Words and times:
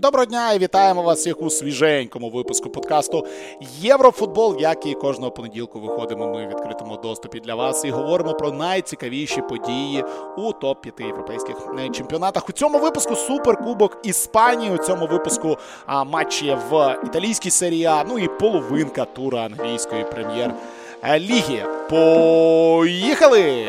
Доброго 0.00 0.26
дня 0.26 0.52
і 0.52 0.58
вітаємо 0.58 1.02
вас 1.02 1.18
всіх 1.18 1.42
у 1.42 1.50
свіженькому 1.50 2.30
випуску 2.30 2.70
подкасту 2.70 3.26
Єврофутбол. 3.80 4.56
Як 4.60 4.86
і 4.86 4.94
кожного 4.94 5.30
понеділку 5.30 5.80
виходимо 5.80 6.28
ми 6.28 6.46
в 6.46 6.48
відкритому 6.48 6.96
доступі 6.96 7.40
для 7.40 7.54
вас 7.54 7.84
і 7.84 7.90
говоримо 7.90 8.34
про 8.34 8.52
найцікавіші 8.52 9.42
події 9.42 10.04
у 10.36 10.52
топ 10.52 10.82
5 10.82 11.00
європейських 11.00 11.56
е, 11.78 11.88
чемпіонатах. 11.88 12.48
У 12.48 12.52
цьому 12.52 12.78
випуску 12.78 13.16
суперкубок 13.16 13.98
Іспанії. 14.02 14.70
У 14.70 14.78
цьому 14.78 15.06
випуску 15.06 15.56
а, 15.86 16.04
матчі 16.04 16.56
в 16.70 16.98
італійській 17.06 17.50
серії 17.50 17.84
А, 17.84 18.04
ну 18.04 18.18
і 18.18 18.28
половинка 18.28 19.04
тура 19.04 19.40
англійської 19.40 20.04
прем'єр-ліги. 20.04 21.64
Поїхали! 21.90 23.66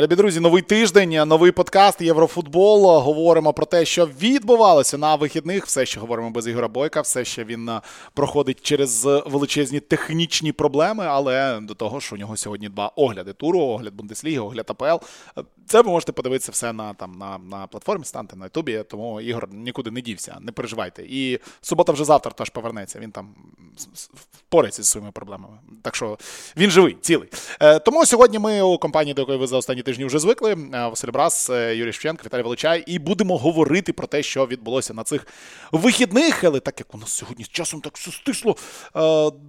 Любі 0.00 0.16
друзі, 0.16 0.40
новий 0.40 0.62
тиждень, 0.62 1.10
новий 1.10 1.52
подкаст 1.52 2.00
Єврофутбол. 2.00 3.00
Говоримо 3.00 3.52
про 3.52 3.66
те, 3.66 3.84
що 3.84 4.06
відбувалося 4.06 4.98
на 4.98 5.14
вихідних. 5.14 5.66
Все, 5.66 5.86
що 5.86 6.00
говоримо 6.00 6.30
без 6.30 6.46
Ігора 6.46 6.68
Бойка, 6.68 7.00
все 7.00 7.24
ще 7.24 7.44
він 7.44 7.68
е, 7.68 7.80
проходить 8.14 8.62
через 8.62 9.04
величезні 9.04 9.80
технічні 9.80 10.52
проблеми, 10.52 11.04
але 11.08 11.60
до 11.62 11.74
того, 11.74 12.00
що 12.00 12.14
у 12.14 12.18
нього 12.18 12.36
сьогодні 12.36 12.68
два 12.68 12.92
огляди 12.96 13.32
туру, 13.32 13.60
огляд 13.60 13.94
Бундесліги, 13.94 14.38
огляд 14.38 14.66
АПЛ. 14.68 15.04
Це 15.66 15.80
ви 15.80 15.90
можете 15.90 16.12
подивитися 16.12 16.52
все 16.52 16.72
на 16.72 16.94
там 16.94 17.12
на, 17.18 17.38
на 17.38 17.66
платформі, 17.66 18.04
станьте 18.04 18.36
на 18.36 18.44
Ютубі, 18.44 18.84
тому 18.88 19.20
Ігор 19.20 19.48
нікуди 19.52 19.90
не 19.90 20.00
дівся, 20.00 20.38
не 20.40 20.52
переживайте. 20.52 21.02
І 21.02 21.38
субота 21.60 21.92
вже 21.92 22.04
завтра 22.04 22.32
теж 22.32 22.50
повернеться. 22.50 22.98
Він 22.98 23.10
там 23.10 23.34
впорається 24.32 24.82
зі 24.82 24.88
своїми 24.88 25.12
проблемами. 25.12 25.58
Так 25.82 25.96
що 25.96 26.18
він 26.56 26.70
живий, 26.70 26.96
цілий. 27.00 27.28
Е, 27.60 27.78
тому 27.78 28.06
сьогодні 28.06 28.38
ми 28.38 28.62
у 28.62 28.78
компанії, 28.78 29.14
до 29.14 29.22
якої 29.22 29.38
ви 29.38 29.46
за 29.46 29.56
останні 29.56 29.82
тижні 29.86 30.04
вже 30.04 30.18
звикли. 30.18 30.52
Е, 30.52 30.56
Василь 30.72 31.08
Брас, 31.08 31.50
е, 31.50 31.76
Юрій 31.76 31.92
Шевченко, 31.92 32.22
Віталій 32.24 32.42
Величай, 32.42 32.84
і 32.86 32.98
будемо 32.98 33.36
говорити 33.36 33.92
про 33.92 34.06
те, 34.06 34.22
що 34.22 34.46
відбулося 34.46 34.94
на 34.94 35.04
цих 35.04 35.26
вихідних. 35.72 36.44
Але 36.44 36.60
так 36.60 36.80
як 36.80 36.94
у 36.94 36.98
нас 36.98 37.12
сьогодні 37.12 37.44
з 37.44 37.48
часом 37.48 37.80
так 37.80 37.96
все 37.96 38.10
стисло. 38.10 38.56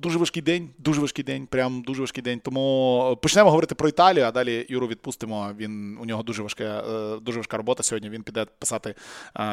Дуже 0.02 0.18
важкий 0.18 0.42
день, 0.44 0.70
дуже 0.78 1.02
важкий 1.02 1.24
день, 1.26 1.48
прям 1.48 1.82
дуже 1.82 2.02
важкий 2.02 2.24
день. 2.24 2.40
Тому 2.40 3.18
почнемо 3.22 3.50
говорити 3.50 3.76
про 3.76 3.90
Італію, 3.90 4.26
а 4.26 4.32
далі 4.32 4.66
Юру 4.70 4.88
відпустимо. 4.88 5.50
Він 5.58 5.98
у 6.02 6.06
нього 6.06 6.24
дуже 6.24 6.44
важка, 6.44 6.84
дуже 7.22 7.40
важка 7.40 7.58
робота. 7.58 7.84
Сьогодні 7.84 8.10
він 8.10 8.24
піде 8.24 8.46
писати, 8.60 8.96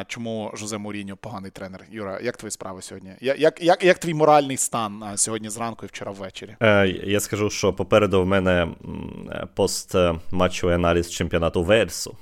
чому 0.07 0.51
Жозе 0.55 0.79
Муріньо 0.79 1.17
поганий 1.17 1.51
тренер. 1.51 1.85
Юра, 1.91 2.21
як 2.23 2.37
твої 2.37 2.51
справи 2.51 2.83
сьогодні? 2.83 3.11
Як 3.21 3.63
як, 3.63 3.85
як 3.85 3.99
твій 3.99 4.15
моральний 4.15 4.57
стан 4.57 5.05
сьогодні 5.17 5.49
зранку 5.49 5.87
і 5.87 5.89
вчора 5.89 6.13
ввечері? 6.13 6.57
Е, 6.63 6.89
Я 7.05 7.21
скажу, 7.21 7.51
що 7.51 7.73
попереду 7.73 8.23
в 8.23 8.27
мене 8.27 8.69
постматчовий 10.75 10.91
аналіз 10.91 11.11
чемпіонату 11.11 11.63
Версу. 11.63 12.17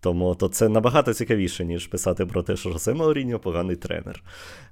Тому 0.00 0.34
то 0.34 0.48
це 0.48 0.68
набагато 0.68 1.14
цікавіше, 1.14 1.64
ніж 1.64 1.86
писати 1.86 2.26
про 2.26 2.42
те, 2.42 2.56
що 2.56 2.70
Жосе 2.70 2.94
Мауріньо 2.94 3.38
поганий 3.38 3.76
тренер. 3.76 4.22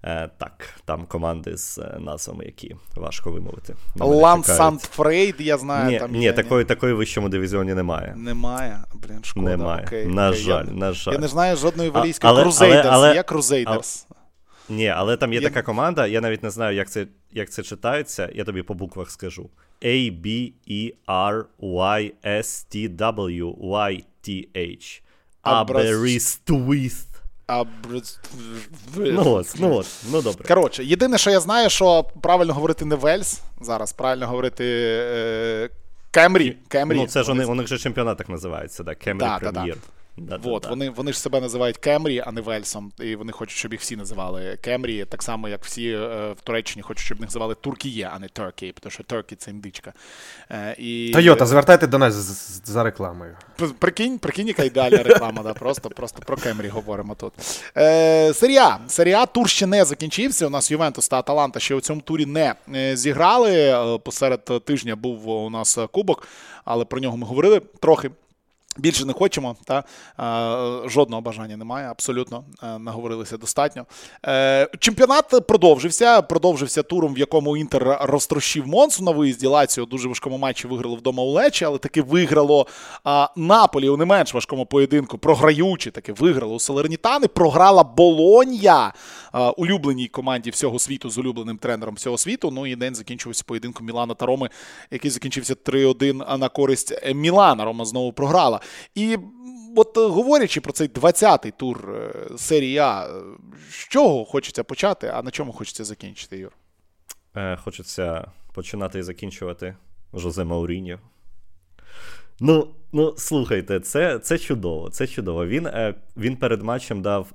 Е, 0.04 0.30
Так, 0.38 0.68
там 0.84 1.06
команди 1.06 1.56
з 1.56 1.78
е, 1.78 1.98
назвами, 2.00 2.44
які 2.44 2.76
важко 2.96 3.30
вимовити. 3.30 3.74
Лан 3.96 4.42
Фрейд, 4.78 5.34
я 5.38 5.58
знаю. 5.58 5.90
Ні, 5.90 5.98
там 5.98 6.12
ні, 6.12 6.32
такої 6.32 6.64
ні. 6.64 6.68
такої 6.68 6.92
в 6.92 6.96
вищому 6.96 7.28
дивізіоні 7.28 7.74
немає. 7.74 8.14
Немає. 8.16 8.84
Блін, 8.94 9.24
шкода. 9.24 9.46
Немає. 9.46 9.84
Окей, 9.86 10.06
на 10.06 10.28
окей. 10.28 10.40
жаль, 10.40 10.66
я, 10.66 10.72
на 10.72 10.92
жаль. 10.92 11.12
Я 11.12 11.18
не 11.18 11.28
знаю 11.28 11.56
жодної 11.56 11.90
валійської 11.90 12.30
але, 12.30 12.42
Крузейдерс. 12.42 12.86
Але, 12.90 13.06
але, 13.08 13.14
є 13.14 13.22
Крузейдерс. 13.22 14.06
Ні, 14.68 14.88
але 14.88 15.16
там 15.16 15.32
є, 15.32 15.40
є 15.40 15.48
така 15.48 15.62
команда, 15.62 16.06
я 16.06 16.20
навіть 16.20 16.42
не 16.42 16.50
знаю, 16.50 16.76
як 16.76 16.90
це 16.90 17.06
як 17.32 17.50
це 17.50 17.62
читається, 17.62 18.30
я 18.34 18.44
тобі 18.44 18.62
по 18.62 18.74
буквах 18.74 19.10
скажу. 19.10 19.50
A, 19.84 20.10
B, 20.10 20.52
E, 20.70 20.92
R, 21.06 21.44
Y, 21.58 22.12
S, 22.24 22.64
T, 22.64 22.88
W, 22.88 23.54
Y, 23.60 24.04
T, 24.22 24.48
H. 24.56 25.02
Аберістуїст. 25.42 27.08
Ну 28.96 29.30
от, 29.30 29.54
ну 29.58 29.74
от, 29.74 29.86
ну 30.10 30.22
добре. 30.22 30.48
Коротше, 30.48 30.84
єдине, 30.84 31.18
що 31.18 31.30
я 31.30 31.40
знаю, 31.40 31.70
що 31.70 32.04
правильно 32.22 32.54
говорити 32.54 32.84
не 32.84 32.94
Вельс 32.94 33.40
зараз, 33.60 33.92
правильно 33.92 34.26
говорити 34.26 34.64
е, 34.64 35.70
Кемрі. 36.10 36.56
Кемрі. 36.68 36.96
Ну, 36.96 37.06
це 37.06 37.22
ж 37.22 37.28
вони, 37.28 37.44
у 37.44 37.54
них 37.54 37.66
же 37.66 37.78
чемпіонат 37.78 38.18
так 38.18 38.28
називається, 38.28 38.82
да, 38.82 38.94
Кемрі 38.94 39.24
да, 39.24 39.38
Прем'єр. 39.38 39.74
Да, 39.74 39.80
да. 39.80 40.03
Да, 40.16 40.36
вот, 40.36 40.62
да, 40.62 40.68
Вони 40.68 40.90
вони 40.90 41.12
ж 41.12 41.20
себе 41.20 41.40
називають 41.40 41.78
Кемрі, 41.78 42.22
а 42.26 42.32
не 42.32 42.40
Вельсом. 42.40 42.92
І 43.00 43.16
вони 43.16 43.32
хочуть, 43.32 43.58
щоб 43.58 43.72
їх 43.72 43.80
всі 43.80 43.96
називали 43.96 44.58
Кемрі, 44.60 45.04
так 45.04 45.22
само, 45.22 45.48
як 45.48 45.64
всі 45.64 45.88
е, 45.90 46.32
в 46.32 46.40
Туреччині 46.44 46.82
хочуть, 46.82 47.04
щоб 47.04 47.18
їх 47.18 47.26
називали 47.26 47.54
Туркіє, 47.54 48.10
а 48.14 48.18
не 48.18 48.28
Туркій, 48.28 48.74
тому 48.80 48.90
що 48.90 49.02
Туркі 49.02 49.36
це 49.36 49.50
індичка. 49.50 49.92
Е, 50.50 50.76
і... 50.78 51.10
Тойота, 51.12 51.46
звертайте 51.46 51.86
до 51.86 51.98
нас 51.98 52.14
за 52.64 52.82
рекламою. 52.82 53.36
Прикинь, 53.78 54.18
прикинь, 54.18 54.48
яка 54.48 54.64
ідеальна 54.64 55.02
реклама, 55.02 55.42
да, 55.42 55.54
просто 55.54 55.90
просто 55.90 56.22
про 56.26 56.36
Кемрі 56.36 56.68
говоримо 56.68 57.14
тут. 57.14 57.32
Е, 57.76 58.34
Серія. 58.34 58.78
Серія 58.88 59.26
тур 59.26 59.48
ще 59.48 59.66
не 59.66 59.84
закінчився. 59.84 60.46
У 60.46 60.50
нас 60.50 60.70
Ювентус 60.70 61.08
та 61.08 61.18
Аталанта 61.18 61.60
ще 61.60 61.74
у 61.74 61.80
цьому 61.80 62.00
турі 62.00 62.26
не 62.26 62.54
е, 62.74 62.96
зіграли. 62.96 63.98
Посеред 64.04 64.44
тижня 64.64 64.96
був 64.96 65.28
у 65.28 65.50
нас 65.50 65.78
кубок, 65.92 66.28
але 66.64 66.84
про 66.84 67.00
нього 67.00 67.16
ми 67.16 67.26
говорили 67.26 67.60
трохи. 67.80 68.10
Більше 68.76 69.04
не 69.04 69.12
хочемо, 69.12 69.56
та 69.64 69.84
жодного 70.88 71.22
бажання 71.22 71.56
немає. 71.56 71.88
Абсолютно 71.90 72.44
наговорилися 72.78 73.36
достатньо. 73.36 73.86
Е, 74.26 74.68
чемпіонат 74.78 75.46
продовжився. 75.48 76.22
Продовжився 76.22 76.82
туром, 76.82 77.14
в 77.14 77.18
якому 77.18 77.56
Інтер 77.56 77.98
розтрощив 78.00 78.66
Монсу 78.66 79.04
на 79.04 79.10
виїзді. 79.10 79.46
Лаціо 79.46 79.84
дуже 79.84 80.08
важкому 80.08 80.38
матчі 80.38 80.68
виграло 80.68 80.96
вдома 80.96 81.22
у 81.22 81.30
Лечі, 81.30 81.64
але 81.64 81.78
таки 81.78 82.02
виграло 82.02 82.66
Наполі 83.36 83.88
у 83.88 83.96
не 83.96 84.04
менш 84.04 84.34
важкому 84.34 84.66
поєдинку. 84.66 85.18
Програючи, 85.18 85.90
таки 85.90 86.12
виграло 86.12 86.54
у 86.54 86.60
Салернітани. 86.60 87.28
Програла 87.28 87.84
Болонья 87.84 88.92
улюбленій 89.56 90.08
команді 90.08 90.50
всього 90.50 90.78
світу 90.78 91.10
з 91.10 91.18
улюбленим 91.18 91.58
тренером 91.58 91.94
всього 91.94 92.18
світу. 92.18 92.50
Ну 92.50 92.66
і 92.66 92.76
день 92.76 92.94
закінчився 92.94 93.44
поєдинку 93.46 93.84
Мілана 93.84 94.14
та 94.14 94.26
Роми, 94.26 94.50
який 94.90 95.10
закінчився 95.10 95.54
3-1 95.54 96.38
на 96.38 96.48
користь 96.48 97.14
Мілана. 97.14 97.64
Рома 97.64 97.84
знову 97.84 98.12
програла. 98.12 98.60
І 98.94 99.18
от 99.76 99.96
е, 99.96 100.00
говорячи 100.00 100.60
про 100.60 100.72
цей 100.72 100.88
20-й 100.88 101.50
тур 101.50 101.94
е, 101.94 102.28
серії 102.38 102.78
А, 102.78 103.08
з 103.70 103.74
чого 103.74 104.24
хочеться 104.24 104.64
почати, 104.64 105.06
а 105.14 105.22
на 105.22 105.30
чому 105.30 105.52
хочеться 105.52 105.84
закінчити, 105.84 106.38
Юр? 106.38 106.52
Е, 107.36 107.56
Хочеться 107.56 108.30
починати 108.54 108.98
і 108.98 109.02
закінчувати 109.02 109.76
Жозе 110.14 110.44
Мауріньо. 110.44 110.98
Ну, 112.40 112.74
ну 112.92 113.14
слухайте, 113.16 113.80
це 113.80 114.18
це 114.18 114.38
чудово. 114.38 114.90
Це 114.90 115.06
чудово. 115.06 115.46
Він 115.46 115.68
він 116.16 116.36
перед 116.36 116.62
матчем 116.62 117.02
дав 117.02 117.32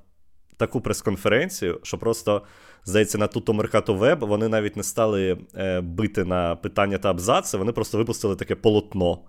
таку 0.57 0.81
прес-конференцію, 0.81 1.79
що 1.83 1.97
просто, 1.97 2.41
здається, 2.85 3.17
на 3.17 3.27
Туто 3.27 3.53
Меркато 3.53 3.93
Веб 3.93 4.19
вони 4.19 4.47
навіть 4.47 4.75
не 4.75 4.83
стали 4.83 5.37
бити 5.81 6.25
на 6.25 6.55
питання 6.55 6.97
та 6.97 7.09
абзаци, 7.09 7.57
вони 7.57 7.71
просто 7.71 7.97
випустили 7.97 8.35
таке 8.35 8.55
полотно 8.55 9.19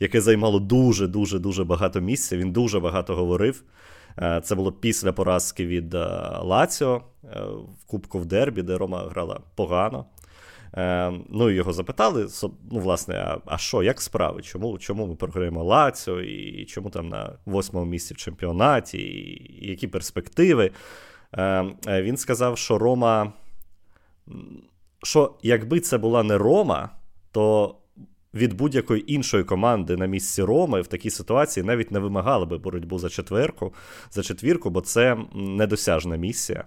яке 0.00 0.20
займало 0.20 0.60
дуже-дуже 0.60 1.38
дуже 1.38 1.64
багато 1.64 2.00
місця. 2.00 2.36
Він 2.36 2.52
дуже 2.52 2.80
багато 2.80 3.16
говорив. 3.16 3.64
Е, 4.22 4.40
це 4.44 4.54
було 4.54 4.72
після 4.72 5.12
поразки 5.12 5.66
від 5.66 5.94
е, 5.94 5.98
Лаціо 6.42 7.02
е, 7.24 7.40
в 7.80 7.84
Кубку 7.86 8.18
в 8.18 8.26
Дербі, 8.26 8.62
де 8.62 8.78
Рома 8.78 9.08
грала 9.10 9.40
погано. 9.54 10.06
Ну, 11.28 11.50
його 11.50 11.72
запитали, 11.72 12.28
ну, 12.70 12.80
власне, 12.80 13.14
а 13.14 13.38
а 13.46 13.58
що, 13.58 13.82
як 13.82 14.00
справи? 14.00 14.42
Чому 14.42 14.78
чому 14.78 15.06
ми 15.06 15.14
програємо 15.14 15.64
Лаціо, 15.64 16.20
і 16.20 16.64
чому 16.64 16.90
там 16.90 17.08
на 17.08 17.32
восьмому 17.46 17.86
місці 17.86 18.14
в 18.14 18.16
чемпіонаті, 18.16 18.98
і 18.98 19.70
які 19.70 19.86
перспективи? 19.88 20.70
Він 21.88 22.16
сказав, 22.16 22.58
що 22.58 22.78
Рома, 22.78 23.32
що 25.02 25.34
якби 25.42 25.80
це 25.80 25.98
була 25.98 26.22
не 26.22 26.38
Рома, 26.38 26.90
то 27.32 27.74
від 28.34 28.52
будь-якої 28.52 29.14
іншої 29.14 29.44
команди 29.44 29.96
на 29.96 30.06
місці 30.06 30.42
Роми 30.42 30.80
в 30.80 30.86
такій 30.86 31.10
ситуації 31.10 31.64
навіть 31.64 31.90
не 31.90 31.98
вимагали 31.98 32.46
би 32.46 32.58
боротьбу 32.58 32.98
за 32.98 33.08
четверку, 33.08 33.74
за 34.10 34.22
четвірку, 34.22 34.70
бо 34.70 34.80
це 34.80 35.16
недосяжна 35.34 36.16
місія. 36.16 36.64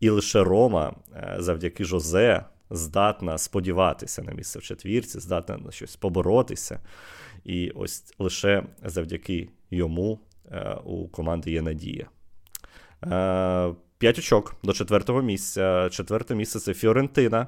І 0.00 0.10
лише 0.10 0.44
Рома 0.44 0.94
е, 1.16 1.36
завдяки 1.38 1.84
Жозе 1.84 2.44
здатна 2.70 3.38
сподіватися 3.38 4.22
на 4.22 4.32
місце 4.32 4.58
в 4.58 4.62
четвірці, 4.62 5.20
здатна 5.20 5.56
на 5.56 5.70
щось 5.70 5.96
поборотися. 5.96 6.80
І 7.44 7.70
ось 7.70 8.14
лише 8.18 8.62
завдяки 8.84 9.48
йому 9.70 10.20
е, 10.50 10.76
у 10.84 11.08
команди 11.08 11.50
є 11.50 11.62
надія. 11.62 12.06
Е, 13.04 13.74
5 13.98 14.18
очок 14.18 14.56
до 14.62 14.72
четвертого 14.72 15.22
місця. 15.22 15.88
Четверте 15.92 16.34
місце 16.34 16.60
це 16.60 16.74
Фіорентина. 16.74 17.46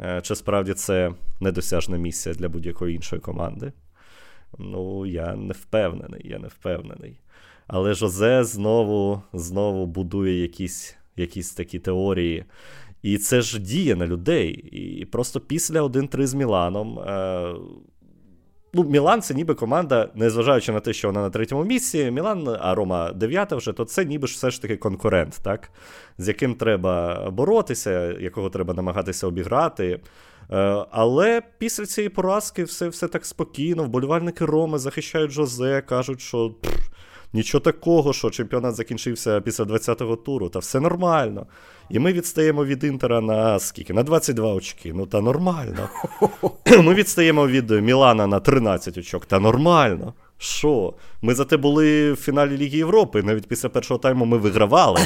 Е, 0.00 0.20
чи 0.22 0.34
справді 0.34 0.74
це 0.74 1.12
недосяжна 1.40 1.96
місія 1.96 2.34
для 2.34 2.48
будь-якої 2.48 2.96
іншої 2.96 3.22
команди? 3.22 3.72
Ну, 4.58 5.06
я 5.06 5.36
не 5.36 5.52
впевнений, 5.52 6.22
я 6.24 6.38
не 6.38 6.48
впевнений. 6.48 7.20
Але 7.66 7.94
Жозе 7.94 8.44
знову 8.44 9.22
знову 9.32 9.86
будує 9.86 10.42
якісь 10.42 10.96
якісь 11.16 11.54
такі 11.54 11.78
теорії. 11.78 12.44
І 13.02 13.18
це 13.18 13.40
ж 13.40 13.58
діє 13.58 13.96
на 13.96 14.06
людей. 14.06 14.50
І 14.72 15.04
просто 15.04 15.40
після 15.40 15.82
1-3 15.82 16.26
з 16.26 16.34
Міланом. 16.34 16.98
Е, 16.98 17.54
Ну, 18.72 18.84
Мілан 18.84 19.22
це 19.22 19.34
ніби 19.34 19.54
команда, 19.54 20.08
незважаючи 20.14 20.72
на 20.72 20.80
те, 20.80 20.92
що 20.92 21.08
вона 21.08 21.20
на 21.20 21.30
третьому 21.30 21.64
місці, 21.64 22.10
Мілан, 22.10 22.56
а 22.60 22.74
Рома 22.74 23.12
дев'ята 23.12 23.56
вже, 23.56 23.72
то 23.72 23.84
це 23.84 24.04
ніби 24.04 24.28
ж 24.28 24.34
все 24.34 24.50
ж 24.50 24.62
таки 24.62 24.76
конкурент, 24.76 25.40
так? 25.42 25.70
з 26.18 26.28
яким 26.28 26.54
треба 26.54 27.30
боротися, 27.30 28.12
якого 28.20 28.50
треба 28.50 28.74
намагатися 28.74 29.26
обіграти. 29.26 30.00
Е, 30.50 30.86
але 30.90 31.42
після 31.58 31.86
цієї 31.86 32.08
поразки 32.08 32.64
все 32.64 32.88
все 32.88 33.08
так 33.08 33.26
спокійно. 33.26 33.84
Вболівальники 33.84 34.44
Роми 34.44 34.78
захищають 34.78 35.30
Жозе, 35.30 35.80
кажуть, 35.80 36.20
що 36.20 36.54
Нічого 37.32 37.62
такого, 37.62 38.12
що 38.12 38.30
чемпіонат 38.30 38.74
закінчився 38.74 39.40
після 39.40 39.64
20-го 39.64 40.16
туру, 40.16 40.48
та 40.48 40.58
все 40.58 40.80
нормально. 40.80 41.46
І 41.90 41.98
ми 41.98 42.12
відстаємо 42.12 42.64
від 42.64 42.84
Інтера 42.84 43.20
на 43.20 43.58
скільки? 43.58 43.92
На 43.92 44.02
22 44.02 44.54
очки. 44.54 44.92
Ну 44.94 45.06
та 45.06 45.20
нормально. 45.20 45.88
Ми 46.82 46.94
відстаємо 46.94 47.46
від 47.46 47.70
Мілана 47.70 48.26
на 48.26 48.40
13 48.40 48.98
очок, 48.98 49.26
та 49.26 49.38
нормально. 49.38 50.14
Що? 50.38 50.94
Ми 51.22 51.34
зате 51.34 51.56
були 51.56 52.12
в 52.12 52.16
фіналі 52.16 52.56
Ліги 52.56 52.78
Європи. 52.78 53.22
Навіть 53.22 53.46
після 53.46 53.68
першого 53.68 53.98
тайму 53.98 54.24
ми 54.24 54.38
вигравали 54.38 55.00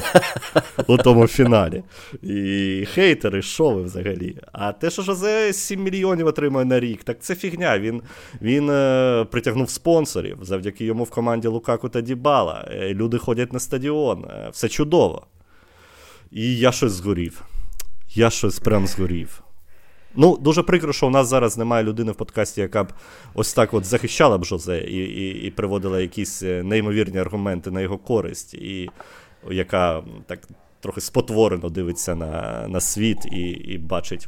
у 0.86 0.96
тому 0.96 1.26
фіналі. 1.26 1.82
І 2.22 2.84
хейтери, 2.94 3.42
що 3.42 3.70
ви 3.70 3.82
взагалі? 3.82 4.36
А 4.52 4.72
те, 4.72 4.90
що 4.90 5.02
Жозе 5.02 5.52
7 5.52 5.82
мільйонів 5.82 6.26
отримує 6.26 6.64
на 6.64 6.80
рік, 6.80 7.04
так 7.04 7.16
це 7.20 7.34
фігня. 7.34 7.78
Він 7.78 8.02
він 8.42 8.70
е, 8.70 9.26
притягнув 9.30 9.70
спонсорів. 9.70 10.38
Завдяки 10.42 10.84
йому 10.84 11.04
в 11.04 11.10
команді 11.10 11.48
Лукаку 11.48 11.88
та 11.88 12.00
Дібала. 12.00 12.68
Е, 12.70 12.94
люди 12.94 13.18
ходять 13.18 13.52
на 13.52 13.60
стадіон. 13.60 14.24
Е, 14.24 14.48
все 14.52 14.68
чудово. 14.68 15.26
І 16.32 16.56
я 16.56 16.72
щось 16.72 16.92
згорів. 16.92 17.42
Я 18.14 18.30
щось 18.30 18.58
прям 18.58 18.86
згорів. 18.86 19.42
Ну, 20.14 20.36
дуже 20.36 20.62
прикро, 20.62 20.92
що 20.92 21.06
у 21.06 21.10
нас 21.10 21.28
зараз 21.28 21.58
немає 21.58 21.84
людини 21.84 22.12
в 22.12 22.14
подкасті, 22.14 22.60
яка 22.60 22.84
б 22.84 22.92
ось 23.34 23.52
так 23.52 23.74
от 23.74 23.84
захищала 23.84 24.38
б 24.38 24.44
Жозе 24.44 24.78
і 24.78 24.96
і, 24.96 25.46
і 25.46 25.50
приводила 25.50 26.00
якісь 26.00 26.42
е, 26.42 26.62
неймовірні 26.62 27.18
аргументи 27.18 27.70
на 27.70 27.80
його 27.80 27.98
користь, 27.98 28.54
і 28.54 28.90
яка 29.50 30.02
так 30.26 30.38
трохи 30.80 31.00
спотворено 31.00 31.68
дивиться 31.68 32.14
на 32.14 32.64
на 32.68 32.80
світ 32.80 33.26
і 33.26 33.40
і 33.50 33.78
бачить. 33.78 34.26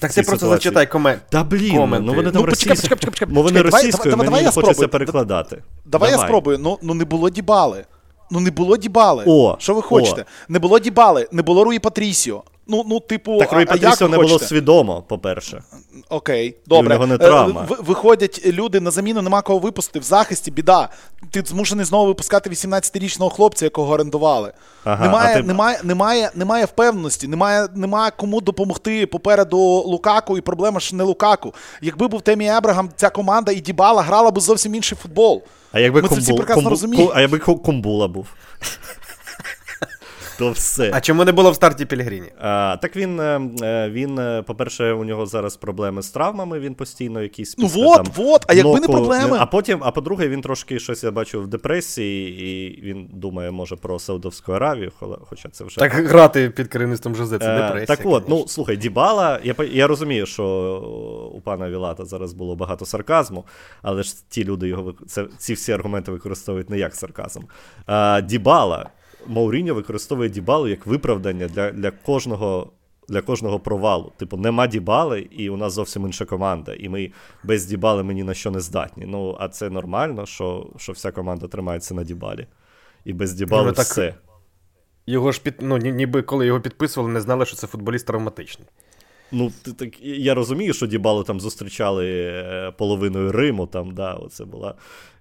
Так 0.00 0.12
ти 0.12 0.22
просто 0.22 0.48
зачитай 0.48 0.86
комент. 0.86 1.22
Та 1.30 1.44
блін, 1.44 1.76
коменти. 1.76 2.06
ну 2.06 2.14
вони 2.14 2.30
там 2.30 2.40
ну, 2.40 2.46
російською, 2.46 3.12
ну, 3.28 3.42
вони 3.42 3.62
російською, 3.62 4.16
мені 4.16 4.30
давай, 4.30 4.44
не 4.44 4.50
хочеться 4.50 4.88
перекладати. 4.88 5.56
Давай, 5.84 6.10
давай 6.10 6.10
я 6.10 6.18
спробую. 6.18 6.58
Ну, 6.58 6.78
ну 6.82 6.94
не 6.94 7.04
було 7.04 7.30
дібали. 7.30 7.84
Ну 8.30 8.40
не 8.40 8.50
було 8.50 8.76
дібали. 8.76 9.24
О, 9.26 9.56
Що 9.58 9.74
ви 9.74 9.82
хочете? 9.82 10.22
О. 10.22 10.24
Не 10.48 10.58
було 10.58 10.78
дібали, 10.78 11.28
не 11.32 11.42
було 11.42 11.64
Руї 11.64 11.78
Патрісіо. 11.78 12.42
Ну, 12.70 12.84
ну, 12.88 13.00
типу, 13.00 13.38
так 13.38 13.52
Руї 13.52 13.66
Патрісіо 13.66 14.08
не 14.08 14.16
хочете? 14.16 14.34
було 14.34 14.38
свідомо, 14.38 15.02
по-перше. 15.08 15.62
Окей, 16.08 16.56
добре. 16.66 16.94
І 16.94 16.98
нього 16.98 17.06
не 17.06 17.14
е, 17.14 17.18
травма. 17.18 17.66
Виходять 17.68 18.46
люди 18.46 18.80
на 18.80 18.90
заміну, 18.90 19.22
нема 19.22 19.42
кого 19.42 19.58
випустити 19.58 19.98
в 19.98 20.02
захисті, 20.02 20.50
біда. 20.50 20.88
Ти 21.30 21.42
змушений 21.46 21.84
знову 21.84 22.06
випускати 22.06 22.50
18-річного 22.50 23.30
хлопця, 23.30 23.66
якого 23.66 23.92
орендували. 23.92 24.52
Ага, 24.84 25.04
немає, 25.04 25.36
ти... 25.36 25.42
немає, 25.42 25.80
немає, 25.82 26.30
немає 26.34 26.64
впевненості, 26.64 27.28
немає, 27.28 27.68
немає 27.74 28.12
кому 28.16 28.40
допомогти 28.40 29.06
попереду 29.06 29.58
Лукаку, 29.86 30.38
і 30.38 30.40
проблема 30.40 30.80
ж 30.80 30.96
не 30.96 31.04
Лукаку. 31.04 31.54
Якби 31.82 32.08
був 32.08 32.22
Темі 32.22 32.48
Ебрагам, 32.48 32.90
ця 32.96 33.10
команда 33.10 33.52
і 33.52 33.60
Дібала 33.60 34.02
грала 34.02 34.30
б 34.30 34.40
зовсім 34.40 34.74
інший 34.74 34.98
футбол. 35.02 35.42
А 35.72 35.80
якби 35.80 36.02
Ми 36.02 36.08
Кумбул, 36.08 36.24
це 36.24 36.32
всі 36.32 36.36
прекрасно 36.36 36.54
Кумбул, 36.54 36.70
розуміємо. 36.70 37.12
А 37.14 37.20
якби 37.20 37.38
Кумбула 37.38 38.08
був 38.08 38.26
то 40.38 40.50
все. 40.50 40.90
А 40.94 41.00
чому 41.00 41.24
не 41.24 41.32
було 41.32 41.50
в 41.50 41.54
старті 41.54 41.86
Пілігріні? 41.86 42.28
А, 42.40 42.76
Так 42.82 42.96
він, 42.96 43.20
е, 43.20 43.40
е, 43.62 43.90
він, 43.90 44.18
е, 44.18 44.42
по-перше, 44.42 44.92
у 44.92 45.04
нього 45.04 45.26
зараз 45.26 45.56
проблеми 45.56 46.02
з 46.02 46.10
травмами, 46.10 46.58
він 46.58 46.74
постійно 46.74 47.22
якісь. 47.22 47.58
Ну 47.58 47.66
вот, 47.66 47.96
там, 47.96 48.06
вот, 48.16 48.44
а 48.48 48.54
якби 48.54 48.70
ноку, 48.70 48.80
не 48.80 48.88
проблеми. 48.88 49.36
А 49.40 49.46
потім, 49.46 49.78
а 49.82 49.90
по-друге, 49.90 50.28
він 50.28 50.40
трошки 50.40 50.78
щось 50.78 51.04
я 51.04 51.10
бачу 51.10 51.40
в 51.42 51.46
депресії, 51.46 52.42
і 52.42 52.82
він 52.82 53.08
думає, 53.12 53.50
може, 53.50 53.76
про 53.76 53.98
Саудовську 53.98 54.52
Аравію, 54.52 54.92
хоча 55.28 55.48
це 55.48 55.64
вже. 55.64 55.76
Так 55.76 55.92
грати 55.92 56.50
під 56.50 56.68
керівництвом 56.68 57.16
Жозе, 57.16 57.38
це 57.38 57.56
депресія. 57.56 57.96
Так 57.96 58.00
от, 58.04 58.28
ну 58.28 58.48
слухай, 58.48 58.76
Дібала, 58.76 59.40
я 59.44 59.54
я 59.72 59.86
розумію, 59.86 60.26
що 60.26 60.44
у 61.34 61.40
пана 61.40 61.70
Вілата 61.70 62.04
зараз 62.04 62.32
було 62.32 62.56
багато 62.56 62.86
сарказму, 62.86 63.44
але 63.82 64.02
ж 64.02 64.14
ті 64.28 64.44
люди 64.44 64.68
його 64.68 64.94
це, 65.06 65.26
ці 65.38 65.54
всі 65.54 65.72
аргументи 65.72 66.12
використовують 66.12 66.70
не 66.70 66.78
як 66.78 66.94
сарказм. 66.94 67.40
А, 67.86 68.20
Дібала. 68.20 68.90
Мауріньо 69.26 69.74
використовує 69.74 70.28
Дібалу 70.28 70.68
як 70.68 70.86
виправдання 70.86 71.48
для 71.48 71.70
для, 71.70 71.90
кожного 71.90 72.72
для 73.08 73.20
кожного 73.20 73.60
провалу. 73.60 74.12
Типу, 74.16 74.36
нема 74.36 74.66
Дібали, 74.66 75.20
і 75.20 75.50
у 75.50 75.56
нас 75.56 75.72
зовсім 75.72 76.06
інша 76.06 76.24
команда. 76.24 76.74
І 76.74 76.88
ми 76.88 77.10
без 77.44 77.66
Дібали 77.66 78.02
ми 78.02 78.14
ні 78.14 78.22
на 78.22 78.34
що 78.34 78.50
не 78.50 78.60
здатні. 78.60 79.04
Ну, 79.06 79.36
а 79.40 79.48
це 79.48 79.70
нормально, 79.70 80.26
що 80.26 80.66
що 80.76 80.92
вся 80.92 81.10
команда 81.10 81.46
тримається 81.46 81.94
на 81.94 82.04
Дібалі. 82.04 82.46
І 83.04 83.12
без 83.12 83.32
Дібали 83.32 83.72
так, 83.72 83.86
все. 83.86 84.14
Його 85.06 85.32
ж 85.32 85.42
під, 85.42 85.54
ну, 85.60 85.76
ніби 85.76 86.22
коли 86.22 86.46
його 86.46 86.60
підписували, 86.60 87.12
не 87.12 87.20
знали, 87.20 87.46
що 87.46 87.56
це 87.56 87.66
футболіст 87.66 88.06
травматичний. 88.06 88.68
Ну, 89.32 89.52
так, 89.78 90.02
я 90.02 90.34
розумію, 90.34 90.74
що 90.74 90.86
Дібалу 90.86 91.22
там 91.22 91.40
зустрічали 91.40 92.06
е, 92.10 92.72
половиною 92.78 93.32
Риму. 93.32 93.66
Там, 93.66 93.94
да, 93.94 94.14
Оце 94.14 94.44
була 94.44 94.74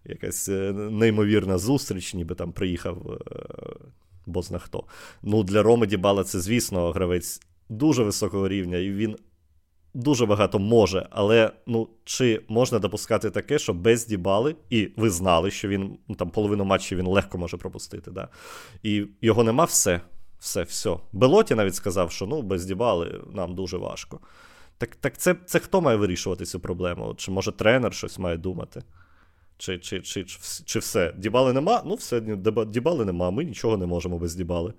якась 0.08 0.50
е, 0.50 0.74
неймовірна 0.74 1.58
зустріч, 1.58 2.14
ніби 2.14 2.36
там 2.36 2.52
приїхав 2.52 3.12
е, 3.12 3.36
бозна 4.26 4.60
хто. 4.60 4.84
Ну, 5.24 5.44
Для 5.44 5.64
Роми 5.64 5.88
Дібала 5.88 6.24
це, 6.24 6.40
звісно, 6.40 6.92
гравець 6.92 7.42
дуже 7.70 8.04
високого 8.04 8.48
рівня, 8.48 8.78
і 8.78 8.92
він 8.92 9.16
дуже 9.94 10.26
багато 10.26 10.60
може. 10.60 11.08
Але 11.12 11.52
ну, 11.68 11.90
чи 12.04 12.42
можна 12.48 12.80
допускати 12.80 13.30
таке, 13.30 13.60
що 13.60 13.74
без 13.74 14.08
Дібали, 14.08 14.56
і 14.70 14.90
ви 14.98 15.10
знали, 15.10 15.52
що 15.52 15.68
він 15.68 15.98
ну, 16.08 16.16
там 16.16 16.30
половину 16.30 16.66
матчів 16.66 16.98
він 16.98 17.08
легко 17.08 17.38
може 17.38 17.58
пропустити. 17.58 18.12
да? 18.12 18.28
І 18.84 19.08
його 19.22 19.44
нема 19.44 19.64
все. 19.64 20.02
Все, 20.40 20.64
все. 20.64 20.98
Белоті 21.12 21.56
навіть 21.56 21.76
сказав, 21.76 22.12
що 22.12 22.26
ну, 22.26 22.42
без 22.42 22.66
Дібали 22.66 23.22
нам 23.34 23.56
дуже 23.56 23.78
важко. 23.78 24.20
Так 24.78 24.96
так 24.96 25.18
це 25.18 25.36
це 25.46 25.60
хто 25.60 25.82
має 25.82 25.98
вирішувати 25.98 26.46
цю 26.46 26.60
проблему? 26.60 27.14
Чи 27.18 27.32
може 27.32 27.52
тренер 27.52 27.94
щось 27.94 28.20
має 28.20 28.38
думати? 28.38 28.84
Чи 29.58 29.80
чи, 29.80 30.02
чи, 30.02 30.24
чи, 30.24 30.40
чи 30.66 30.80
все? 30.80 31.14
Дібали 31.18 31.54
нема? 31.54 31.82
Ну, 31.86 31.96
все, 31.96 32.22
Дібали 32.68 33.06
нема, 33.06 33.32
ми 33.32 33.44
нічого 33.44 33.78
не 33.78 33.86
можемо 33.86 34.18
без 34.18 34.36
Дібали. 34.36 34.74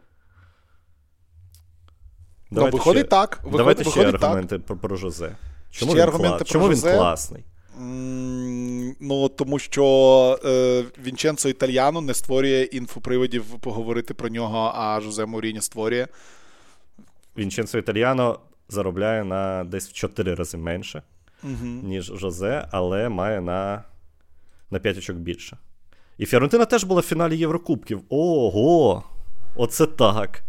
Ну, 2.50 2.54
давайте 2.54 2.76
ну, 2.76 2.78
виходить 2.78 3.02
ще, 3.02 3.10
так. 3.10 3.36
Виходить, 3.36 3.56
давайте 3.56 3.82
виходить 3.84 4.08
ще 4.08 4.26
аргументи 4.26 4.58
так. 4.58 4.66
Про, 4.66 4.76
про 4.76 4.96
Жозе. 4.96 5.36
Чому, 5.70 5.92
ще 5.92 6.00
він, 6.00 6.08
аргументи 6.08 6.28
кла... 6.28 6.36
про 6.36 6.46
Чому 6.46 6.66
Жозе? 6.66 6.88
він 6.90 6.96
класний? 6.96 7.44
Ну, 9.00 9.28
тому 9.28 9.58
що 9.58 10.38
е, 10.44 10.84
Вінченцо 11.04 11.48
Італьяно 11.48 12.00
не 12.00 12.14
створює 12.14 12.62
інфоприводів 12.62 13.44
поговорити 13.44 14.14
про 14.14 14.28
нього, 14.28 14.72
а 14.74 15.00
Жозе 15.00 15.26
Моріні 15.26 15.60
створює. 15.60 16.06
Вінченцо 17.38 17.78
Італьяно 17.78 18.40
заробляє 18.68 19.24
на 19.24 19.64
десь 19.64 19.88
в 19.88 19.92
4 19.92 20.34
рази 20.34 20.58
менше, 20.58 21.02
угу. 21.42 21.66
ніж 21.82 22.04
Жозе, 22.04 22.68
але 22.70 23.08
має 23.08 23.40
на 23.40 23.84
на 24.70 24.78
5 24.78 24.98
очок 24.98 25.16
більше. 25.16 25.56
І 26.18 26.26
Фіорентина 26.26 26.64
теж 26.64 26.84
була 26.84 27.00
в 27.00 27.04
фіналі 27.04 27.36
Єврокубків. 27.36 28.00
Ого! 28.08 29.04
Оце 29.56 29.86
так. 29.86 30.42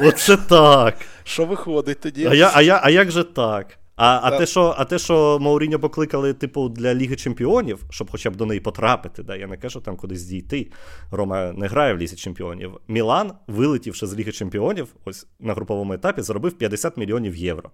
Оце 0.00 0.36
так. 0.36 0.96
Що 1.24 1.46
виходить 1.46 2.00
тоді? 2.00 2.26
А 2.26 2.34
я, 2.34 2.50
а, 2.54 2.62
я, 2.62 2.80
а 2.82 2.90
як 2.90 3.10
же 3.10 3.24
так? 3.24 3.78
А 3.96 4.20
а, 4.22 4.38
те, 4.38 4.46
що 4.46 4.74
а 4.78 4.84
те, 4.84 4.98
що 4.98 5.38
Мауріньо 5.40 5.80
покликали, 5.80 6.32
типу, 6.32 6.68
для 6.68 6.94
Ліги 6.94 7.16
Чемпіонів, 7.16 7.84
щоб 7.90 8.10
хоча 8.10 8.30
б 8.30 8.36
до 8.36 8.46
неї 8.46 8.60
потрапити, 8.60 9.22
да, 9.22 9.36
я 9.36 9.46
не 9.46 9.56
кажу 9.56 9.80
там 9.80 9.96
кудись 9.96 10.22
дійти. 10.22 10.70
Рома 11.10 11.52
не 11.52 11.66
грає 11.66 11.94
в 11.94 11.98
Лізі 11.98 12.16
Чемпіонів. 12.16 12.80
Мілан, 12.88 13.32
вилетівши 13.46 14.06
з 14.06 14.14
Ліги 14.14 14.32
Чемпіонів, 14.32 14.88
ось 15.04 15.26
на 15.40 15.54
груповому 15.54 15.92
етапі, 15.92 16.22
заробив 16.22 16.52
50 16.52 16.96
мільйонів 16.96 17.36
євро. 17.36 17.70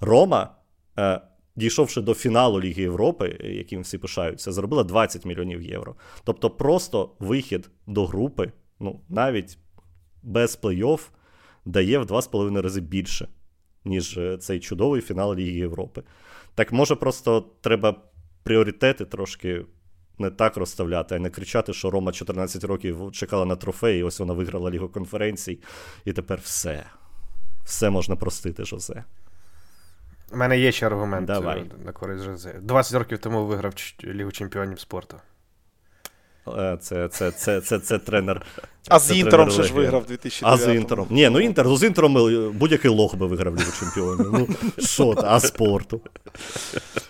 Рома, 0.00 0.54
е, 0.98 1.20
дійшовши 1.60 2.00
до 2.00 2.14
фіналу 2.14 2.60
Ліги 2.60 2.82
Європи, 2.82 3.38
яким 3.44 3.80
всі 3.80 3.98
пишаються, 3.98 4.52
заробила 4.52 4.84
20 4.84 5.24
мільйонів 5.24 5.62
євро. 5.62 5.94
Тобто, 6.24 6.50
просто 6.50 7.10
вихід 7.18 7.70
до 7.86 8.06
групи, 8.06 8.52
ну, 8.80 9.00
навіть 9.08 9.58
без 10.22 10.58
плей-офф, 10.62 11.00
дає 11.64 11.98
в 11.98 12.04
2,5 12.04 12.60
рази 12.60 12.80
більше 12.80 13.28
ніж 13.84 14.18
е, 14.18 14.36
цей 14.38 14.60
чудовий 14.60 15.00
фінал 15.00 15.34
Ліги 15.34 15.58
Європи. 15.58 16.02
Так 16.54 16.72
може 16.72 16.94
просто 16.94 17.46
треба 17.60 17.96
пріоритети 18.42 19.04
трошки 19.04 19.64
не 20.18 20.30
так 20.30 20.56
розставляти, 20.56 21.14
а 21.14 21.18
не 21.18 21.30
кричати, 21.30 21.72
що 21.72 21.90
Рома 21.90 22.12
14 22.12 22.64
років 22.64 23.12
чекала 23.12 23.44
на 23.44 23.56
трофей, 23.56 24.00
і 24.00 24.02
ось 24.02 24.20
вона 24.20 24.32
виграла 24.32 24.70
Лігу 24.70 24.88
конференцій, 24.88 25.58
і 26.04 26.12
тепер 26.12 26.40
все. 26.42 26.86
Все 27.64 27.90
можна 27.90 28.16
простити, 28.16 28.64
Жозе. 28.64 29.04
У 30.32 30.36
мене 30.36 30.58
є 30.58 30.72
ще 30.72 30.86
аргумент 30.86 31.26
Давай. 31.26 31.58
е, 31.60 31.64
на 31.84 31.92
користь 31.92 32.24
Жозе. 32.24 32.54
20 32.62 32.94
років 32.98 33.18
тому 33.18 33.46
виграв 33.46 33.72
Лігу 34.04 34.32
чемпіонів 34.32 34.80
спорту. 34.80 35.16
Е, 36.58 36.78
Це, 36.80 37.08
це, 37.08 37.30
це, 37.30 37.60
це, 37.60 37.78
це 37.78 37.98
тренер. 37.98 38.42
А 38.88 38.98
це 39.00 39.14
з 39.14 39.16
Інтером 39.16 39.50
ще 39.50 39.62
ж 39.62 39.74
виграв 39.74 40.04
2009 40.06 40.42
А 40.42 40.72
з 40.72 40.76
Інтером. 40.76 41.06
Ні, 41.10 41.28
ну 41.30 41.40
Інтер, 41.40 41.76
з 41.76 41.82
Інтером 41.82 42.18
е, 42.18 42.50
будь-який 42.50 42.90
лох 42.90 43.14
би 43.16 43.26
виграв 43.26 43.56
Лігу 43.56 43.72
чемпіонів. 43.80 44.30
Ну, 44.32 44.48
що 44.78 45.14
а 45.24 45.40
спорту? 45.40 46.00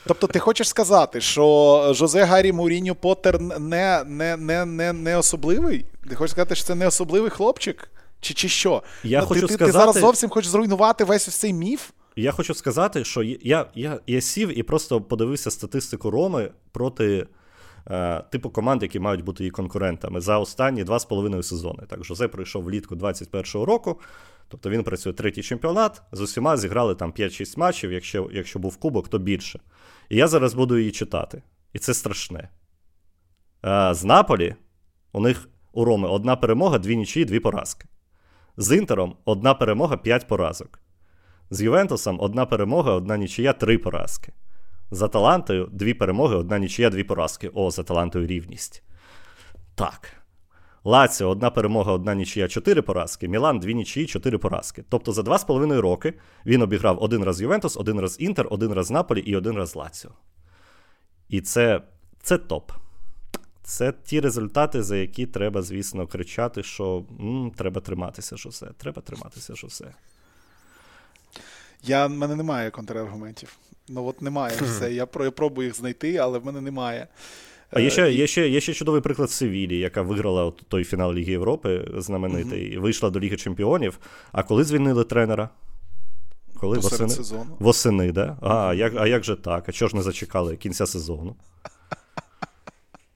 Тобто 0.07 0.27
ти 0.27 0.39
хочеш 0.39 0.69
сказати, 0.69 1.21
що 1.21 1.93
Жозе 1.95 2.25
Гаррі 2.25 2.53
Мауріньо 2.53 2.95
Поттер 2.95 3.41
не, 3.41 4.05
не, 4.07 4.37
не, 4.37 4.65
не, 4.67 4.93
не 4.93 5.17
особливий? 5.17 5.87
Ти 6.09 6.15
хочеш 6.15 6.31
сказати, 6.31 6.55
що 6.55 6.65
це 6.65 6.75
не 6.75 6.87
особливий 6.87 7.31
хлопчик? 7.31 7.91
Чи, 8.21 8.35
чи 8.35 8.49
що? 8.49 8.83
Я 9.05 9.21
Ну, 9.21 9.27
хочу 9.27 9.41
ти, 9.41 9.47
сказати- 9.47 9.65
ти 9.73 9.79
зараз 9.79 9.95
зовсім 9.99 10.31
хочеш 10.31 10.51
зруйнувати 10.51 11.05
весь 11.05 11.27
цей 11.39 11.53
міф? 11.53 11.91
Я 12.21 12.33
хочу 12.33 12.55
сказати, 12.55 13.05
що 13.05 13.23
я, 13.23 13.67
я, 13.75 14.01
я 14.07 14.21
сів 14.21 14.59
і 14.59 14.63
просто 14.63 15.01
подивився 15.01 15.51
статистику 15.51 16.11
Роми 16.11 16.51
проти 16.73 17.27
е, 17.91 18.23
типу 18.31 18.51
команд, 18.51 18.83
які 18.83 19.01
мають 19.01 19.25
бути 19.25 19.43
її 19.43 19.51
конкурентами 19.51 20.21
за 20.21 20.39
останні 20.39 20.85
два 20.85 20.99
з 20.99 21.05
половиною 21.05 21.43
сезони. 21.43 21.83
Так, 21.89 22.05
Жозе 22.05 22.29
прийшов 22.29 22.65
влітку 22.65 22.95
21-го 22.95 23.65
року, 23.65 24.01
тобто 24.49 24.71
він 24.71 24.83
працює 24.83 25.13
третій 25.13 25.43
чемпіонат. 25.43 26.03
З 26.13 26.21
усіма 26.21 26.57
зіграли 26.57 26.95
там 26.95 27.13
5-6 27.13 27.59
матчів, 27.59 27.93
якщо, 27.93 28.31
якщо 28.33 28.59
був 28.59 28.77
кубок, 28.77 29.09
то 29.09 29.19
більше. 29.19 29.61
І 30.09 30.17
я 30.17 30.29
зараз 30.29 30.55
буду 30.55 30.79
її 30.79 30.91
читати. 30.91 31.43
І 31.73 31.79
це 31.79 31.95
страшне. 31.95 32.49
Е, 33.65 33.95
з 33.95 34.05
Наполі 34.05 34.55
у 35.13 35.21
них 35.21 35.49
у 35.73 35.85
Роми 35.85 36.09
одна 36.09 36.37
перемога, 36.37 36.79
дві 36.79 36.97
нічиї, 36.97 37.25
дві 37.25 37.41
поразки. 37.41 37.89
З 38.57 38.77
Інтером 38.77 39.17
одна 39.25 39.55
перемога, 39.55 39.97
п'ять 39.97 40.29
поразок. 40.29 40.81
З 41.51 41.63
Ювентусом 41.63 42.21
одна 42.21 42.47
перемога, 42.47 42.93
одна 42.93 43.17
нічия, 43.17 43.53
три 43.53 43.79
поразки. 43.79 44.33
З 44.91 45.03
Аталантою 45.03 45.69
дві 45.73 45.95
перемоги, 45.95 46.37
одна 46.37 46.59
нічия, 46.59 46.91
дві 46.91 47.05
поразки. 47.05 47.51
О, 47.55 47.71
з 47.71 47.79
Аталантою 47.79 48.27
рівність. 48.27 48.83
Так. 49.75 50.13
Лаціо 50.85 51.29
одна 51.29 51.51
перемога, 51.51 51.93
одна 51.93 52.15
нічия, 52.15 52.49
чотири 52.49 52.83
поразки. 52.83 53.29
Мілан 53.29 53.59
дві 53.59 53.75
нічиї, 53.75 54.07
чотири 54.07 54.39
поразки. 54.39 54.85
Тобто 54.89 55.13
за 55.13 55.23
два 55.23 55.39
з 55.39 55.45
половиною 55.45 55.83
роки 55.83 56.15
він 56.47 56.63
обіграв 56.63 57.03
один 57.03 57.25
раз 57.25 57.41
Ювентус, 57.43 57.77
один 57.77 58.01
раз 58.01 58.17
Інтер, 58.21 58.47
один 58.51 58.73
раз 58.73 58.91
Наполі 58.91 59.21
і 59.21 59.37
один 59.37 59.57
раз 59.57 59.77
Лаціо. 59.77 60.11
І 61.29 61.41
це, 61.41 61.83
це 62.23 62.39
топ. 62.39 62.73
Це 63.63 63.93
ті 64.05 64.21
результати, 64.21 64.83
за 64.83 64.97
які 64.97 65.27
треба, 65.27 65.63
звісно, 65.63 66.07
кричати, 66.07 66.63
що 66.63 67.05
м, 67.21 67.53
треба 67.57 67.81
триматися, 67.81 68.37
Жосе. 68.37 68.67
Треба 68.79 69.03
триматися, 69.03 69.55
Жосе. 69.55 69.95
Я, 71.83 72.07
в 72.07 72.11
мене 72.11 72.37
немає 72.37 72.71
контраргументів. 72.71 73.57
Ну 73.89 74.07
от 74.07 74.23
немає 74.23 74.57
все. 74.63 74.93
Я, 74.93 75.07
про- 75.07 75.25
я 75.25 75.31
пробую 75.31 75.67
їх 75.67 75.77
знайти, 75.77 76.17
але 76.17 76.39
в 76.39 76.47
мене 76.47 76.61
немає. 76.61 77.07
А 77.71 77.81
є 77.81 77.87
Е, 77.87 77.91
ще, 77.91 78.13
є, 78.13 78.27
ще, 78.27 78.49
є 78.49 78.61
ще 78.61 78.75
чудовий 78.75 79.01
приклад 79.01 79.31
Севілі, 79.31 79.79
яка 79.79 80.03
виграла 80.03 80.45
от 80.45 80.63
той 80.69 80.85
фінал 80.85 81.13
Ліги 81.15 81.33
Європи 81.33 81.89
знаменитий, 81.97 82.63
і 82.63 82.79
вийшла 82.79 83.11
до 83.11 83.21
Ліги 83.21 83.37
Чемпіонів. 83.37 83.99
А 84.33 84.43
коли 84.43 84.65
звільнили 84.65 85.05
тренера? 85.05 85.49
Коли 86.57 86.79
восени? 86.79 87.09
Восени, 87.59 88.13
да? 88.13 88.37
А, 88.43 88.75
як, 88.75 88.93
а 88.97 89.07
як 89.07 89.25
же 89.25 89.37
так? 89.37 89.69
А 89.69 89.73
чого 89.73 89.89
ж 89.89 89.97
не 89.97 90.03
зачекали 90.03 90.57
кінця 90.57 90.87
сезону? 90.87 91.37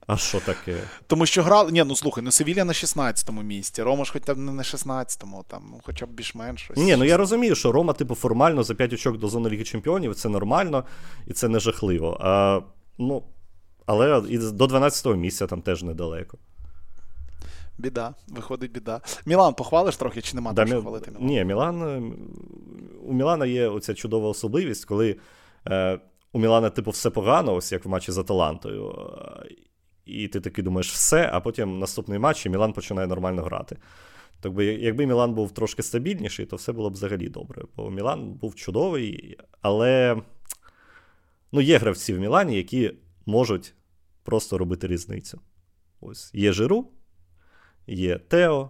А 0.07 0.17
що 0.17 0.39
таке? 0.39 0.77
Тому 1.07 1.25
що 1.25 1.43
грали. 1.43 1.71
Ні, 1.71 1.83
ну 1.83 1.95
слухай, 1.95 2.23
ну 2.23 2.31
Севілля 2.31 2.65
на 2.65 2.73
16-му 2.73 3.41
місці. 3.43 3.83
Рома 3.83 4.05
ж 4.05 4.11
хоч 4.11 4.21
там 4.25 4.45
не 4.45 4.51
на 4.51 4.63
16-му, 4.63 5.45
там, 5.47 5.63
ну, 5.71 5.79
хоча 5.83 6.05
б 6.05 6.09
більш-менш 6.09 6.61
щось. 6.61 6.77
Ні, 6.77 6.95
ну 6.95 7.03
я 7.05 7.17
розумію, 7.17 7.55
що 7.55 7.71
Рома, 7.71 7.93
типу, 7.93 8.15
формально 8.15 8.63
за 8.63 8.75
5 8.75 8.93
очок 8.93 9.17
до 9.17 9.27
зони 9.27 9.49
Ліги 9.49 9.63
Чемпіонів 9.63 10.15
це 10.15 10.29
нормально 10.29 10.83
і 11.27 11.33
це 11.33 11.47
не 11.47 11.59
жахливо. 11.59 12.17
А, 12.21 12.61
ну, 12.97 13.23
але 13.85 14.23
і 14.29 14.37
до 14.37 14.65
12-го 14.65 15.15
місця 15.15 15.47
там 15.47 15.61
теж 15.61 15.83
недалеко. 15.83 16.37
Біда, 17.77 18.13
виходить 18.27 18.71
біда. 18.71 19.01
Мілан, 19.25 19.53
похвалиш 19.53 19.97
трохи 19.97 20.21
чи 20.21 20.35
нема 20.35 20.53
Да, 20.53 20.61
там 20.61 20.67
що 20.67 20.77
Мі- 20.77 20.81
хвалити? 20.81 21.11
Мілан? 21.11 21.25
Ні, 21.27 21.43
Мілан. 21.45 21.81
е, 21.83 22.01
У 23.05 23.13
Мілана 23.13 23.45
є 23.45 23.67
оця 23.67 23.93
чудова 23.93 24.29
особливість, 24.29 24.85
коли 24.85 25.15
е, 25.67 25.99
у 26.33 26.39
Мілана, 26.39 26.69
типу, 26.69 26.91
все 26.91 27.09
погано, 27.09 27.53
ось 27.55 27.71
як 27.71 27.85
в 27.85 27.89
матчі 27.89 28.11
з 28.11 28.17
Аталантою. 28.17 29.09
І 30.05 30.27
ти 30.27 30.39
такий 30.39 30.63
думаєш, 30.63 30.91
все, 30.91 31.29
а 31.33 31.39
потім 31.39 31.79
наступний 31.79 32.19
матч 32.19 32.45
і 32.45 32.49
Мілан 32.49 32.73
починає 32.73 33.07
нормально 33.07 33.43
грати. 33.43 33.77
Так 34.39 34.53
би, 34.53 34.65
якби 34.65 35.05
Мілан 35.05 35.33
був 35.33 35.51
трошки 35.51 35.83
стабільніший, 35.83 36.45
то 36.45 36.55
все 36.55 36.71
було 36.71 36.89
б 36.89 36.93
взагалі 36.93 37.29
добре. 37.29 37.63
Бо 37.75 37.91
Мілан 37.91 38.33
був 38.33 38.55
чудовий, 38.55 39.37
але 39.61 40.21
ну, 41.51 41.61
є 41.61 41.77
гравці 41.77 42.13
в 42.13 42.19
Мілані, 42.19 42.57
які 42.57 42.91
можуть 43.25 43.73
просто 44.23 44.57
робити 44.57 44.87
різницю. 44.87 45.39
Ось 46.01 46.33
є 46.33 46.51
Жиру, 46.53 46.91
є 47.87 48.17
Тео, 48.17 48.69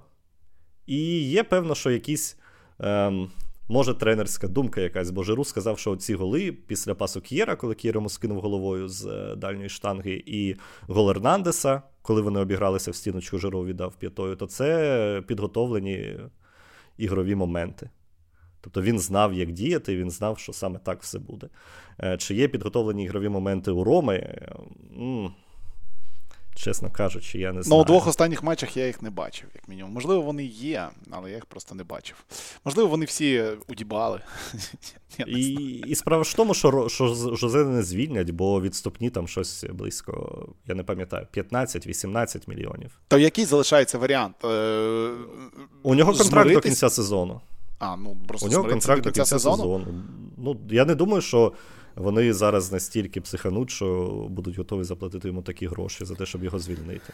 і 0.86 1.30
є 1.30 1.44
певно, 1.44 1.76
що 1.76 1.92
якісь. 1.92 2.38
Ем, 2.80 3.32
може, 3.68 3.94
тренерська 3.94 4.48
думка 4.48 4.82
якась, 4.82 5.12
бо 5.12 5.24
Жиру 5.24 5.44
сказав, 5.46 5.80
що 5.80 5.96
ці 5.96 6.16
голи 6.16 6.52
після 6.52 6.96
пасу 6.96 7.22
К'єра, 7.22 7.56
коли 7.56 7.76
К'єр 7.76 7.96
йому 7.96 8.10
скинув 8.10 8.40
головою 8.40 8.88
з 8.88 9.06
е, 9.06 9.36
дальньої 9.36 9.70
штанги, 9.70 10.24
і 10.26 10.56
гол 10.82 11.10
Ернандеса, 11.10 11.82
коли 12.02 12.22
вони 12.22 12.40
обігралися 12.40 12.92
в 12.92 12.96
стіночку, 12.96 13.38
Жиру 13.38 13.66
віддав 13.66 13.96
п'ятою, 13.96 14.36
то 14.36 14.48
це 14.48 15.24
підготовлені 15.28 16.20
ігрові 16.98 17.36
моменти. 17.36 17.90
Тобто 18.62 18.82
він 18.82 19.00
знав, 19.00 19.34
як 19.34 19.52
діяти, 19.52 19.98
він 19.98 20.12
знав, 20.12 20.40
що 20.40 20.54
саме 20.54 20.80
так 20.80 21.02
все 21.02 21.20
буде. 21.20 21.50
Е, 22.04 22.18
Чи 22.18 22.36
є 22.36 22.48
підготовлені 22.48 23.04
ігрові 23.04 23.30
моменти 23.30 23.72
у 23.72 23.84
Роми? 23.84 24.48
Чесно 26.56 26.90
кажучи, 26.92 27.38
я 27.38 27.54
не 27.54 27.64
знаю. 27.64 27.78
Ну, 27.78 27.82
у 27.82 27.86
двох 27.86 28.08
останніх 28.08 28.44
матчах 28.44 28.78
я 28.78 28.88
їх 28.88 29.02
не 29.02 29.10
бачив, 29.10 29.50
як 29.56 29.68
мінімум. 29.68 29.92
Можливо, 29.92 30.22
вони 30.22 30.46
є, 30.46 30.90
але 31.12 31.30
я 31.30 31.36
їх 31.36 31.46
просто 31.46 31.76
не 31.76 31.84
бачив. 31.84 32.24
Можливо, 32.66 32.90
вони 32.90 33.06
всі 33.06 33.44
удібали. 33.68 34.22
І, 35.28 35.50
і 35.88 35.96
справа 35.96 36.24
ж 36.24 36.32
в 36.32 36.34
тому, 36.34 36.54
що, 36.54 36.90
що 36.90 37.08
Жозе 37.36 37.66
не 37.66 37.84
звільнять, 37.84 38.30
бо 38.30 38.62
відступні 38.62 39.10
там 39.10 39.28
щось 39.28 39.66
близько, 39.74 40.46
я 40.68 40.76
не 40.76 40.84
пам'ятаю, 40.84 41.28
15-18 41.34 42.50
мільйонів. 42.50 42.92
То 43.08 43.18
який 43.18 43.46
залишається 43.46 43.98
варіант? 43.98 44.36
Е, 44.46 45.12
У 45.84 45.96
нього 45.96 46.14
контракт 46.14 46.52
до 46.54 46.62
кінця 46.62 46.90
сезону. 46.90 47.42
А, 47.80 47.96
ну 47.96 48.18
просто 48.28 48.48
У 48.48 48.50
нього 48.50 48.70
контракт 48.70 49.04
до 49.04 49.12
кінця 49.12 49.40
сезону. 49.40 49.88
Ну, 50.38 50.58
я 50.70 50.86
не 50.86 50.96
думаю, 50.96 51.22
що 51.22 51.54
вони 51.96 52.34
зараз 52.34 52.72
настільки 52.72 53.22
психануть, 53.22 53.72
що 53.72 54.08
будуть 54.30 54.58
готові 54.58 54.84
заплатити 54.84 55.28
йому 55.28 55.42
такі 55.42 55.68
гроші 55.68 56.06
за 56.06 56.16
те, 56.16 56.26
щоб 56.26 56.44
його 56.44 56.60
звільнити. 56.60 57.14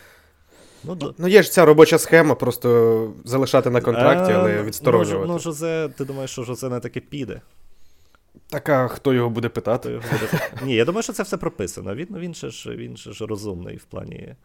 Ну, 0.84 0.96
да. 0.96 1.14
Ну, 1.18 1.28
є 1.28 1.44
ж 1.44 1.52
ця 1.52 1.66
робоча 1.66 1.98
схема, 1.98 2.36
просто 2.36 3.14
залишати 3.26 3.70
на 3.70 3.82
контракті, 3.82 4.32
Е, 4.32 4.36
але 4.36 4.56
ну, 4.56 4.64
відсторонювати. 4.64 5.28
Ну, 5.28 5.40
Жозе, 5.40 5.90
ти 5.98 6.06
думаєш, 6.06 6.32
що 6.32 6.44
Жозе 6.44 6.70
на 6.70 6.80
таке 6.80 7.00
піде? 7.00 7.42
Так, 8.50 8.70
а 8.70 8.88
хто 8.88 9.14
його 9.14 9.30
буде 9.30 9.50
питати? 9.50 9.90
його 9.90 10.04
буде- 10.12 10.50
Ні, 10.66 10.76
я 10.76 10.86
думаю, 10.86 11.04
що 11.04 11.14
це 11.14 11.24
все 11.24 11.38
прописано. 11.38 11.96
Він, 11.96 12.08
ну, 12.10 12.20
він, 12.20 12.34
же 12.34 12.50
ж, 12.50 12.70
він 12.70 12.98
же 12.98 13.14
ж 13.14 13.26
розумний 13.26 13.78
в 13.78 13.84
плані. 13.84 14.36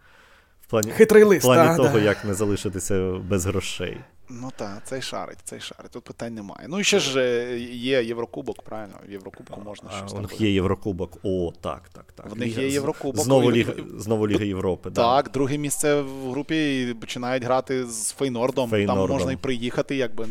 В 0.62 0.70
плані, 0.70 0.90
Хитрий 0.90 1.24
в 1.24 1.42
плані 1.42 1.68
та, 1.68 1.76
того, 1.76 1.98
да. 1.98 2.04
як 2.04 2.24
не 2.24 2.34
залишитися 2.34 3.12
без 3.28 3.46
грошей. 3.46 3.96
Ну 4.28 4.50
так, 4.56 4.82
цей 4.84 5.02
шарить, 5.02 5.38
цей 5.44 5.60
шарить. 5.60 5.90
Тут 5.90 6.04
питань 6.04 6.34
немає. 6.34 6.66
Ну 6.68 6.80
і 6.80 6.84
ще 6.84 6.98
ж 6.98 7.20
е, 7.20 7.58
є 7.58 8.02
Єврокубок, 8.02 8.62
правильно? 8.62 8.94
В 9.08 9.12
Єврокубку 9.12 9.60
можна 9.64 9.90
щось 9.90 10.14
у 10.14 10.20
них 10.20 10.40
є 10.40 10.50
Єврокубок. 10.50 11.18
О, 11.22 11.52
так, 11.60 11.82
так, 11.92 12.04
так. 12.14 12.30
В 12.30 12.38
них 12.38 12.58
є 12.58 12.68
Єврокубок. 12.68 13.24
Знову 13.24 13.52
Ліга, 13.52 13.72
знову 13.98 14.28
Ліга 14.28 14.44
Європи. 14.44 14.90
да. 14.90 15.02
Так, 15.02 15.30
друге 15.32 15.58
місце 15.58 16.00
в 16.00 16.30
групі 16.30 16.80
і 16.90 16.94
починають 16.94 17.44
грати 17.44 17.86
з 17.86 18.12
Фейнордом. 18.12 18.70
Там 18.70 18.98
можна 19.08 19.32
і 19.32 19.36
приїхати, 19.36 19.96
якби, 19.96 20.26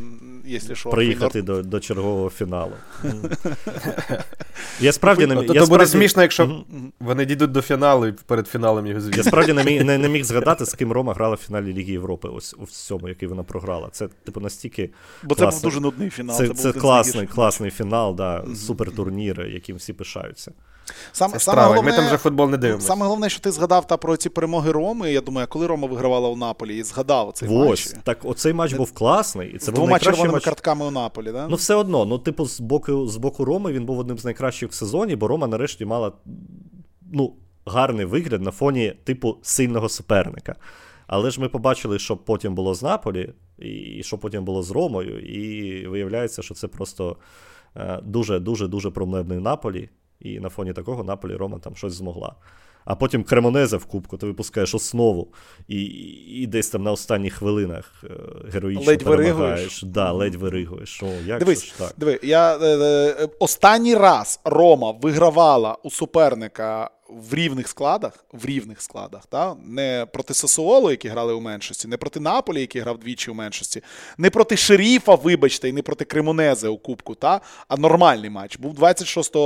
якщо 0.46 0.76
що. 0.76 0.90
Приїхати 0.90 1.42
до, 1.42 1.64
до 1.64 1.80
чергового 1.80 2.30
фіналу. 2.30 2.74
Я 4.80 4.92
справді 4.92 5.28
не 5.28 5.36
міг. 5.36 5.48
то 5.48 5.66
буде 5.66 5.86
смішно, 5.86 6.22
якщо 6.22 6.64
вони 7.00 7.26
дійдуть 7.26 7.52
до 7.52 7.62
фіналу 7.62 8.08
і 8.08 8.12
перед 8.12 8.48
фіналом 8.48 8.88
його 8.88 9.10
Я 9.18 9.24
справді 9.24 9.54
не 9.54 10.10
міг, 10.10 10.24
згадати, 10.26 10.66
з 10.66 10.74
ким 10.74 10.92
Рома 10.92 11.14
грала 11.14 11.36
в 11.36 11.38
фіналі 11.38 11.74
Ліги 11.74 11.92
Європи, 11.92 12.28
ось 12.28 12.56
у 12.58 12.66
цьому, 12.66 13.10
який 13.10 13.28
вона 13.28 13.44
програла. 13.44 13.85
Це, 13.92 14.08
типу, 14.08 14.40
настільки. 14.40 14.90
Бо 15.24 15.36
це 15.36 15.46
був 15.46 15.62
дуже 15.62 15.80
нудний 15.80 16.10
фінал. 16.10 16.38
Це, 16.38 16.48
був 16.48 16.58
це 16.58 16.72
класний, 16.72 17.28
класний 17.28 17.72
фінал, 17.72 18.16
да, 18.16 18.46
супертурнір, 18.56 19.48
яким 19.48 19.76
всі 19.76 19.94
пишаються. 19.94 20.52
Сам, 21.12 21.32
Це 21.32 21.40
саме 21.40 21.64
головне, 21.64 21.92
Ми 21.92 21.98
там 21.98 22.06
вже 22.06 22.18
футбол 22.18 22.50
не 22.50 22.58
дивимося. 22.58 22.88
Саме 22.88 23.06
головне, 23.06 23.30
що 23.30 23.40
ти 23.40 23.52
згадав 23.52 23.88
та 23.88 23.98
про 23.98 24.18
ці 24.18 24.30
перемоги 24.30 24.72
Роми. 24.72 25.12
Я 25.12 25.22
думаю, 25.22 25.44
а 25.44 25.48
коли 25.54 25.68
Рома 25.68 25.88
вигравала 25.88 26.30
у 26.30 26.36
Наполі 26.36 26.78
і 26.78 26.84
згадав 26.84 27.32
цей 27.34 27.50
Ось, 27.50 27.94
матч. 27.94 28.04
так 28.04 28.26
оцей 28.26 28.54
матч 28.54 28.74
був 28.74 28.92
класний, 28.92 29.50
і 29.52 29.58
це 29.58 29.66
З 29.66 29.70
був 29.70 29.76
двома 29.76 30.00
червоними 30.00 30.34
матч. 30.34 30.46
картками 30.46 30.86
у 30.86 30.92
Наполі, 30.92 31.32
да? 31.32 31.48
Ну, 31.48 31.56
все 31.56 31.76
одно, 31.76 32.06
ну, 32.06 32.20
типу, 32.20 32.46
з 32.46 32.60
боку, 32.60 33.08
з 33.08 33.18
боку 33.18 33.46
Роми 33.46 33.72
він 33.72 33.86
був 33.86 34.00
одним 34.00 34.18
з 34.18 34.26
найкращих 34.26 34.70
в 34.70 34.74
сезоні, 34.74 35.16
бо 35.16 35.28
Рома 35.28 35.48
нарешті 35.48 35.86
мала 35.86 36.12
ну, 37.14 37.34
гарний 37.66 38.06
вигляд 38.06 38.42
на 38.42 38.52
фоні 38.52 38.94
типу 39.04 39.38
сильного 39.42 39.90
суперника. 39.90 40.56
Але 41.08 41.32
ж 41.32 41.42
ми 41.42 41.50
побачили, 41.50 42.00
що 42.00 42.18
потім 42.18 42.56
було 42.56 42.74
з 42.74 42.84
Наполі, 42.84 43.34
і 43.60 44.04
що 44.04 44.18
потім 44.18 44.46
було 44.46 44.64
з 44.64 44.72
Ромою, 44.72 45.20
і 45.20 45.88
виявляється, 45.88 46.42
що 46.42 46.54
це 46.54 46.68
просто 46.68 47.18
дуже-дуже 48.04 48.68
дуже 48.68 48.92
проблемний 48.92 49.40
Наполі, 49.40 49.90
і 50.20 50.40
на 50.40 50.50
фоні 50.50 50.74
такого 50.74 51.04
Наполі 51.04 51.36
Рома 51.36 51.60
там 51.60 51.76
щось 51.76 51.94
змогла 51.94 52.36
а 52.86 52.96
потім 52.96 53.24
Кремонезе 53.24 53.78
в 53.78 53.86
кубку, 53.86 54.18
ти 54.18 54.26
випускаєш 54.26 54.76
основу, 54.76 55.28
і 55.68 55.84
і 56.26 56.48
десь 56.48 56.70
там 56.70 56.84
на 56.84 56.92
останніх 56.92 57.34
хвилинах 57.34 58.04
е, 58.04 58.10
героїчно 58.52 58.86
ледь 58.86 59.04
перемагаєш. 59.04 59.84
Да, 59.84 60.12
ледь 60.12 60.36
виригуєш. 60.36 61.04
О, 61.04 61.08
як 61.26 61.40
Дивись, 61.40 61.66
ж 61.66 61.78
так? 61.78 61.94
диви, 61.98 62.20
я, 62.24 62.58
е, 62.58 62.66
е, 62.66 63.28
останній 63.40 63.96
раз 63.96 64.40
Рома 64.44 64.92
вигравала 64.92 65.78
у 65.84 65.90
суперника 65.90 66.90
в 67.10 67.34
рівних 67.34 67.68
складах, 67.68 68.26
в 68.34 68.46
рівних 68.46 68.82
складах, 68.82 69.26
та? 69.26 69.56
не 69.66 70.08
проти 70.14 70.34
Сосуолу, 70.34 70.92
які 70.92 71.08
грали 71.08 71.34
у 71.34 71.42
меншості, 71.42 71.88
не 71.88 71.98
проти 71.98 72.20
Наполі, 72.20 72.62
який 72.62 72.82
грав 72.82 72.98
двічі 72.98 73.32
у 73.32 73.34
меншості, 73.34 73.82
не 74.18 74.30
проти 74.30 74.58
Шеріфа, 74.58 75.16
вибачте, 75.16 75.70
і 75.70 75.74
не 75.74 75.82
проти 75.82 76.06
Кремонезе 76.06 76.68
у 76.68 76.78
Кубку, 76.78 77.16
та? 77.16 77.42
а 77.68 77.78
нормальний 77.78 78.30
матч. 78.30 78.58
Був 78.58 78.74
26 78.74 79.36
е, 79.36 79.40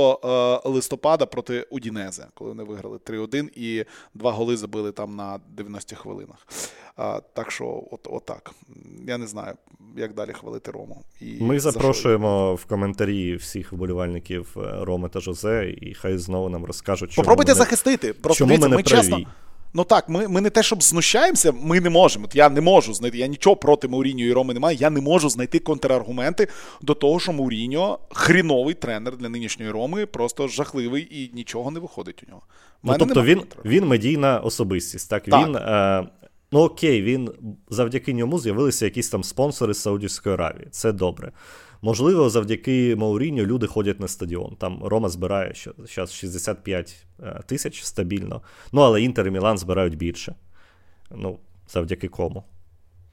листопада 0.64 1.26
проти 1.26 1.66
Удінезе, 1.70 2.26
коли 2.34 2.50
вони 2.50 2.62
виграли 2.62 2.96
3-1 2.96 3.48
і 3.54 3.84
два 4.14 4.32
голи 4.32 4.56
забили 4.56 4.92
там 4.92 5.16
на 5.16 5.40
90 5.48 5.96
хвилинах. 5.96 6.46
Так 7.34 7.50
що, 7.50 7.84
от, 7.90 8.00
отак. 8.10 8.50
Я 9.06 9.18
не 9.18 9.26
знаю, 9.26 9.54
як 9.96 10.14
далі 10.14 10.32
хвалити 10.32 10.70
Рому. 10.70 11.02
І 11.20 11.42
Ми 11.42 11.60
запрошуємо 11.60 12.54
в 12.54 12.64
коментарі 12.64 13.36
всіх 13.36 13.72
вболівальників 13.72 14.56
е, 14.56 14.84
Роми 14.84 15.08
та 15.08 15.20
Жозе, 15.20 15.74
і 15.80 15.94
хай 15.94 16.18
знову 16.18 16.48
нам 16.48 16.64
розкажуть, 16.64 17.12
чому 17.12 17.24
Попробуйте 17.24 17.49
ми 17.50 17.58
захистити. 17.58 18.12
Просто 18.12 18.38
чому 18.38 18.48
дивіться, 18.48 18.68
ми, 18.68 18.70
не 18.70 18.76
ми 18.76 18.82
чесно. 18.82 19.18
Ну 19.74 19.84
так, 19.84 20.08
ми 20.08 20.28
ми 20.28 20.40
не 20.40 20.50
те, 20.50 20.62
щоб 20.62 20.82
знущаємося, 20.82 21.52
ми 21.52 21.80
не 21.80 21.90
можемо. 21.90 22.24
От 22.24 22.36
Я 22.36 22.48
не 22.48 22.60
можу 22.60 22.94
знайти. 22.94 23.18
Я 23.18 23.26
нічого 23.26 23.56
проти 23.56 23.88
Мауріньо 23.88 24.24
і 24.24 24.32
Роми 24.32 24.54
немає. 24.54 24.76
Я 24.80 24.90
не 24.90 25.00
можу 25.00 25.28
знайти 25.28 25.58
контраргументи 25.58 26.48
до 26.82 26.94
того, 26.94 27.20
що 27.20 27.32
Мауріньо 27.32 27.98
хріновий 28.10 28.74
тренер 28.74 29.16
для 29.16 29.28
нинішньої 29.28 29.70
Роми, 29.70 30.06
просто 30.06 30.48
жахливий 30.48 31.08
і 31.10 31.30
нічого 31.34 31.70
не 31.70 31.80
виходить 31.80 32.22
у 32.26 32.30
нього. 32.30 32.42
Ну, 32.82 32.94
тобто 32.98 33.22
він 33.22 33.42
він 33.64 33.86
медійна 33.86 34.38
особистість. 34.38 35.10
Так, 35.10 35.24
так. 35.24 35.46
він 35.46 35.56
е, 35.56 36.06
Ну 36.52 36.60
окей, 36.60 37.02
він 37.02 37.30
завдяки 37.68 38.12
ньому 38.12 38.38
з'явилися 38.38 38.84
якісь 38.84 39.08
там 39.08 39.24
спонсори 39.24 39.74
з 39.74 39.82
Саудівської 39.82 40.34
Аравії. 40.34 40.68
Це 40.70 40.92
добре. 40.92 41.32
Можливо, 41.82 42.30
завдяки 42.30 42.96
Мауріню 42.96 43.46
люди 43.46 43.66
ходять 43.66 44.00
на 44.00 44.08
стадіон. 44.08 44.56
Там 44.56 44.84
Рома 44.84 45.08
збирає 45.08 45.54
зараз 45.94 46.12
65 46.12 47.06
е, 47.22 47.40
тисяч 47.46 47.82
стабільно. 47.82 48.42
Ну, 48.72 48.80
але 48.80 49.02
Інтер 49.02 49.26
і 49.26 49.30
Мілан 49.30 49.58
збирають 49.58 49.96
більше. 49.96 50.34
Ну, 51.10 51.38
завдяки 51.68 52.08
кому. 52.08 52.44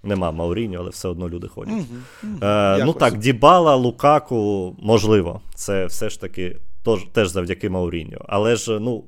Нема 0.04 0.32
Мауріньо, 0.32 0.80
але 0.80 0.90
все 0.90 1.08
одно 1.08 1.30
люди 1.30 1.48
ходять. 1.48 1.74
Mm-hmm. 1.74 2.40
Mm-hmm. 2.40 2.80
Е, 2.82 2.86
ну 2.86 2.94
так, 2.94 3.18
Дібала, 3.18 3.76
Лукаку, 3.76 4.76
можливо, 4.80 5.42
це 5.56 5.86
все 5.86 6.10
ж 6.10 6.22
таки 6.22 6.58
тож, 6.84 7.04
теж 7.14 7.30
завдяки 7.30 7.70
Мауріньо. 7.70 8.18
Але 8.28 8.56
ж, 8.56 8.80
ну, 8.80 9.04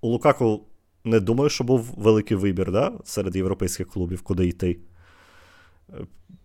у 0.00 0.08
Лукаку 0.08 0.60
не 1.04 1.20
думаю, 1.20 1.50
що 1.50 1.64
був 1.64 1.94
великий 1.96 2.36
вибір 2.36 2.72
да, 2.72 2.92
серед 3.04 3.36
європейських 3.36 3.88
клубів, 3.88 4.22
куди 4.22 4.46
йти. 4.46 4.78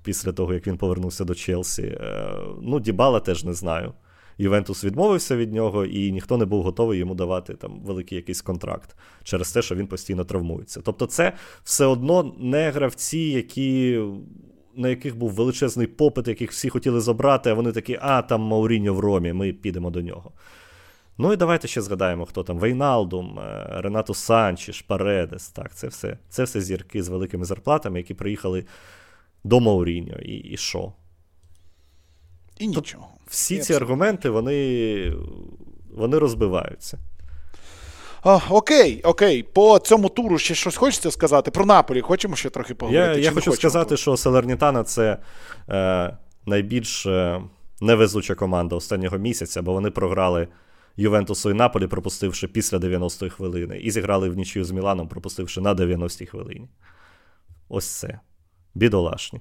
Після 0.03 0.31
того, 0.31 0.53
як 0.53 0.67
він 0.67 0.77
повернувся 0.77 1.25
до 1.25 1.35
Челсі. 1.35 1.83
Е, 1.83 2.33
ну, 2.61 2.79
Дібала 2.79 3.19
теж 3.19 3.43
не 3.43 3.53
знаю. 3.53 3.93
Ювентус 4.37 4.83
відмовився 4.83 5.35
від 5.35 5.53
нього, 5.53 5.85
і 5.85 6.11
ніхто 6.11 6.37
не 6.37 6.45
був 6.45 6.63
готовий 6.63 6.99
йому 6.99 7.15
давати 7.15 7.53
там 7.53 7.79
великий 7.79 8.15
якийсь 8.15 8.41
контракт 8.41 8.95
через 9.23 9.51
те, 9.51 9.61
що 9.61 9.75
він 9.75 9.87
постійно 9.87 10.25
травмується. 10.25 10.81
Тобто, 10.81 11.05
це 11.05 11.33
все 11.63 11.85
одно 11.85 12.35
не 12.39 12.71
гравці, 12.71 13.19
які. 13.19 14.01
На 14.75 14.89
яких 14.89 15.17
був 15.17 15.31
величезний 15.31 15.87
попит, 15.87 16.27
яких 16.27 16.51
всі 16.51 16.69
хотіли 16.69 17.01
забрати, 17.01 17.49
а 17.49 17.53
вони 17.53 17.71
такі, 17.71 17.99
а 18.01 18.21
там 18.21 18.41
Мауріньо 18.41 18.93
в 18.93 18.99
Ромі, 18.99 19.33
ми 19.33 19.53
підемо 19.53 19.89
до 19.89 20.01
нього. 20.01 20.31
Ну 21.17 21.33
і 21.33 21.35
давайте 21.35 21.67
ще 21.67 21.81
згадаємо, 21.81 22.25
хто 22.25 22.43
там 22.43 22.59
Вейналдум, 22.59 23.39
е, 23.39 23.67
Ренато 23.69 24.13
Санчіш, 24.13 24.81
Паредес. 24.81 25.49
Так, 25.49 25.75
це 25.75 25.87
все 25.87 26.17
це 26.29 26.43
все 26.43 26.61
зірки 26.61 27.03
з 27.03 27.09
великими 27.09 27.45
зарплатами, 27.45 27.99
які 27.99 28.13
приїхали 28.13 28.65
до 29.43 29.59
Мауріньо. 29.59 30.15
І 30.15 30.35
і 30.35 30.57
що? 30.57 30.93
І 32.59 32.67
нічого. 32.67 33.07
Всі 33.27 33.55
і 33.55 33.59
ці 33.59 33.73
аргументи 33.73 34.29
вони, 34.29 35.13
вони 35.95 36.17
розбиваються. 36.17 36.99
А, 38.23 38.39
Окей, 38.49 39.01
окей. 39.03 39.43
По 39.43 39.79
цьому 39.79 40.09
туру 40.09 40.37
ще 40.37 40.55
щось 40.55 40.75
хочеться 40.75 41.11
сказати. 41.11 41.51
Про 41.51 41.65
Наполі 41.65 42.01
хочемо 42.01 42.35
ще 42.35 42.49
трохи 42.49 42.75
поговорити. 42.75 43.19
Я 43.19 43.25
я 43.25 43.31
хочу 43.31 43.51
сказати, 43.51 43.97
що 43.97 44.17
Салернітана 44.17 44.83
це 44.83 45.17
е, 45.69 46.17
найбільш 46.45 47.05
е, 47.05 47.41
невезуча 47.81 48.35
команда 48.35 48.75
останнього 48.75 49.17
місяця, 49.17 49.61
бо 49.61 49.73
вони 49.73 49.91
програли. 49.91 50.47
Ювентусу 50.97 51.49
і 51.49 51.53
Наполі, 51.53 51.87
пропустивши 51.87 52.47
після 52.47 52.77
90-ї 52.77 53.29
хвилини, 53.29 53.77
і 53.77 53.91
зіграли 53.91 54.29
в 54.29 54.37
нічию 54.37 54.65
з 54.65 54.71
Міланом, 54.71 55.07
пропустивши 55.07 55.61
на 55.61 55.73
90-й 55.73 56.25
хвилині. 56.25 56.69
Ось 57.69 57.87
це. 57.87 58.19
Бідолашні. 58.79 59.39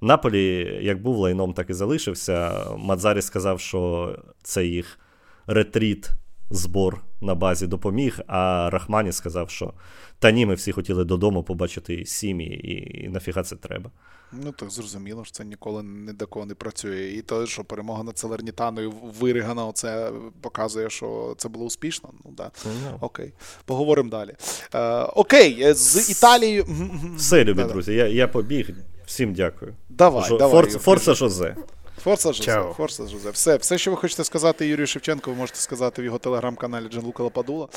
Наполі, 0.00 0.78
як 0.82 1.02
був 1.02 1.16
лайном, 1.16 1.52
так 1.52 1.70
і 1.70 1.72
залишився. 1.72 2.64
Мадзарі 2.76 3.22
сказав, 3.22 3.60
що 3.60 4.12
це 4.42 4.66
їх 4.66 4.98
ретріт, 5.46 6.10
збор 6.50 7.00
на 7.20 7.34
базі 7.34 7.66
допоміг. 7.66 8.20
А 8.26 8.70
Рахмані 8.72 9.12
сказав, 9.12 9.50
що 9.50 9.72
та 10.18 10.30
ні, 10.30 10.46
ми 10.46 10.54
всі 10.54 10.72
хотіли 10.72 11.04
додому 11.04 11.42
побачити 11.42 12.04
сім'ї, 12.06 12.72
і, 12.72 13.04
і 13.04 13.08
нафіга 13.08 13.42
це 13.42 13.56
треба. 13.56 13.90
Ну 14.32 14.52
так 14.52 14.70
зрозуміло, 14.70 15.24
що 15.24 15.32
це 15.32 15.44
ніколи 15.44 15.82
ні 15.82 16.12
до 16.12 16.26
кого 16.26 16.46
не 16.46 16.54
працює. 16.54 17.08
І 17.08 17.22
те, 17.22 17.46
що 17.46 17.64
перемога 17.64 18.02
над 18.02 18.18
Целернітаною 18.18 18.92
виригана, 19.20 19.72
це 19.72 20.12
показує, 20.40 20.90
що 20.90 21.34
це 21.38 21.48
було 21.48 21.64
успішно. 21.64 22.10
Ну 22.24 22.30
да. 22.36 22.44
Mm-hmm. 22.44 22.96
Окей. 23.00 23.32
Поговоримо 23.64 24.10
далі. 24.10 24.34
Е, 24.74 25.02
Окей, 25.02 25.74
з 25.74 26.10
Італією. 26.10 26.66
Все, 27.16 27.44
любі 27.44 27.64
друзі, 27.64 27.94
я 27.94 28.06
я 28.06 28.28
побіг. 28.28 28.70
Всім 29.06 29.34
дякую. 29.34 29.74
Давай, 29.88 30.28
Жо... 30.28 30.38
давай. 30.38 30.70
Forza 30.70 31.14
Жозе. 31.14 31.56
Forza 32.02 32.32
Жозе, 32.32 32.62
Forza 32.76 33.06
Жозе. 33.06 33.30
Все, 33.30 33.56
все, 33.56 33.78
що 33.78 33.90
ви 33.90 33.96
хочете 33.96 34.24
сказати 34.24 34.66
Юрію 34.66 34.86
Шевченко, 34.86 35.30
ви 35.30 35.36
можете 35.36 35.58
сказати 35.58 36.02
в 36.02 36.04
його 36.04 36.18
телеграм-каналі 36.18 36.88
Джанлука 36.88 37.22
Лападула. 37.22 37.68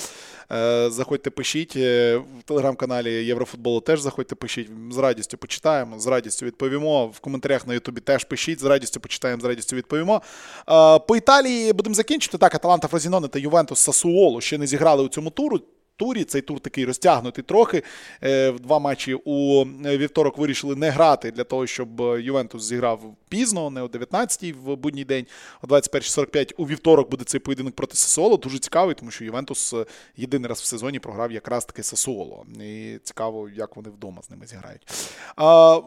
Е, 0.51 0.89
заходьте, 0.89 1.29
пишіть. 1.29 1.73
Е, 1.75 2.17
в 2.17 2.43
телеграм-каналі 2.45 3.11
Єврофутболу 3.11 3.81
теж 3.81 4.01
заходьте, 4.01 4.35
пишіть. 4.35 4.69
З 4.91 4.97
радістю 4.97 5.37
почитаємо, 5.37 5.99
з 5.99 6.07
радістю 6.07 6.45
відповімо. 6.45 7.07
В 7.07 7.19
коментарях 7.19 7.67
на 7.67 7.73
Ютубі 7.73 8.01
теж 8.01 8.23
пишіть, 8.23 8.59
з 8.59 8.63
радістю 8.63 8.99
почитаємо, 8.99 9.41
з 9.41 9.45
радістю 9.45 9.75
відповімо. 9.75 10.21
Е, 10.69 10.99
по 10.99 11.15
Італії 11.15 11.73
будемо 11.73 11.95
закінчити. 11.95 12.37
Так, 12.37 12.55
Аталанта 12.55 12.87
Фразіноне 12.87 13.27
та 13.27 13.39
Ювентус 13.39 13.79
Сасуоло 13.79 14.41
ще 14.41 14.57
не 14.57 14.67
зіграли 14.67 15.03
у 15.03 15.07
цьому 15.07 15.29
туру 15.29 15.59
турі. 15.97 16.23
Цей 16.23 16.41
тур 16.41 16.59
такий 16.59 16.85
розтягнутий 16.85 17.43
трохи. 17.43 17.83
Е, 18.23 18.49
в 18.49 18.59
два 18.59 18.79
матчі 18.79 19.13
у 19.13 19.63
вівторок 19.85 20.37
вирішили 20.37 20.75
не 20.75 20.89
грати 20.89 21.31
для 21.31 21.43
того, 21.43 21.67
щоб 21.67 21.99
Ювентус 21.99 22.63
зіграв 22.63 23.15
пізно, 23.29 23.69
не 23.69 23.81
о 23.81 23.87
19-й 23.87 24.51
в 24.51 24.75
будній 24.75 25.03
день, 25.03 25.25
о 25.61 25.67
21.45 25.67 26.53
у 26.57 26.67
вівторок 26.67 27.09
буде 27.09 27.23
цей 27.23 27.39
поєдинок 27.39 27.75
проти 27.75 27.95
Сасуоло. 27.95 28.37
Дуже 28.37 28.59
цікавий, 28.59 28.95
тому 28.95 29.11
що 29.11 29.25
Ювентус 29.25 29.73
е, 29.73 29.85
єдиний 30.17 30.49
раз 30.49 30.61
в 30.61 30.65
сезоні 30.65 30.99
програв 30.99 31.31
якраз 31.31 31.65
таки 31.65 31.83
Сасуоло. 31.83 32.45
І 32.61 32.99
цікаво, 33.03 33.49
як 33.49 33.75
вони 33.75 33.89
вдома 33.89 34.21
з 34.21 34.29
ними 34.29 34.45
зіграють. 34.47 34.87
А, 35.35 35.79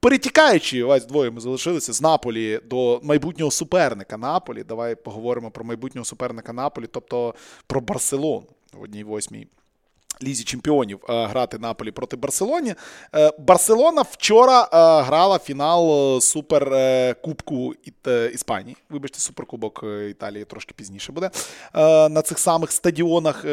Перетікаючи, 0.00 0.82
ось 0.82 1.06
двоє 1.06 1.30
ми 1.30 1.40
залишилися 1.40 1.92
з 1.92 2.02
Наполі 2.02 2.60
до 2.70 3.00
майбутнього 3.02 3.50
суперника 3.50 4.16
Наполі. 4.16 4.64
Давай 4.64 4.94
поговоримо 4.94 5.50
про 5.50 5.64
майбутнього 5.64 6.04
суперника 6.04 6.52
Наполі, 6.52 6.86
тобто 6.86 7.34
про 7.66 7.80
Барселону 7.80 8.46
в 8.72 8.82
одній 8.82 9.04
восьмій. 9.04 9.46
Лізі 10.22 10.44
чемпіонів 10.44 11.00
е, 11.08 11.26
грати 11.26 11.58
Наполі 11.58 11.90
проти 11.90 12.16
Барселоні. 12.16 12.74
Е, 13.14 13.32
Барселона 13.38 14.02
вчора 14.02 14.62
е, 14.62 14.66
грала 15.02 15.38
фінал 15.38 16.20
Суперкубку 16.20 17.74
Іспанії. 18.34 18.76
Вибачте, 18.90 19.18
Суперкубок 19.18 19.84
Італії 20.10 20.44
трошки 20.44 20.74
пізніше 20.76 21.12
буде 21.12 21.30
на 22.10 22.22
цих 22.22 22.38
самих 22.38 22.72
стадіонах. 22.72 23.44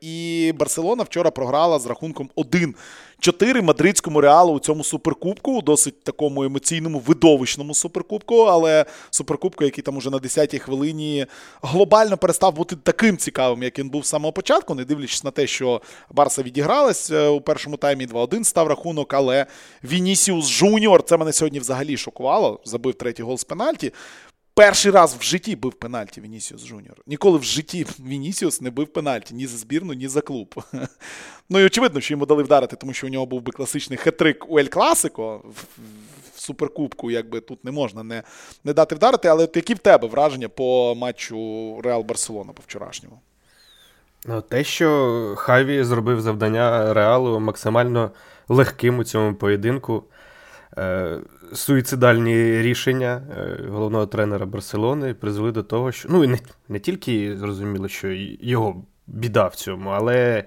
І 0.00 0.52
Барселона 0.58 1.02
вчора 1.02 1.30
програла 1.30 1.78
з 1.78 1.86
рахунком 1.86 2.30
1 2.34 2.74
4 3.22 3.62
мадридському 3.62 4.20
реалу 4.20 4.52
у 4.52 4.58
цьому 4.58 4.84
суперкубку, 4.84 5.62
досить 5.62 6.04
такому 6.04 6.44
емоційному 6.44 6.98
видовищному 6.98 7.74
суперкубку, 7.74 8.36
але 8.40 8.84
суперкубку, 9.10 9.64
який 9.64 9.82
там 9.82 9.96
уже 9.96 10.10
на 10.10 10.18
10-й 10.18 10.58
хвилині 10.58 11.26
глобально 11.62 12.16
перестав 12.16 12.54
бути 12.54 12.76
таким 12.82 13.16
цікавим, 13.16 13.62
як 13.62 13.78
він 13.78 13.88
був 13.88 14.06
з 14.06 14.08
самого 14.08 14.32
початку, 14.32 14.74
не 14.74 14.84
дивлячись 14.84 15.24
на 15.24 15.30
те, 15.30 15.46
що 15.46 15.80
Барса 16.10 16.42
відігралась 16.42 17.10
е, 17.10 17.28
у 17.28 17.40
першому 17.40 17.76
таймі 17.76 18.06
2-1 18.06 18.44
став 18.44 18.68
рахунок, 18.68 19.14
але 19.14 19.46
Вінісіус 19.84 20.48
Жуніор, 20.48 21.02
це 21.02 21.16
мене 21.16 21.32
сьогодні 21.32 21.58
взагалі 21.58 21.96
шокувало. 21.96 22.60
Забив 22.64 22.94
третій 22.94 23.22
гол 23.22 23.38
з 23.38 23.44
пенальті. 23.44 23.92
Перший 24.54 24.92
раз 24.92 25.16
в 25.20 25.22
житті 25.22 25.56
бив 25.56 25.72
пенальті 25.72 26.20
Вінісіус 26.20 26.66
Жуніор. 26.66 26.96
Ніколи 27.06 27.38
в 27.38 27.42
житті 27.42 27.86
Вінісіус 28.00 28.60
не 28.60 28.70
бив 28.70 28.86
пенальті 28.86 29.34
ні 29.34 29.46
за 29.46 29.58
збірну, 29.58 29.92
ні 29.92 30.08
за 30.08 30.20
клуб. 30.20 30.54
Ну 31.50 31.60
і 31.60 31.64
очевидно, 31.64 32.00
що 32.00 32.14
йому 32.14 32.26
дали 32.26 32.42
вдарити, 32.42 32.76
тому 32.76 32.92
що 32.92 33.06
у 33.06 33.10
нього 33.10 33.26
був 33.26 33.42
би 33.42 33.52
класичний 33.52 33.96
хетрик 33.96 34.44
у 34.48 34.58
Ель 34.58 34.66
Класико 34.66 35.42
в, 35.44 35.64
суперкубку, 36.40 37.10
якби 37.10 37.40
тут 37.40 37.64
не 37.64 37.70
можна 37.70 38.02
не 38.02 38.22
не 38.64 38.72
дати 38.72 38.94
вдарити. 38.94 39.28
Але 39.28 39.48
які 39.54 39.74
в 39.74 39.78
тебе 39.78 40.08
враження 40.08 40.48
по 40.48 40.94
матчу 40.94 41.80
Реал 41.84 42.02
Барселона 42.02 42.52
по 42.52 42.62
вчорашньому? 42.62 43.20
Ну, 44.26 44.40
Те, 44.40 44.64
що 44.64 45.34
Хаві 45.36 45.84
зробив 45.84 46.20
завдання 46.20 46.94
Реалу 46.94 47.40
максимально 47.40 48.10
легким 48.48 48.98
у 48.98 49.04
цьому 49.04 49.34
поєдинку. 49.34 50.04
Е, 50.78 51.18
суїцидальні 51.52 52.62
рішення 52.62 53.22
е, 53.38 53.64
головного 53.68 54.06
тренера 54.06 54.46
Барселони 54.46 55.14
призвели 55.14 55.52
до 55.52 55.62
того, 55.62 55.92
що 55.92 56.08
ну 56.12 56.24
і 56.24 56.26
не, 56.26 56.38
не 56.68 56.78
тільки 56.78 57.36
зрозуміло, 57.36 57.88
що 57.88 58.08
його 58.40 58.84
біда 59.06 59.46
в 59.46 59.54
цьому, 59.54 59.90
але 59.90 60.44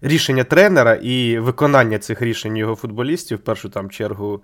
рішення 0.00 0.44
тренера 0.44 0.94
і 0.94 1.38
виконання 1.38 1.98
цих 1.98 2.22
рішень 2.22 2.56
його 2.56 2.74
футболістів, 2.74 3.38
в 3.38 3.40
першу 3.40 3.68
там 3.68 3.90
чергу 3.90 4.42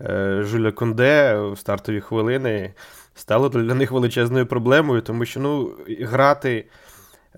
е, 0.00 0.40
Жуля 0.42 0.72
Конде 0.72 1.38
в 1.38 1.58
стартові 1.58 2.00
хвилини, 2.00 2.74
стало 3.14 3.48
для 3.48 3.74
них 3.74 3.90
величезною 3.90 4.46
проблемою, 4.46 5.00
тому 5.00 5.24
що 5.24 5.40
ну, 5.40 5.74
грати. 6.00 6.66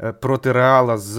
Е, 0.03 0.13
проти 0.13 0.53
Реала 0.53 0.99
з 0.99 1.19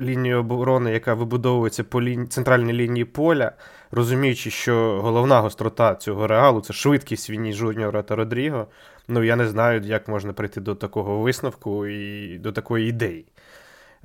лінією 0.00 0.40
оборони, 0.40 0.92
яка 0.92 1.14
вибудовується 1.14 1.84
по 1.84 2.02
лінії, 2.02 2.28
центральній 2.28 2.72
лінії 2.72 3.04
поля, 3.04 3.52
розуміючи, 3.92 4.50
що 4.50 5.00
головна 5.02 5.40
гострота 5.40 5.94
цього 5.94 6.26
реалу 6.26 6.60
це 6.60 6.72
швидкість 6.72 7.30
війні 7.30 7.52
Жуніора 7.52 8.02
та 8.02 8.16
Родріго. 8.16 8.66
Ну 9.08 9.24
я 9.24 9.36
не 9.36 9.48
знаю, 9.48 9.80
як 9.80 10.08
можна 10.08 10.32
прийти 10.32 10.60
до 10.60 10.74
такого 10.74 11.18
висновку 11.18 11.86
і 11.86 12.38
до 12.38 12.52
такої 12.52 12.88
ідеї. 12.88 13.26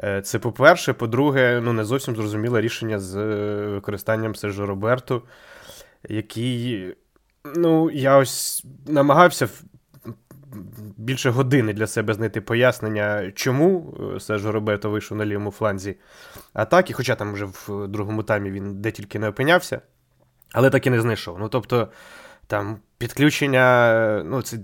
Е, 0.04 0.21
це 0.21 0.39
по-перше, 0.39 0.93
по-друге, 0.93 1.62
ну 1.63 1.73
не 1.73 1.86
зовсім 1.86 2.15
зрозуміле 2.15 2.62
рішення 2.62 3.00
з 3.00 3.15
е, 3.15 3.67
використанням 3.67 4.36
Сержо 4.36 4.65
Роберту, 4.65 5.21
який, 6.10 6.95
ну, 7.56 7.91
я 7.91 8.17
ось 8.17 8.65
намагався 8.88 9.47
більше 10.97 11.29
години 11.29 11.73
для 11.73 11.88
себе 11.88 12.13
знайти 12.13 12.41
пояснення, 12.41 13.31
чому 13.36 13.97
е, 14.15 14.19
Сержо 14.19 14.51
Роберто 14.51 14.89
вийшов 14.89 15.17
на 15.17 15.25
лівому 15.25 15.51
фланзі 15.51 15.95
атаки, 16.53 16.93
хоча 16.93 17.15
там 17.15 17.33
вже 17.33 17.45
в 17.45 17.88
другому 17.88 18.23
таймі 18.23 18.51
він 18.51 18.81
де 18.81 18.91
тільки 18.91 19.19
не 19.19 19.29
опинявся, 19.29 19.81
але 20.53 20.69
так 20.69 20.88
і 20.88 20.89
не 20.89 21.01
знайшов. 21.01 21.39
Ну, 21.39 21.49
тобто, 21.49 21.88
там 22.47 22.77
підключення, 22.97 24.23
ну, 24.25 24.41
це 24.41 24.57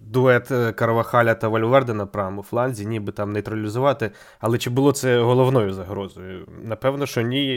дует 0.00 0.48
Карвахаля 0.76 1.34
та 1.34 1.48
Вальверде 1.48 1.94
на 1.94 2.06
правому 2.06 2.42
фланзі, 2.42 2.86
ніби 2.86 3.12
там 3.12 3.32
нейтралізувати. 3.32 4.10
Але 4.40 4.58
чи 4.58 4.70
було 4.70 4.92
це 4.92 5.20
головною 5.20 5.72
загрозою? 5.72 6.46
Напевно, 6.62 7.06
що 7.06 7.20
ні. 7.20 7.56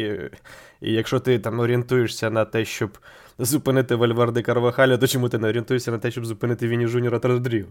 І 0.81 0.93
якщо 0.93 1.19
ти 1.19 1.39
там 1.39 1.59
орієнтуєшся 1.59 2.29
на 2.29 2.45
те, 2.45 2.65
щоб 2.65 2.97
зупинити 3.39 3.95
Вальверде 3.95 4.41
Карвахаля, 4.41 4.97
то 4.97 5.07
чому 5.07 5.29
ти 5.29 5.37
не 5.37 5.47
орієнтуєшся 5.47 5.91
на 5.91 5.97
те, 5.97 6.11
щоб 6.11 6.25
зупинити 6.25 6.67
Віні 6.67 6.87
Жуніора 6.87 7.19
та 7.19 7.27
Родрігу? 7.27 7.69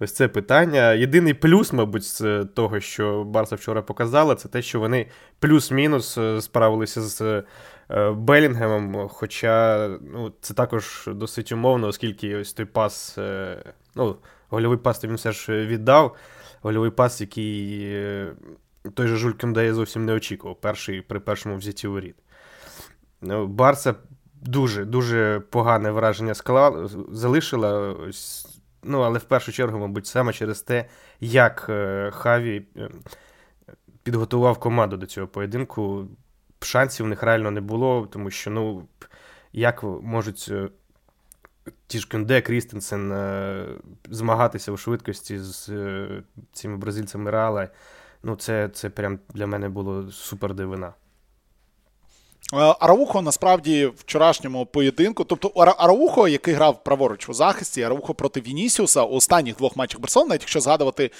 Ось 0.00 0.12
це 0.12 0.28
питання. 0.28 0.92
Єдиний 0.92 1.34
плюс, 1.34 1.72
мабуть, 1.72 2.04
з 2.04 2.44
того, 2.44 2.80
що 2.80 3.24
Барса 3.24 3.56
вчора 3.56 3.82
показала, 3.82 4.34
це 4.34 4.48
те, 4.48 4.62
що 4.62 4.80
вони 4.80 5.06
плюс-мінус 5.38 6.18
е, 6.18 6.40
справилися 6.40 7.02
з 7.02 7.44
е, 7.90 8.10
Белінгемом. 8.10 9.08
Хоча 9.08 9.88
ну, 10.12 10.32
це 10.40 10.54
також 10.54 11.08
досить 11.12 11.52
умовно, 11.52 11.86
оскільки 11.86 12.36
ось 12.36 12.52
той 12.52 12.66
пас, 12.66 13.18
е, 13.18 13.64
ну, 13.94 14.16
гольовий 14.48 14.78
пас 14.78 15.04
він 15.04 15.14
все 15.14 15.32
ж 15.32 15.66
віддав. 15.66 16.16
Гольовий 16.62 16.90
пас, 16.90 17.20
який 17.20 17.96
той 18.94 19.06
же 19.06 19.16
Жуль 19.16 19.32
Кюндеє 19.32 19.74
зовсім 19.74 20.04
не 20.04 20.12
очікував, 20.12 20.60
перший 20.60 21.00
при 21.00 21.20
першому 21.20 21.56
взятті 21.56 21.88
у 21.88 22.00
рід. 22.00 22.14
Ну, 23.20 23.46
Барса 23.46 23.94
дуже 24.42 24.84
дуже 24.84 25.40
погане 25.50 25.90
враження 25.90 26.34
склала, 26.34 26.88
залишила. 27.08 27.96
Ну, 28.84 29.00
але 29.00 29.18
в 29.18 29.24
першу 29.24 29.52
чергу, 29.52 29.78
мабуть, 29.78 30.06
саме 30.06 30.32
через 30.32 30.62
те, 30.62 30.88
як 31.20 31.66
е, 31.68 32.10
Хаві 32.14 32.66
е, 32.76 32.88
підготував 34.02 34.58
команду 34.58 34.96
до 34.96 35.06
цього 35.06 35.26
поєдинку. 35.26 36.08
Шансів 36.60 37.06
в 37.06 37.08
них 37.08 37.22
реально 37.22 37.50
не 37.50 37.60
було, 37.60 38.08
тому 38.12 38.30
що, 38.30 38.50
ну, 38.50 38.88
як 39.52 39.82
можуть 39.82 40.48
е, 40.50 40.68
ті 41.86 41.98
ж 41.98 42.08
Кюнде, 42.08 42.40
Крістенсен 42.40 43.14
змагатися 44.10 44.72
у 44.72 44.76
швидкості 44.76 45.38
з 45.38 45.70
цими 46.52 46.76
бразильцями 46.76 47.30
Реала, 47.30 47.68
ну, 48.22 48.36
це 48.36 48.68
це 48.68 48.90
прям 48.90 49.18
для 49.34 49.46
мене 49.46 49.68
було 49.68 50.10
супер 50.10 50.54
дивина. 50.54 50.92
Е, 52.54 52.56
Араухо 52.56 53.22
насправді 53.22 53.86
в 53.86 53.94
вчорашньому 53.96 54.66
поєдинку, 54.66 55.24
тобто 55.24 55.48
Араухо, 55.48 56.28
який 56.28 56.54
грав 56.54 56.84
праворуч 56.84 57.28
у 57.28 57.34
захисті, 57.34 57.82
Араухо 57.82 58.14
проти 58.14 58.40
Вінісіуса 58.40 59.02
у 59.02 59.14
останніх 59.14 59.56
двох 59.56 59.76
матчах 59.76 60.00
Барселони, 60.00 60.28
навіть 60.28 60.42
якщо 60.42 60.60
згадувати 60.60 61.10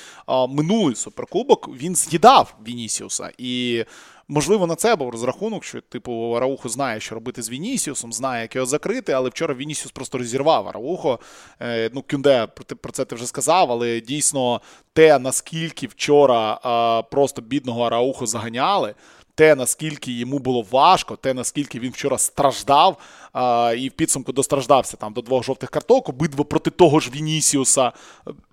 минулий 0.48 0.94
суперкубок, 0.94 1.68
він 1.68 1.96
з'їдав 1.96 2.54
Вінісіуса. 2.68 3.30
І 3.38 3.84
можливо 4.28 4.66
на 4.66 4.74
це 4.74 4.96
був 4.96 5.10
розрахунок, 5.10 5.64
що 5.64 5.80
типу 5.80 6.32
Араухо 6.36 6.68
знає, 6.68 7.00
що 7.00 7.14
робити 7.14 7.42
з 7.42 7.50
Вінісіусом, 7.50 8.12
знає, 8.12 8.42
як 8.42 8.54
його 8.54 8.66
закрити, 8.66 9.12
але 9.12 9.28
вчора 9.28 9.54
Вінісіус 9.54 9.92
просто 9.92 10.18
розірвав 10.18 10.68
Араухо. 10.68 11.18
Е, 11.60 11.90
ну, 11.94 12.04
Кюнде 12.10 12.46
про 12.82 12.92
це 12.92 13.04
ти 13.04 13.14
вже 13.14 13.26
сказав, 13.26 13.72
але 13.72 14.00
дійсно 14.00 14.60
те, 14.92 15.18
наскільки 15.18 15.86
вчора 15.86 17.02
просто 17.10 17.42
бідного 17.42 17.82
Араухо 17.82 18.26
заганяли 18.26 18.94
те, 19.34 19.54
наскільки 19.54 20.12
йому 20.12 20.38
було 20.38 20.66
важко, 20.70 21.16
те, 21.16 21.34
наскільки 21.34 21.78
він 21.78 21.90
вчора 21.90 22.18
страждав, 22.18 22.98
а, 23.32 23.74
і 23.78 23.88
в 23.88 23.92
підсумку 23.92 24.32
достраждався 24.32 24.96
там 24.96 25.12
до 25.12 25.20
двох 25.20 25.44
жовтих 25.44 25.70
карток, 25.70 26.08
обидва 26.08 26.44
проти 26.44 26.70
того 26.70 27.00
ж 27.00 27.10
Вінісіуса. 27.10 27.92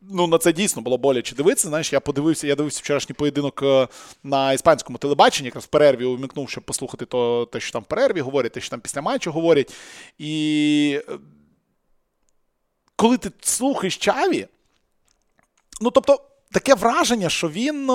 Ну, 0.01 0.27
на 0.27 0.37
це 0.37 0.53
дійсно 0.53 0.81
було 0.81 0.97
боляче 0.97 1.35
дивитися. 1.35 1.67
Знаєш, 1.67 1.93
я 1.93 1.99
подивився, 1.99 2.47
я 2.47 2.55
дивився 2.55 2.79
вчорашній 2.83 3.15
поєдинок 3.15 3.63
е, 3.63 3.87
на 4.23 4.53
іспанському 4.53 4.97
телебаченні, 4.97 5.47
якраз 5.47 5.63
в 5.63 5.67
перерві 5.67 6.05
увімкнув, 6.05 6.49
щоб 6.49 6.63
послухати 6.63 7.05
то, 7.05 7.45
те, 7.51 7.59
що 7.59 7.71
там 7.71 7.81
в 7.81 7.85
перерві 7.85 8.21
говорять, 8.21 8.51
те, 8.51 8.61
що 8.61 8.69
там 8.69 8.79
після 8.79 9.01
матчу 9.01 9.31
говорять. 9.31 9.73
І 10.17 11.01
е, 11.09 11.17
коли 12.95 13.17
ти 13.17 13.31
слухаєш 13.41 13.97
Чаві, 13.97 14.47
ну 15.81 15.91
тобто 15.91 16.21
таке 16.51 16.75
враження, 16.75 17.29
що 17.29 17.49
він. 17.49 17.91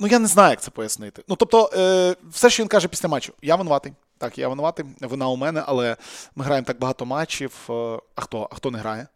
Ну, 0.00 0.06
я 0.06 0.18
не 0.18 0.26
знаю, 0.26 0.50
як 0.50 0.60
це 0.60 0.70
пояснити. 0.70 1.22
Ну, 1.28 1.36
тобто, 1.36 1.70
е, 1.76 2.16
все, 2.30 2.50
що 2.50 2.62
він 2.62 2.68
каже 2.68 2.88
після 2.88 3.08
матчу, 3.08 3.32
я 3.42 3.56
винуватий. 3.56 3.92
Так, 4.18 4.38
я 4.38 4.48
винуватий, 4.48 4.84
вина 5.00 5.28
у 5.28 5.36
мене, 5.36 5.62
але 5.66 5.96
ми 6.34 6.44
граємо 6.44 6.64
так 6.66 6.78
багато 6.78 7.06
матчів. 7.06 7.66
Е, 7.70 7.72
а 8.14 8.20
хто 8.20 8.48
А 8.52 8.54
хто 8.54 8.70
не 8.70 8.78
грає? 8.78 9.06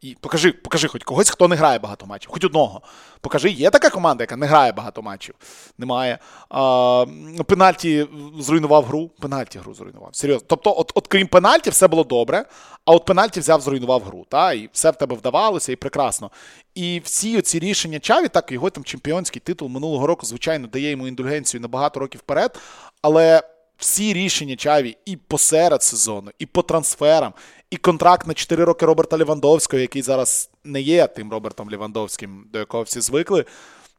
І 0.00 0.16
Покажи 0.20 0.52
покажи 0.52 0.88
хоч 0.88 1.04
когось, 1.04 1.30
хто 1.30 1.48
не 1.48 1.56
грає 1.56 1.78
багато 1.78 2.06
матчів, 2.06 2.30
хоч 2.30 2.44
одного. 2.44 2.82
Покажи, 3.20 3.50
є 3.50 3.70
така 3.70 3.90
команда, 3.90 4.22
яка 4.22 4.36
не 4.36 4.46
грає 4.46 4.72
багато 4.72 5.02
матчів. 5.02 5.34
Немає. 5.78 6.18
А, 6.48 7.06
Пенальті 7.46 8.06
зруйнував 8.38 8.84
гру. 8.84 9.10
Пенальті 9.20 9.58
гру 9.58 9.74
зруйнував. 9.74 10.08
Серйозно. 10.12 10.46
Тобто, 10.48 10.74
от, 10.78 10.92
от 10.94 11.06
крім 11.06 11.26
пенальті, 11.26 11.70
все 11.70 11.88
було 11.88 12.04
добре, 12.04 12.44
а 12.84 12.92
от 12.92 13.04
пенальті 13.04 13.40
взяв, 13.40 13.60
зруйнував 13.60 14.02
гру. 14.02 14.26
Та? 14.28 14.52
І 14.52 14.68
все 14.72 14.90
в 14.90 14.96
тебе 14.96 15.16
вдавалося, 15.16 15.72
і 15.72 15.76
прекрасно. 15.76 16.30
І 16.74 17.00
всі 17.04 17.42
ці 17.42 17.58
рішення 17.58 17.98
Чаві, 17.98 18.28
так, 18.28 18.52
його 18.52 18.70
там 18.70 18.84
чемпіонський 18.84 19.42
титул 19.44 19.68
минулого 19.68 20.06
року, 20.06 20.26
звичайно, 20.26 20.66
дає 20.66 20.90
йому 20.90 21.08
індульгенцію 21.08 21.60
на 21.60 21.68
багато 21.68 22.00
років 22.00 22.20
вперед. 22.20 22.58
Але 23.02 23.42
всі 23.76 24.12
рішення 24.12 24.56
Чаві 24.56 24.96
і 25.04 25.16
посеред 25.16 25.82
сезону, 25.82 26.30
і 26.38 26.46
по 26.46 26.62
трансферам, 26.62 27.32
і 27.70 27.76
контракт 27.76 28.26
на 28.26 28.34
4 28.34 28.64
роки 28.64 28.86
Роберта 28.86 29.18
Лівандовського, 29.18 29.80
який 29.80 30.02
зараз 30.02 30.50
не 30.64 30.80
є 30.80 31.06
тим 31.06 31.30
Робертом 31.32 31.70
Лівандовським, 31.70 32.46
до 32.52 32.58
якого 32.58 32.82
всі 32.82 33.00
звикли. 33.00 33.44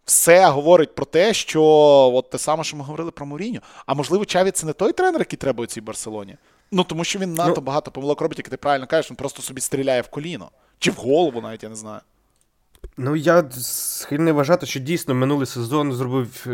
Все 0.05 0.49
говорить 0.49 0.95
про 0.95 1.05
те, 1.05 1.33
що 1.33 1.63
от 2.13 2.29
те 2.29 2.37
саме, 2.37 2.63
що 2.63 2.77
ми 2.77 2.83
говорили 2.83 3.11
про 3.11 3.25
Муріньо. 3.25 3.59
А 3.85 3.93
можливо, 3.93 4.25
Чаві 4.25 4.51
це 4.51 4.65
не 4.65 4.73
той 4.73 4.93
тренер, 4.93 5.21
який 5.21 5.37
треба 5.37 5.63
у 5.63 5.67
цій 5.67 5.81
Барселоні. 5.81 6.37
Ну 6.71 6.83
тому 6.83 7.03
що 7.03 7.19
він 7.19 7.33
надто 7.33 7.61
ну, 7.61 7.61
багато 7.61 7.91
помилок 7.91 8.21
робить, 8.21 8.37
як 8.37 8.49
ти 8.49 8.57
правильно 8.57 8.87
кажеш, 8.87 9.11
він 9.11 9.15
просто 9.15 9.41
собі 9.41 9.61
стріляє 9.61 10.01
в 10.01 10.07
коліно. 10.07 10.51
Чи 10.79 10.91
в 10.91 10.95
голову, 10.95 11.41
навіть 11.41 11.63
я 11.63 11.69
не 11.69 11.75
знаю. 11.75 12.01
Ну, 12.97 13.15
я 13.15 13.49
схильний 13.51 14.33
вважати, 14.33 14.65
що 14.65 14.79
дійсно 14.79 15.15
минулий 15.15 15.47
сезон 15.47 15.93
зробив 15.93 16.47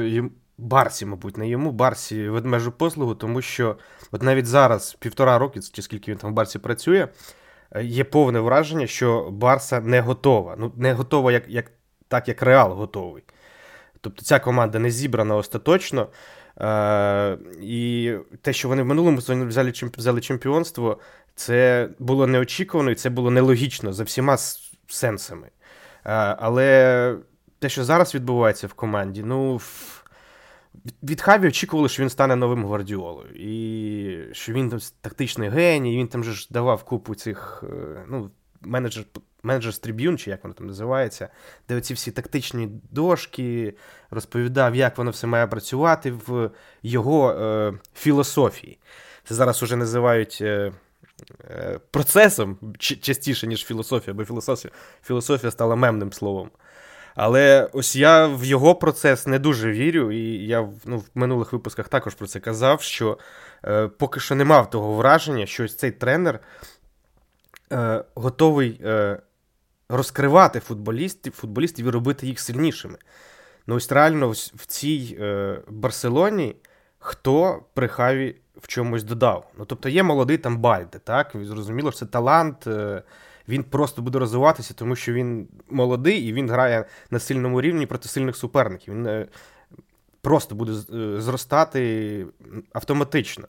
Барсі, 0.58 1.06
мабуть, 1.06 1.38
не 1.38 1.50
йому, 1.50 1.72
Барсі 1.72 2.30
ведмежу 2.30 2.72
послугу, 2.72 3.16
тому 3.16 3.42
що 3.42 3.78
от 4.12 4.24
навіть 4.24 4.46
зараз, 4.46 4.94
півтора 4.94 5.38
роки, 5.38 5.60
чи 5.74 5.82
скільки 5.82 6.12
він 6.12 6.18
там 6.18 6.32
в 6.32 6.34
Барсі 6.34 6.60
працює, 6.60 7.08
е, 7.72 7.84
є 7.84 8.04
повне 8.04 8.40
враження, 8.40 8.88
що 8.88 9.30
Барса 9.32 9.82
не 9.82 10.02
готова. 10.02 10.56
Ну, 10.58 10.72
не 10.76 10.94
готова, 10.94 11.32
як, 11.32 11.44
як, 11.48 11.72
так, 12.08 12.28
як 12.28 12.42
Реал 12.42 12.74
готовий. 12.74 13.24
Тобто 14.02 14.22
ця 14.22 14.40
команда 14.40 14.80
не 14.80 14.92
зібрана 14.92 15.36
остаточно. 15.36 16.08
Е, 16.62 17.38
І 17.62 18.14
те, 18.42 18.54
що 18.54 18.68
вони 18.68 18.84
в 18.84 18.86
минулому 18.86 19.22
сезоні 19.22 19.46
взяли 19.46 19.74
взяли 19.98 20.22
чемпіонство, 20.22 21.00
це 21.36 21.90
було 22.00 22.28
неочікувано 22.28 22.92
і 22.92 22.96
це 22.96 23.10
було 23.10 23.32
нелогічно 23.32 23.94
за 23.94 24.04
всіма 24.04 24.38
сенсами. 24.88 25.48
Е, 25.48 26.12
але 26.40 27.18
те, 27.60 27.70
що 27.70 27.84
зараз 27.84 28.16
відбувається 28.16 28.68
в 28.68 28.74
команді, 28.74 29.24
ну. 29.24 29.60
Від 31.04 31.22
Хаві 31.22 31.48
очікували, 31.48 31.90
що 31.90 32.04
він 32.04 32.10
стане 32.10 32.36
новим 32.36 32.66
гвардіолою. 32.66 33.30
І 33.36 34.34
що 34.34 34.54
він 34.54 34.70
там 34.70 34.80
тактичний 35.02 35.50
геній, 35.50 35.98
він 35.98 36.08
там 36.08 36.24
же 36.24 36.32
ж 36.32 36.48
давав 36.50 36.84
купу 36.84 37.16
цих 37.16 37.64
е, 37.70 38.06
ну, 38.08 38.32
менеджер 38.62 39.06
менеджер 39.44 39.78
триб'юн, 39.78 40.18
чи 40.18 40.30
як 40.30 40.44
воно 40.44 40.54
там 40.54 40.68
називається, 40.68 41.30
де 41.70 41.76
оці 41.76 41.94
всі 41.94 42.12
тактичні 42.12 42.70
дошки 42.92 43.74
розповідав, 44.12 44.76
як 44.76 44.98
воно 44.98 45.12
все 45.12 45.28
має 45.28 45.48
працювати 45.48 46.12
в 46.12 46.52
його 46.84 47.32
е, 47.32 47.74
філософії. 47.96 48.80
Це 49.24 49.36
зараз 49.36 49.64
уже 49.64 49.76
називають. 49.76 50.38
Е, 50.42 50.72
е 51.50 51.80
Процесом 51.92 52.58
частіше, 52.80 53.48
ніж 53.48 53.66
філософія, 53.66 54.14
бо 54.14 54.26
філософія 54.26 54.74
філософія 55.04 55.52
стала 55.52 55.76
мемним 55.76 56.14
словом. 56.14 56.50
Але 57.16 57.70
ось 57.74 57.96
я 57.96 58.28
в 58.28 58.44
його 58.44 58.76
процес 58.76 59.28
не 59.28 59.40
дуже 59.40 59.72
вірю, 59.72 60.12
і 60.12 60.48
я 60.48 60.70
ну, 60.86 60.98
в 60.98 61.10
минулих 61.16 61.54
випусках 61.54 61.90
також 61.90 62.16
про 62.16 62.28
це 62.28 62.40
казав, 62.40 62.82
що 62.82 63.18
е, 63.66 63.88
поки 63.88 64.20
що 64.20 64.36
не 64.36 64.46
мав 64.46 64.70
того 64.70 64.94
враження, 64.94 65.46
що 65.46 65.64
ось 65.64 65.76
цей 65.76 65.92
тренер 65.92 66.40
е, 67.72 68.04
готовий 68.16 68.82
е, 68.84 69.20
розкривати 69.90 70.60
футболістів 70.60 71.34
футболістів 71.34 71.88
і 71.88 71.90
робити 71.90 72.28
їх 72.28 72.40
сильнішими. 72.40 72.98
Ну, 73.68 73.76
ось 73.76 73.92
реально 73.92 74.30
ось 74.30 74.54
в 74.56 74.66
цій 74.66 75.18
е, 75.22 75.60
Барселоні 75.68 76.56
хто 77.00 77.64
при 77.74 77.88
Хаві 77.88 78.36
в 78.58 78.68
чомусь 78.68 79.04
додав. 79.04 79.52
Ну, 79.58 79.66
Тобто 79.66 79.90
є 79.90 80.04
молодий 80.04 80.38
там 80.38 80.58
Бальде, 80.58 81.00
так? 81.00 81.32
Зрозуміло, 81.42 81.92
що 81.92 82.00
це 82.00 82.06
талант. 82.06 82.68
Е, 82.68 83.04
він 83.48 83.64
просто 83.64 84.02
буде 84.02 84.20
розвиватися, 84.20 84.74
тому 84.74 84.96
що 84.96 85.14
він 85.14 85.48
молодий 85.70 86.28
і 86.28 86.34
він 86.34 86.50
грає 86.50 86.86
на 87.12 87.20
сильному 87.20 87.62
рівні 87.62 87.86
проти 87.86 88.10
сильних 88.10 88.36
суперників. 88.36 88.94
Він 88.94 89.08
е, 89.08 89.28
просто 90.22 90.56
буде 90.56 90.72
е, 90.72 91.22
зростати 91.22 92.26
автоматично. 92.74 93.48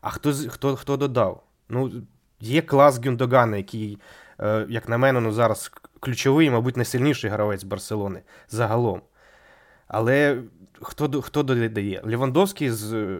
А 0.00 0.10
хто 0.10 0.32
хто, 0.32 0.76
хто 0.76 0.96
додав? 0.96 1.42
Ну, 1.68 1.92
Є 2.40 2.62
клас 2.62 3.04
Гюндогана, 3.04 3.56
який, 3.56 3.98
е, 4.40 4.66
як 4.68 4.88
на 4.88 4.98
мене, 4.98 5.20
ну, 5.20 5.32
зараз 5.32 5.72
ключовий, 6.00 6.50
мабуть, 6.50 6.76
найсильніший 6.76 7.30
гравець 7.30 7.64
Барселони 7.64 8.22
загалом. 8.48 9.02
Але 9.88 10.42
хто 10.80 11.22
хто 11.22 11.42
додає? 11.42 12.02
Лівандовський 12.06 12.70
з 12.70 13.18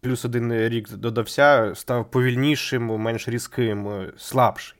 плюс 0.00 0.24
один 0.24 0.68
рік 0.68 0.92
додався, 0.92 1.74
став 1.74 2.10
повільнішим, 2.10 2.86
менш 2.86 3.28
різким, 3.28 4.06
слабший. 4.16 4.77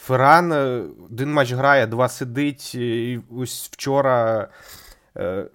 Ферран 0.00 0.52
е, 0.52 0.84
один 1.10 1.32
матч 1.32 1.52
грає, 1.52 1.86
два 1.86 2.08
сидить. 2.08 2.74
І 2.74 3.20
Ось 3.36 3.68
вчора. 3.72 4.48
Е, 5.16 5.46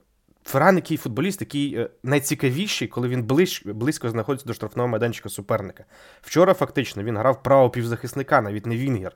Ферран, 0.44 0.76
який 0.76 0.98
футболіст, 0.98 1.42
який 1.42 1.76
е, 1.76 1.90
найцікавіший, 2.04 2.88
коли 2.88 3.08
він 3.08 3.24
близько, 3.24 3.74
близько 3.74 4.10
знаходиться 4.10 4.48
до 4.48 4.54
штрафного 4.54 4.88
майданчика 4.88 5.30
суперника. 5.30 5.86
Вчора 6.22 6.54
фактично 6.54 7.04
він 7.04 7.18
грав 7.18 7.44
право 7.44 7.70
півзахисника, 7.70 8.42
навіть 8.42 8.66
не 8.66 8.78
Вінгер. 8.78 9.16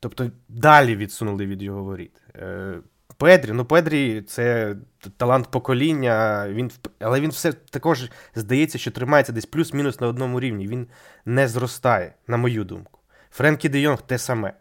Тобто 0.00 0.30
далі 0.48 0.96
відсунули 0.96 1.46
від 1.46 1.62
його 1.62 1.82
воріт. 1.82 2.22
Педрі, 3.16 3.52
ну 3.52 3.64
Педрі 3.64 4.22
це 4.22 4.76
талант 5.16 5.50
покоління, 5.50 6.46
він, 6.48 6.70
але 6.98 7.20
він 7.20 7.30
все 7.30 7.52
також 7.52 8.10
здається, 8.34 8.78
що 8.78 8.90
тримається 8.90 9.32
десь 9.32 9.46
плюс-мінус 9.46 10.00
на 10.00 10.06
одному 10.06 10.40
рівні. 10.40 10.68
Він 10.68 10.86
не 11.24 11.48
зростає, 11.48 12.14
на 12.26 12.36
мою 12.36 12.64
думку. 12.64 13.00
Френкі 13.34 13.68
Де 13.68 13.80
Йонг 13.80 14.02
те 14.02 14.18
саме. 14.18 14.52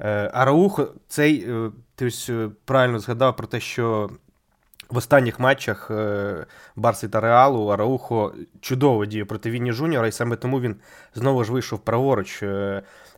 Е, 0.00 0.30
Араухо, 0.34 0.88
цей, 1.08 1.50
е, 1.50 1.70
ти 1.94 2.06
ось 2.06 2.30
е, 2.30 2.50
правильно 2.64 2.98
згадав 2.98 3.36
про 3.36 3.46
те, 3.46 3.60
що 3.60 4.10
в 4.90 4.96
останніх 4.96 5.40
матчах 5.40 5.90
Барси 6.76 7.08
та 7.08 7.20
Реалу 7.20 7.66
Араухо 7.66 8.34
чудово 8.60 9.06
діє 9.06 9.24
проти 9.24 9.50
Вінні 9.50 9.72
Жуніора, 9.72 10.06
і 10.08 10.12
саме 10.12 10.36
тому 10.36 10.60
він 10.60 10.76
знову 11.14 11.44
ж 11.44 11.52
вийшов 11.52 11.78
праворуч, 11.78 12.44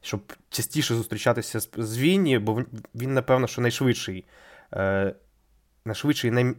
щоб 0.00 0.33
частіше 0.50 0.94
зустрічатися 0.94 1.61
з 1.77 1.98
Вінні, 1.98 2.38
бо 2.38 2.62
він, 2.94 3.14
напевно, 3.14 3.46
що 3.46 3.62
найшвидший 3.62 4.24
найшвидший 5.87 6.31
най... 6.31 6.55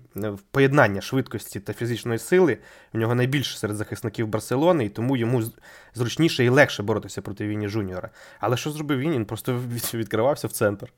поєднання 0.52 1.02
швидкості 1.02 1.60
та 1.60 1.74
фізичної 1.74 2.20
сили. 2.20 2.58
В 2.94 2.98
нього 2.98 3.16
найбільше 3.16 3.58
серед 3.58 3.76
захисників 3.76 4.28
Барселони, 4.28 4.86
і 4.86 4.90
тому 4.90 5.18
йому 5.18 5.44
зручніше 5.94 6.44
і 6.46 6.50
легше 6.50 6.84
боротися 6.84 7.22
проти 7.22 7.48
Віні 7.48 7.68
Жуніора. 7.68 8.10
Але 8.40 8.58
що 8.58 8.72
зробив 8.72 9.00
він? 9.00 9.12
Він 9.12 9.26
просто 9.26 9.62
відкривався 9.94 10.48
в 10.48 10.52
центр. 10.52 10.94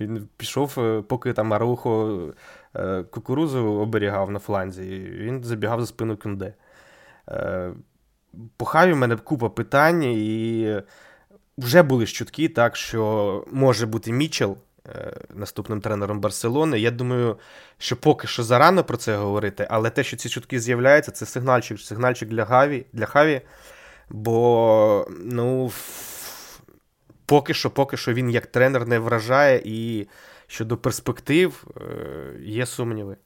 Він 0.00 0.28
пішов, 0.36 0.74
е, 0.78 1.02
поки 1.02 1.32
там 1.32 1.52
Араухо 1.52 2.20
е, 2.76 3.02
кукурузу 3.02 3.64
оберігав 3.64 4.30
на 4.30 4.38
фланзі, 4.38 4.96
і 4.96 5.00
він 5.00 5.44
забігав 5.44 5.80
за 5.80 5.86
спину 5.86 6.16
Кюнде. 6.16 6.54
Е, 7.28 7.72
по 8.56 8.64
Хаві 8.64 8.92
в 8.92 8.96
мене 8.96 9.16
купа 9.16 9.48
питань, 9.48 10.02
і 10.02 10.82
вже 11.58 11.82
були 11.82 12.06
чутки, 12.06 12.48
так, 12.48 12.76
що 12.76 13.44
може 13.52 13.86
бути 13.86 14.12
Мічел. 14.12 14.58
Е, 14.88 15.12
наступним 15.34 15.80
тренером 15.80 16.20
Барселони. 16.20 16.78
Я 16.78 16.90
думаю, 16.90 17.38
що 17.78 17.96
поки 17.96 18.26
що 18.26 18.42
зарано 18.42 18.84
про 18.84 18.96
це 18.96 19.16
говорити, 19.16 19.66
але 19.70 19.90
те, 19.90 20.04
що 20.04 20.16
ці 20.16 20.28
чутки 20.28 20.60
з'являються, 20.60 21.10
це 21.10 21.26
сигнальчик 21.26 21.80
сигнальчик 21.80 22.28
для 22.28 22.44
Гаві, 22.44 22.86
для 22.92 23.06
Хаві. 23.06 23.40
Бо, 24.10 25.06
ну, 25.20 25.72
поки 27.26 27.54
що, 27.54 27.70
поки 27.70 27.96
що 27.96 28.12
він 28.12 28.30
як 28.30 28.46
тренер 28.46 28.86
не 28.88 28.98
вражає, 28.98 29.62
і 29.64 30.08
щодо 30.46 30.76
перспектив 30.76 31.64
е, 31.76 32.40
є 32.40 32.66
сумніви. 32.66 33.16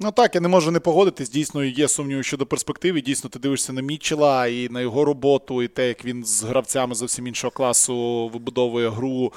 Ну 0.00 0.12
так, 0.12 0.34
я 0.34 0.40
не 0.40 0.48
можу 0.48 0.70
не 0.70 0.80
погодитись. 0.80 1.30
Дійсно, 1.30 1.64
є 1.64 1.88
сумніви 1.88 2.22
щодо 2.22 2.46
перспективи. 2.46 3.00
Дійсно, 3.00 3.30
ти 3.30 3.38
дивишся 3.38 3.72
на 3.72 3.82
Мічела 3.82 4.46
і 4.46 4.68
на 4.68 4.80
його 4.80 5.04
роботу, 5.04 5.62
і 5.62 5.68
те, 5.68 5.88
як 5.88 6.04
він 6.04 6.24
з 6.24 6.42
гравцями 6.42 6.94
зовсім 6.94 7.26
іншого 7.26 7.50
класу 7.50 8.28
вибудовує 8.28 8.88
гру 8.88 9.32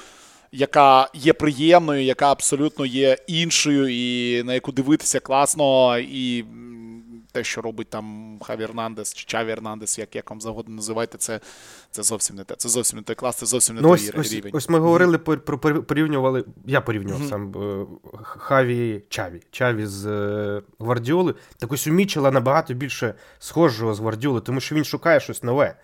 яка 0.52 1.08
є 1.14 1.32
приємною, 1.32 2.02
яка 2.02 2.32
абсолютно 2.32 2.86
є 2.86 3.16
іншою, 3.26 3.88
і 3.88 4.42
на 4.42 4.54
яку 4.54 4.72
дивитися 4.72 5.20
класно, 5.20 5.98
і 5.98 6.44
те, 7.32 7.44
що 7.44 7.62
робить 7.62 7.88
там 7.88 8.38
Хаві 8.42 8.62
Ернандес 8.62 9.14
чи 9.14 9.24
Чаві 9.24 9.50
Ернандес, 9.50 9.98
як 9.98 10.16
як 10.16 10.30
вам 10.30 10.40
завгодно 10.40 10.74
називайте, 10.74 11.18
це 11.18 11.40
це 11.90 12.02
зовсім 12.02 12.36
не 12.36 12.44
те. 12.44 12.54
Це 12.56 12.68
зовсім 12.68 12.98
не 12.98 13.02
той 13.02 13.16
клас, 13.16 13.36
це 13.36 13.46
зовсім 13.46 13.76
не 13.76 13.82
ну, 13.82 13.88
той 13.88 14.10
ось, 14.16 14.32
рівень. 14.32 14.52
Ось 14.54 14.68
ми 14.68 14.78
говорили 14.78 15.18
про 15.18 15.58
порівнювали. 15.58 16.44
Я 16.66 16.80
порівнював 16.80 17.22
mm-hmm. 17.22 17.28
сам 17.28 17.54
е, 17.56 17.86
Хаві 18.22 19.02
Чаві. 19.08 19.40
Чаві 19.50 19.86
з 19.86 20.06
е, 20.06 20.62
Гвардіоли. 20.78 21.34
Так 21.58 21.72
ось 21.72 21.86
у 21.86 21.90
Мічела 21.90 22.30
набагато 22.30 22.74
більше 22.74 23.14
схожого 23.38 23.94
з 23.94 24.00
Гвардіоли, 24.00 24.40
тому 24.40 24.60
що 24.60 24.74
він 24.74 24.84
шукає 24.84 25.20
щось 25.20 25.42
нове. 25.42 25.76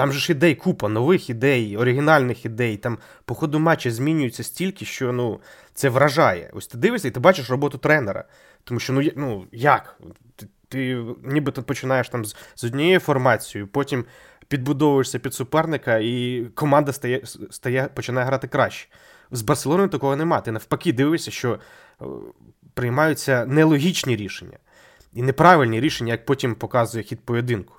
Там 0.00 0.12
же 0.12 0.18
ж 0.18 0.32
ідей 0.32 0.54
купа, 0.54 0.88
нових 0.88 1.30
ідей, 1.30 1.76
оригінальних 1.76 2.44
ідей. 2.44 2.76
Там 2.76 2.98
по 3.24 3.34
ходу 3.34 3.58
матча 3.58 3.90
змінюється 3.90 4.42
стільки, 4.42 4.84
що 4.84 5.12
ну, 5.12 5.40
це 5.74 5.88
вражає. 5.88 6.50
Ось 6.52 6.66
ти 6.66 6.78
дивишся 6.78 7.08
і 7.08 7.10
ти 7.10 7.20
бачиш 7.20 7.50
роботу 7.50 7.78
тренера. 7.78 8.24
Тому 8.64 8.80
що, 8.80 8.92
ну 8.92 9.02
ну 9.16 9.46
як? 9.52 10.00
Ти, 10.36 10.46
ти 10.68 11.04
ніби 11.24 11.52
тут 11.52 11.66
починаєш 11.66 12.08
там 12.08 12.24
з, 12.24 12.36
з 12.54 12.64
однією 12.64 13.00
формацією, 13.00 13.68
потім 13.68 14.04
підбудовуєшся 14.48 15.18
під 15.18 15.34
суперника, 15.34 15.98
і 15.98 16.46
команда 16.54 16.92
стає, 16.92 17.22
стає, 17.50 17.88
починає 17.94 18.26
грати 18.26 18.48
краще. 18.48 18.88
З 19.30 19.42
Барселоною 19.42 19.88
такого 19.88 20.16
нема. 20.16 20.40
Ти 20.40 20.52
навпаки 20.52 20.92
дивишся, 20.92 21.30
що 21.30 21.58
е, 22.02 22.04
приймаються 22.74 23.46
нелогічні 23.46 24.16
рішення 24.16 24.58
і 25.12 25.22
неправильні 25.22 25.80
рішення, 25.80 26.12
як 26.12 26.26
потім 26.26 26.54
показує 26.54 27.04
хід 27.04 27.20
поєдинку. 27.24 27.74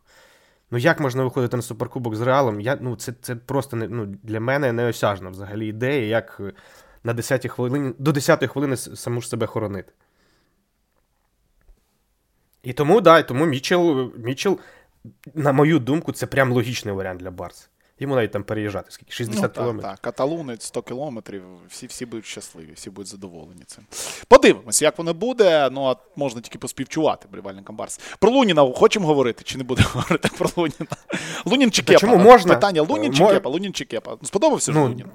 Ну, 0.71 0.77
як 0.77 0.99
можна 0.99 1.23
виходити 1.23 1.55
на 1.55 1.62
суперкубок 1.62 2.15
з 2.15 2.21
реалом? 2.21 2.62
Я, 2.62 2.77
ну, 2.81 2.95
Це 2.95 3.13
це 3.21 3.36
просто 3.36 3.77
не, 3.77 3.88
ну, 3.88 4.05
для 4.05 4.39
мене 4.39 4.71
неосяжна 4.73 5.29
взагалі 5.29 5.67
ідея, 5.67 6.07
як 6.07 6.41
на 7.03 7.13
10 7.13 7.47
хвилині, 7.47 7.93
до 7.97 8.12
10 8.12 8.49
хвилини 8.49 8.77
саму 8.77 9.21
ж 9.21 9.27
себе 9.27 9.45
хоронити. 9.45 9.93
І 12.63 12.73
тому, 12.73 13.01
да, 13.01 13.23
тому 13.23 13.45
Мічел, 13.45 14.12
Мічел, 14.17 14.60
на 15.34 15.51
мою 15.51 15.79
думку, 15.79 16.12
це 16.12 16.27
прям 16.27 16.51
логічний 16.51 16.93
варіант 16.93 17.19
для 17.19 17.31
Барса. 17.31 17.67
Йому 18.02 18.16
навіть 18.16 18.32
там 18.32 18.44
переїжджати, 18.44 18.92
скільки 18.92 19.12
60 19.12 19.42
ну, 19.44 19.50
кілометрів. 19.50 19.92
Так, 19.92 20.00
Каталунець 20.00 20.66
100 20.66 20.82
кілометрів, 20.82 21.44
всі 21.70 21.88
всі 21.88 22.06
будуть 22.06 22.26
щасливі, 22.26 22.72
всі 22.76 22.90
будуть 22.90 23.08
задоволені 23.08 23.64
цим. 23.68 23.86
Подивимось, 24.28 24.82
як 24.82 24.98
воно 24.98 25.14
буде. 25.14 25.70
Ну 25.72 25.86
а 25.86 25.96
можна 26.16 26.42
тільки 26.42 26.58
поспівчувати 26.60 27.28
болівальникам 27.32 27.76
Барс. 27.76 28.00
Про 28.20 28.32
Луніна 28.32 28.74
хочемо 28.74 29.08
говорити 29.08 29.44
чи 29.44 29.58
не 29.58 29.64
будемо 29.64 29.90
говорити 29.94 30.30
про 30.38 30.50
Луніна? 30.56 30.88
Лунін 31.46 31.72
чи 31.72 31.84
Кепа? 31.84 32.00
Чому 32.00 32.18
можна? 32.18 32.54
Питання 32.54 32.82
Лунін 32.82 33.14
чи 33.14 33.26
Кепа? 33.26 33.50
Лунін 33.50 33.74
чи 33.74 33.86
Кепа? 33.86 34.18
Сподобався 34.24 34.72
ж 34.72 34.78
ну, 34.78 34.84
Лунін? 34.84 35.08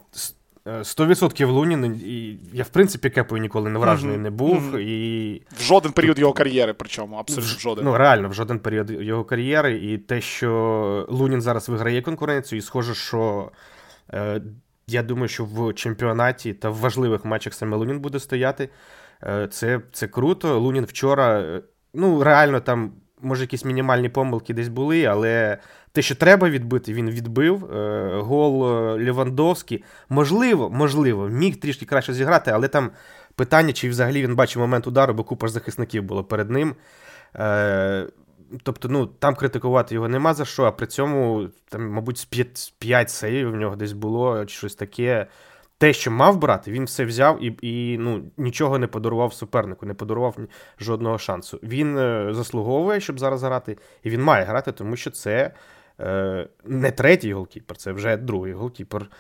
100% 0.67 1.47
Лунін, 1.47 2.01
і 2.05 2.39
я, 2.53 2.65
в 2.65 2.69
принципі, 2.69 3.11
кепою 3.11 3.43
ніколи 3.43 3.71
не 3.71 3.79
вражений 3.79 4.17
mm-hmm. 4.17 4.21
не 4.21 4.31
був. 4.31 4.75
Mm-hmm. 4.75 4.79
і... 4.79 5.43
В 5.59 5.63
жоден 5.63 5.93
період 5.93 6.19
його 6.19 6.33
кар'єри, 6.33 6.73
причому, 6.73 7.17
абсолютно 7.17 7.57
в 7.57 7.61
жоден. 7.61 7.85
Ну, 7.85 7.99
реально, 7.99 8.29
в 8.29 8.35
жоден 8.35 8.59
період 8.59 8.91
його 8.91 9.25
кар'єри. 9.25 9.77
І 9.77 9.99
те, 9.99 10.21
що 10.21 11.07
Лунін 11.09 11.41
зараз 11.41 11.69
виграє 11.69 12.03
конкуренцію, 12.03 12.59
і 12.59 12.63
схоже, 12.63 12.95
що 12.95 13.51
е, 14.13 14.43
я 14.87 15.03
думаю, 15.03 15.29
що 15.29 15.45
в 15.45 15.73
чемпіонаті 15.73 16.53
та 16.53 16.71
в 16.71 16.77
важливих 16.77 17.25
матчах 17.25 17.55
саме 17.55 17.77
Лунін 17.77 18.01
буде 18.01 18.21
стояти. 18.21 18.69
Е, 19.23 19.49
це, 19.51 19.81
Це 19.93 20.07
круто. 20.09 20.61
Лунін 20.61 20.85
вчора, 20.85 21.41
е, 21.41 21.63
ну, 21.95 22.25
реально 22.25 22.61
там. 22.61 22.93
Може, 23.21 23.43
якісь 23.43 23.65
мінімальні 23.65 24.09
помилки 24.09 24.55
десь 24.55 24.69
були, 24.69 25.05
але 25.05 25.59
те, 25.97 26.03
що 26.03 26.15
треба 26.15 26.51
відбити, 26.51 26.93
він 26.93 27.11
відбив. 27.11 27.75
Е, 27.75 28.21
гол 28.21 28.71
е, 28.71 28.99
Лівандовський. 28.99 29.85
Можливо, 30.09 30.71
можливо, 30.71 31.29
міг 31.29 31.61
трішки 31.61 31.87
краще 31.87 32.15
зіграти, 32.15 32.51
але 32.51 32.69
там 32.69 32.91
питання, 33.35 33.73
чи 33.73 33.89
взагалі 33.89 34.23
він 34.23 34.35
бачив 34.35 34.63
момент 34.63 34.87
удару, 34.87 35.15
бо 35.15 35.25
купа 35.25 35.47
ж 35.47 35.53
захисників 35.53 36.03
було 36.03 36.25
перед 36.25 36.51
ним. 36.51 36.75
Е, 37.37 38.07
тобто, 38.63 38.89
ну, 38.89 39.07
там 39.07 39.35
критикувати 39.35 39.95
його 39.95 40.09
нема 40.09 40.35
за 40.35 40.45
що, 40.45 40.65
а 40.65 40.73
при 40.73 40.87
цьому, 40.87 41.49
там, 41.69 41.91
мабуть, 41.91 42.29
5 42.79 43.11
сейвів 43.11 43.51
в 43.51 43.57
нього 43.57 43.77
десь 43.77 43.93
було, 43.93 44.47
чи 44.47 44.57
щось 44.57 44.75
таке 44.75 45.27
те, 45.79 45.93
що 45.93 46.11
мав 46.11 46.39
брати, 46.39 46.71
він 46.71 46.85
все 46.85 47.05
взяв 47.05 47.43
і 47.43 47.57
і 47.63 47.99
ну, 47.99 48.23
нічого 48.37 48.79
не 48.79 48.87
подарував 48.87 49.33
супернику, 49.35 49.87
не 49.87 49.95
подарував 49.95 50.37
жодного 50.81 51.19
шансу. 51.19 51.61
Він 51.63 51.97
заслуговує, 52.35 53.01
щоб 53.01 53.19
зараз 53.19 53.43
грати, 53.43 53.79
і 54.03 54.11
він 54.11 54.23
має 54.23 54.45
грати, 54.45 54.73
тому 54.73 54.97
що 54.97 55.11
це 55.11 55.53
не 56.65 56.91
третій 56.97 57.33
голкіпер, 57.33 57.77
це 57.77 57.93
вже 57.93 58.17
другий 58.17 58.53
голкіпер 58.53 59.11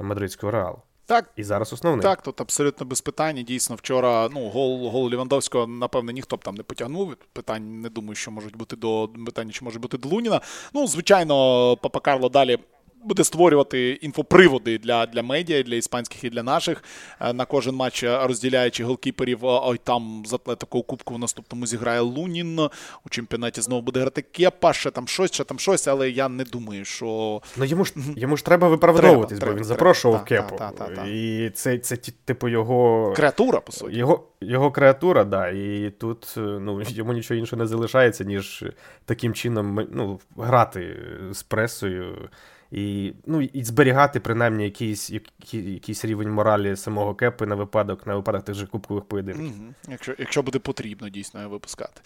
мадридського 0.00 0.52
реалу. 0.52 0.78
Так, 1.06 1.30
і 1.36 1.44
зараз 1.44 1.72
основний. 1.72 2.02
Так, 2.02 2.22
тут 2.22 2.40
абсолютно 2.40 2.86
без 2.86 3.00
питань. 3.00 3.44
Дійсно, 3.44 3.76
вчора 3.76 4.28
ну, 4.32 4.48
гол 4.48 4.88
гол 4.88 5.10
Лівандовського, 5.10 5.66
напевне, 5.66 6.12
ніхто 6.12 6.36
б 6.36 6.44
там 6.44 6.54
не 6.54 6.62
потягнув. 6.62 7.16
Питань 7.32 7.80
не 7.80 7.88
думаю, 7.88 8.14
що 8.14 8.30
можуть 8.30 8.56
бути 8.56 8.76
до 8.76 9.10
питання, 9.26 9.52
чи 9.52 9.64
може 9.64 9.78
бути 9.78 9.98
до 9.98 10.08
Луніна. 10.08 10.40
Ну, 10.74 10.86
звичайно, 10.86 11.76
Папа 11.76 12.00
Карло 12.00 12.28
далі 12.28 12.58
буде 13.06 13.24
створювати 13.24 13.90
інфоприводи 13.90 14.78
для 14.78 15.06
для 15.06 15.22
медіа, 15.22 15.62
для 15.62 15.74
іспанських 15.74 16.24
і 16.24 16.30
для 16.30 16.42
наших. 16.42 16.84
Е, 17.20 17.32
на 17.32 17.44
кожен 17.44 17.74
матч 17.74 18.02
е, 18.02 18.26
розділяючи 18.26 18.84
голкіперів. 18.84 19.38
Ой, 19.42 19.80
там 19.84 20.22
з 20.26 20.32
Атлетикою 20.32 20.84
Кубку 20.84 21.14
в 21.14 21.18
наступному 21.18 21.66
зіграє 21.66 22.00
Лунін. 22.00 22.60
У 23.06 23.08
чемпіонаті 23.10 23.60
знову 23.60 23.82
буде 23.82 24.00
грати 24.00 24.22
Кепа, 24.22 24.72
ще 24.72 24.90
там 24.90 25.08
щось, 25.08 25.32
ще 25.32 25.44
там 25.44 25.58
щось, 25.58 25.88
але 25.88 26.10
я 26.10 26.28
не 26.28 26.44
думаю, 26.44 26.84
що. 26.84 27.40
Ну 27.56 27.64
йому 27.64 27.84
ж 27.84 27.92
йому 28.16 28.36
ж 28.36 28.44
треба 28.44 28.68
виправдовуватись, 28.68 29.38
бо 29.38 29.54
він 29.54 29.64
запрошував 29.64 30.24
треба. 30.24 30.46
Кепу. 30.46 30.58
Та, 30.58 30.70
та, 30.70 30.86
та, 30.86 31.06
і 31.06 31.50
це, 31.54 31.78
це, 31.78 31.96
типу, 32.24 32.48
його. 32.48 33.12
Креатура, 33.16 33.60
по 33.60 33.72
суті. 33.72 33.96
Його 33.96 34.24
його 34.40 34.70
креатура, 34.70 35.24
да. 35.24 35.48
І 35.48 35.92
тут 35.98 36.34
е, 36.36 36.40
ну, 36.40 36.82
йому 36.88 37.12
нічого 37.12 37.40
іншого 37.40 37.62
не 37.62 37.66
залишається, 37.66 38.24
ніж 38.24 38.64
таким 39.04 39.34
чином 39.34 39.86
ну, 39.92 40.20
грати 40.36 40.96
з 41.32 41.42
пресою 41.42 42.28
і 42.70 43.12
ну, 43.26 43.42
і 43.42 43.64
зберігати 43.64 44.20
принаймні 44.20 44.64
якийсь 44.64 45.12
якийсь 45.52 46.04
рівень 46.04 46.30
моралі 46.30 46.76
самого 46.76 47.14
кепи 47.14 47.46
на 47.46 47.54
випадок 47.54 48.06
на 48.06 48.14
випадок 48.14 48.42
тих 48.42 48.54
же 48.54 48.66
кубкових 48.66 49.04
поєдинків. 49.04 49.44
Угу. 49.44 49.74
Якщо 49.88 50.14
якщо 50.18 50.42
буде 50.42 50.58
потрібно 50.58 51.08
дійсно 51.08 51.48
випускати. 51.48 52.00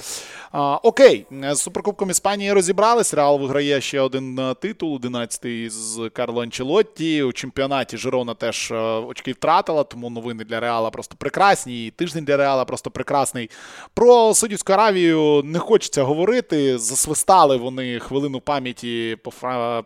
А, 0.53 0.77
Окей, 0.77 1.27
з 1.53 1.57
Суперкубком 1.57 2.11
Іспанії 2.11 2.53
розібрались. 2.53 3.15
Реал 3.15 3.41
виграє 3.41 3.81
ще 3.81 4.01
один 4.01 4.39
е, 4.39 4.55
титул, 4.55 5.01
11-й 5.03 5.69
з 5.69 6.11
Карло 6.13 6.43
Анчелотті. 6.43 7.23
У 7.23 7.33
чемпіонаті 7.33 7.97
Жирона 7.97 8.35
теж 8.35 8.71
е, 8.71 8.75
очки 8.81 9.33
втратила, 9.33 9.85
тому 9.85 10.11
новини 10.11 10.45
для 10.45 10.61
Реала 10.61 10.91
просто 10.91 11.17
прекрасні. 11.19 11.87
І 11.87 11.91
тиждень 11.91 12.25
для 12.25 12.37
Реала 12.37 12.65
просто 12.65 12.91
прекрасний. 12.91 13.51
Про 13.95 14.35
Судівську 14.35 14.73
Аравію 14.73 15.43
не 15.45 15.59
хочеться 15.59 16.03
говорити. 16.03 16.79
Засвистали 16.79 17.57
вони 17.57 17.99
хвилину 17.99 18.41
пам'яті 18.41 19.17
по 19.23 19.31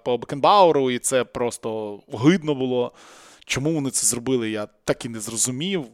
по 0.05 0.19
Бекенбау. 0.19 0.64
Лауру, 0.65 0.91
і 0.91 0.99
це 0.99 1.25
просто 1.25 2.01
гидно 2.13 2.55
було. 2.55 2.93
Чому 3.47 3.75
вони 3.75 3.91
це 3.91 4.07
зробили, 4.07 4.51
я 4.51 4.69
так 4.85 5.05
і 5.05 5.09
не 5.09 5.21
зрозумів. 5.21 5.85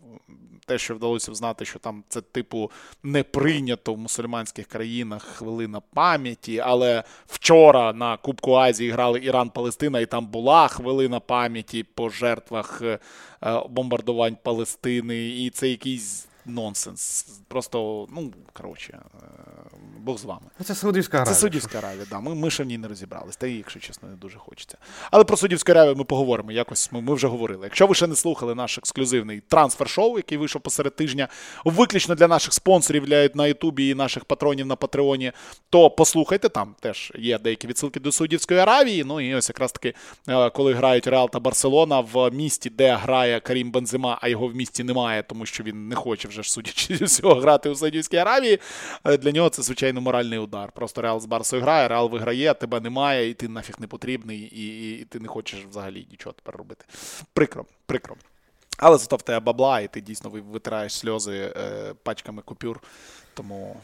Те, 0.67 0.79
що 0.79 0.95
вдалося 0.95 1.35
знати, 1.35 1.65
що 1.65 1.79
там 1.79 2.05
це, 2.09 2.21
типу, 2.21 2.71
не 3.03 3.23
прийнято 3.23 3.95
в 3.95 3.99
мусульманських 3.99 4.67
країнах 4.67 5.23
хвилина 5.23 5.81
пам'яті. 5.81 6.59
Але 6.59 7.05
вчора 7.27 7.93
на 7.93 8.17
Кубку 8.17 8.55
Азії 8.55 8.91
грали 8.91 9.21
Іран-Палестина, 9.21 10.01
і 10.01 10.07
там 10.07 10.27
була 10.27 10.69
хвилина 10.69 11.21
пам'яті 11.21 11.83
по 11.83 12.09
жертвах 12.09 12.83
е, 12.83 12.99
бомбардувань 13.71 14.37
Палестини. 14.43 15.29
І 15.29 15.51
це 15.51 15.69
якийсь 15.69 16.29
нонсенс. 16.47 17.23
Просто, 17.49 18.09
ну, 18.11 18.33
коротше, 18.53 18.99
е, 19.15 19.27
Бог 20.01 20.19
з 20.19 20.25
вами. 20.25 20.47
Ну, 20.59 20.65
це 20.65 20.75
Саудівська 20.75 21.17
Аравія. 21.17 21.35
Це 21.35 21.41
Саудівська 21.41 21.79
Аравія, 21.79 22.05
да. 22.11 22.21
Ми 22.21 22.35
ми 22.35 22.51
ще 22.51 22.63
в 22.63 22.67
ній 22.67 22.79
не 22.79 22.89
розібрались. 22.89 23.37
Та 23.37 23.47
і, 23.47 23.53
якщо 23.53 23.81
чесно, 23.81 24.09
не 24.09 24.17
дуже 24.17 24.39
хочеться. 24.39 24.79
Але 25.11 25.25
про 25.25 25.37
Саудівську 25.37 25.73
Аравію 25.73 25.97
ми 25.97 26.05
поговоримо. 26.05 26.53
Якось 26.53 26.93
ми, 26.93 27.01
ми 27.01 27.15
вже 27.15 27.27
говорили. 27.27 27.67
Якщо 27.67 27.87
ви 27.87 27.95
ще 27.95 28.07
не 28.07 28.17
слухали 28.17 28.55
наш 28.55 28.79
ексклюзивний 28.79 29.43
трансфер-шоу, 29.49 30.17
який 30.17 30.39
вийшов 30.39 30.63
посеред 30.63 30.97
тижня, 30.97 31.29
виключно 31.65 32.15
для 32.15 32.29
наших 32.29 32.53
спонсорів 32.53 33.07
для 33.07 33.29
на 33.35 33.47
Ютубі 33.47 33.89
і 33.89 33.95
наших 33.95 34.25
патронів 34.25 34.67
на 34.67 34.77
Патреоні, 34.77 35.33
то 35.71 35.91
послухайте, 35.91 36.49
там 36.49 36.75
теж 36.81 37.13
є 37.19 37.39
деякі 37.39 37.67
відсилки 37.67 38.01
до 38.01 38.13
Саудівської 38.13 38.61
Аравії. 38.61 39.05
Ну 39.05 39.21
і 39.21 39.35
ось 39.35 39.49
якраз 39.49 39.73
таки, 39.73 39.95
е, 40.29 40.51
коли 40.51 40.75
грають 40.75 41.07
Реал 41.07 41.31
та 41.31 41.41
Барселона 41.41 42.01
в 42.01 42.31
місті, 42.31 42.71
де 42.71 42.95
грає 42.95 43.41
Карім 43.41 43.71
Бензима, 43.71 44.19
а 44.21 44.29
його 44.29 44.47
в 44.49 44.55
місті 44.55 44.85
немає, 44.85 45.23
тому 45.23 45.47
що 45.47 45.65
він 45.65 45.89
не 45.89 45.95
хоче 45.95 46.29
вже 46.29 46.43
ж 46.43 46.53
судячи 46.53 47.05
всього 47.05 47.35
грати 47.35 47.69
у 47.69 47.75
Саудівській 47.75 48.17
Аравії. 48.17 48.59
Е, 49.05 49.17
для 49.17 49.33
нього 49.33 49.49
це 49.49 49.63
звичайно 49.63 49.90
звичайно, 49.91 50.01
моральний 50.01 50.39
удар. 50.39 50.73
Просто 50.73 51.03
Реал 51.03 51.21
з 51.21 51.27
Барсою 51.27 51.63
грає, 51.63 51.89
Реал 51.89 52.09
виграє, 52.11 52.55
тебе 52.55 52.81
немає, 52.81 53.31
і 53.31 53.35
ти 53.35 53.49
нафіг 53.49 53.75
не 53.79 53.87
потрібний, 53.87 54.39
і, 54.39 54.67
і, 54.67 55.01
і 55.01 55.05
ти 55.05 55.21
не 55.21 55.29
хочеш 55.29 55.65
взагалі 55.71 56.07
нічого 56.11 56.33
тепер 56.33 56.57
робити. 56.57 56.85
Прикро, 57.33 57.65
прикро. 57.87 58.17
Але 58.79 58.99
зато 58.99 59.17
в 59.17 59.23
тебе 59.23 59.41
бабла, 59.41 59.81
і 59.81 59.89
ти 59.89 60.01
дійсно 60.01 60.31
витираєш 60.31 60.95
сльози 60.95 61.53
е, 61.57 61.95
пачками 62.03 62.43
купюр, 62.43 62.81
тому 63.35 63.77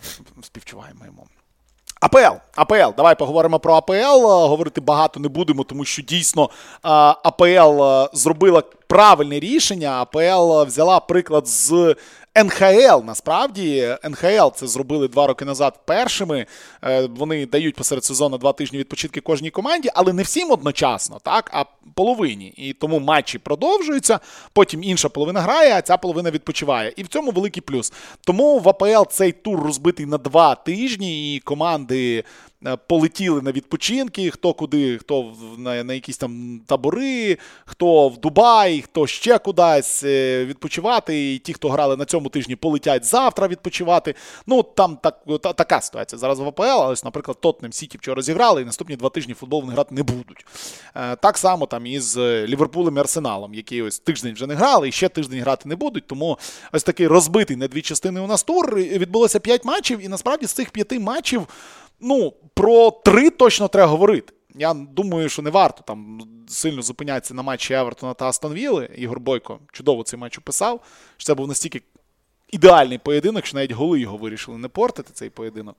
співчуваємо 0.42 1.07
йому. 1.07 1.27
АПЛ, 2.01 2.37
АПЛ, 2.55 2.95
давай 2.97 3.19
поговоримо 3.19 3.59
про 3.59 3.75
АПЛ. 3.75 4.27
Говорити 4.27 4.81
багато 4.81 5.21
не 5.21 5.29
будемо, 5.29 5.64
тому 5.64 5.85
що 5.85 6.03
дійсно 6.03 6.51
АПЛ 6.83 7.83
зробила 8.12 8.62
правильне 8.87 9.40
рішення. 9.40 9.90
АПЛ 9.90 10.62
взяла 10.62 11.01
приклад 11.01 11.47
з 11.47 11.97
НХЛ 12.44 13.05
насправді 13.05 13.96
НХЛ 14.05 14.49
це 14.55 14.66
зробили 14.66 15.09
два 15.09 15.27
роки 15.27 15.44
назад 15.44 15.81
першими. 15.85 16.46
Е, 16.85 17.09
вони 17.16 17.46
дають 17.46 17.75
посеред 17.75 18.05
сезону 18.05 18.38
два 18.38 18.53
тижні 18.53 18.79
відпочинки 18.79 19.20
кожній 19.20 19.51
команді, 19.51 19.90
але 19.94 20.12
не 20.12 20.22
всім 20.22 20.51
одночасно, 20.51 21.18
так, 21.22 21.51
а 21.53 21.64
половині. 21.94 22.55
І 22.57 22.72
тому 22.72 23.01
матчі 23.01 23.38
продовжуються. 23.38 24.20
Потім 24.53 24.83
інша 24.83 25.09
половина 25.09 25.40
грає, 25.40 25.75
а 25.75 25.83
ця 25.83 25.96
половина 25.96 26.31
відпочиває. 26.31 26.92
І 26.96 27.03
в 27.03 27.09
цьому 27.09 27.31
великий 27.31 27.62
плюс. 27.62 27.92
Тому 28.20 28.59
в 28.59 28.68
АПЛ 28.68 29.11
цей 29.11 29.33
тур 29.33 29.62
розбитий 29.62 30.07
на 30.07 30.18
два 30.18 30.55
тижні, 30.55 31.35
і 31.35 31.40
команди 31.40 32.25
полетіли 32.87 33.42
на 33.42 33.53
відпочинки, 33.53 34.31
хто 34.31 34.55
куди, 34.55 34.99
хто 34.99 35.35
на 35.59 35.85
на 35.85 35.95
якісь 35.95 36.19
там 36.19 36.61
табори, 36.66 37.38
хто 37.64 38.09
в 38.09 38.19
Дубай, 38.19 38.81
хто 38.81 39.07
ще 39.07 39.38
кудись 39.38 40.05
е, 40.05 40.45
відпочивати. 40.45 41.35
І 41.35 41.38
ті, 41.38 41.53
хто 41.53 41.69
грали 41.69 41.97
на 41.97 42.05
цьому 42.05 42.29
тижні, 42.29 42.57
полетять 42.57 43.05
завтра 43.05 43.49
відпочивати. 43.49 44.14
Ну 44.47 44.62
там 44.62 44.99
так, 45.03 45.23
та, 45.42 45.53
така 45.53 45.81
ситуація 45.81 46.19
зараз 46.19 46.40
в 46.40 46.49
АПЛ, 46.49 46.62
але, 46.62 46.95
наприклад, 47.05 47.40
Тотнем 47.40 47.73
Сіті 47.73 47.99
вчора 47.99 48.23
зіграли, 48.23 48.62
і 48.62 48.64
наступні 48.64 48.97
два 48.97 49.09
тижні 49.09 49.35
футбол 49.35 49.61
вони 49.61 49.73
грати 49.73 49.95
не 49.95 50.03
будуть. 50.03 50.47
Е, 50.95 51.16
так 51.16 51.38
само 51.38 51.66
там 51.66 51.87
і 51.87 52.01
з 52.01 52.47
Ліверпулем 52.47 52.97
і 52.97 53.01
Арсеналом, 53.01 53.55
які 53.55 53.83
ось 53.83 53.99
тиждень 53.99 54.35
вже 54.35 54.47
не 54.47 54.55
грали, 54.55 54.88
і 54.88 54.92
ще 54.92 55.09
тиждень 55.09 55.40
грати 55.40 55.69
не 55.69 55.77
будуть. 55.77 56.07
Тому 56.07 56.38
ось 56.73 56.85
такий 56.85 57.07
розбитий 57.07 57.57
на 57.57 57.69
дві 57.69 57.83
частини 57.83 58.21
у 58.21 58.27
нас 58.27 58.42
тур. 58.42 58.77
Відбулося 58.77 59.40
п'ять 59.40 59.64
матчів, 59.64 60.05
і 60.05 60.09
насправді 60.09 60.47
з 60.47 60.53
цих 60.53 60.71
п'яти 60.71 60.99
матчів. 60.99 61.47
Ну, 62.00 62.35
про 62.54 62.90
три 62.90 63.30
точно 63.30 63.68
треба 63.68 63.90
говорити. 63.90 64.32
Я 64.54 64.74
думаю, 64.74 65.28
що 65.28 65.42
не 65.42 65.50
варто 65.50 65.82
там 65.87 66.20
сильно 66.48 66.82
зупинятися 66.82 67.35
на 67.35 67.42
матчі 67.42 67.74
Евертона 67.74 68.14
та 68.14 68.26
Астон 68.26 68.52
Вілли. 68.52 68.90
Ігор 68.96 69.20
Бойко 69.20 69.59
чудово 69.72 70.02
цей 70.02 70.18
матч 70.18 70.38
описав. 70.38 70.80
що 71.16 71.26
Це 71.26 71.35
був 71.35 71.48
настільки 71.48 71.82
ідеальний 72.52 72.98
поєдинок, 72.98 73.46
що 73.46 73.56
навіть 73.56 73.72
голи 73.72 74.00
його 74.00 74.16
вирішили 74.16 74.59
не 74.59 74.68
портити 74.68 75.11
цей 75.12 75.30
поєдинок. 75.30 75.77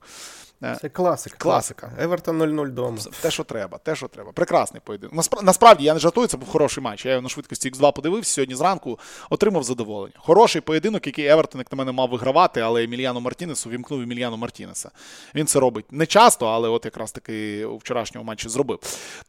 Е, 0.64 0.78
Це 0.80 0.88
класика. 0.88 1.36
Класика. 1.38 1.92
Евертон 2.00 2.42
0-0 2.42 2.68
дома. 2.70 2.98
Те, 3.20 3.30
що 3.30 3.44
треба, 3.44 3.78
те, 3.78 3.96
що 3.96 4.08
треба. 4.08 4.32
Прекрасний 4.32 4.82
поєдинок. 4.84 5.14
Насправді, 5.42 5.84
я 5.84 5.94
не 5.94 6.00
жартую, 6.00 6.26
це 6.26 6.36
був 6.36 6.48
хороший 6.48 6.84
матч. 6.84 7.06
Я 7.06 7.12
його 7.12 7.22
на 7.22 7.28
швидкості 7.28 7.70
X2 7.70 7.92
подивився 7.92 8.32
сьогодні 8.32 8.54
зранку, 8.54 8.98
отримав 9.30 9.62
задоволення. 9.62 10.14
Хороший 10.18 10.60
поєдинок, 10.60 11.06
який 11.06 11.26
Евертон, 11.26 11.58
як 11.58 11.72
на 11.72 11.76
мене, 11.76 11.92
мав 11.92 12.08
вигравати, 12.10 12.60
але 12.60 12.84
Еміліану 12.84 13.20
Мартінесу 13.20 13.70
вімкнув 13.70 14.00
Еміліану 14.00 14.36
Мартінеса. 14.36 14.90
Він 15.34 15.46
це 15.46 15.60
робить 15.60 15.92
не 15.92 16.06
часто, 16.06 16.46
але 16.46 16.68
от 16.68 16.84
якраз 16.84 17.12
таки 17.12 17.64
у 17.64 17.76
вчорашньому 17.76 18.24
матчі 18.24 18.48
зробив. 18.48 18.78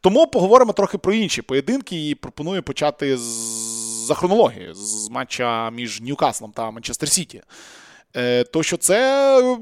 Тому 0.00 0.26
поговоримо 0.26 0.72
трохи 0.72 0.98
про 0.98 1.12
інші 1.12 1.42
поєдинки 1.42 2.08
і 2.08 2.14
пропоную 2.14 2.62
почати 2.62 3.16
з 3.18 3.70
за 4.10 4.14
хронологією 4.14 4.74
з 4.74 5.08
матча 5.08 5.70
між 5.70 6.00
Ньюкаслом 6.00 6.52
та 6.52 6.70
Манчестер 6.70 7.08
Сіті. 7.08 7.42
Е, 8.16 8.44
то 8.44 8.62
що 8.62 8.76
це 8.76 9.58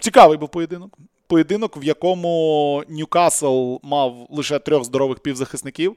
цікавий 0.00 0.38
був 0.38 0.48
поєдинок. 0.48 0.98
Поєдинок, 1.26 1.82
в 1.82 1.84
якому 1.84 2.84
Ньюкасл 2.88 3.76
мав 3.82 4.26
лише 4.30 4.58
трьох 4.58 4.84
здорових 4.84 5.18
півзахисників. 5.18 5.96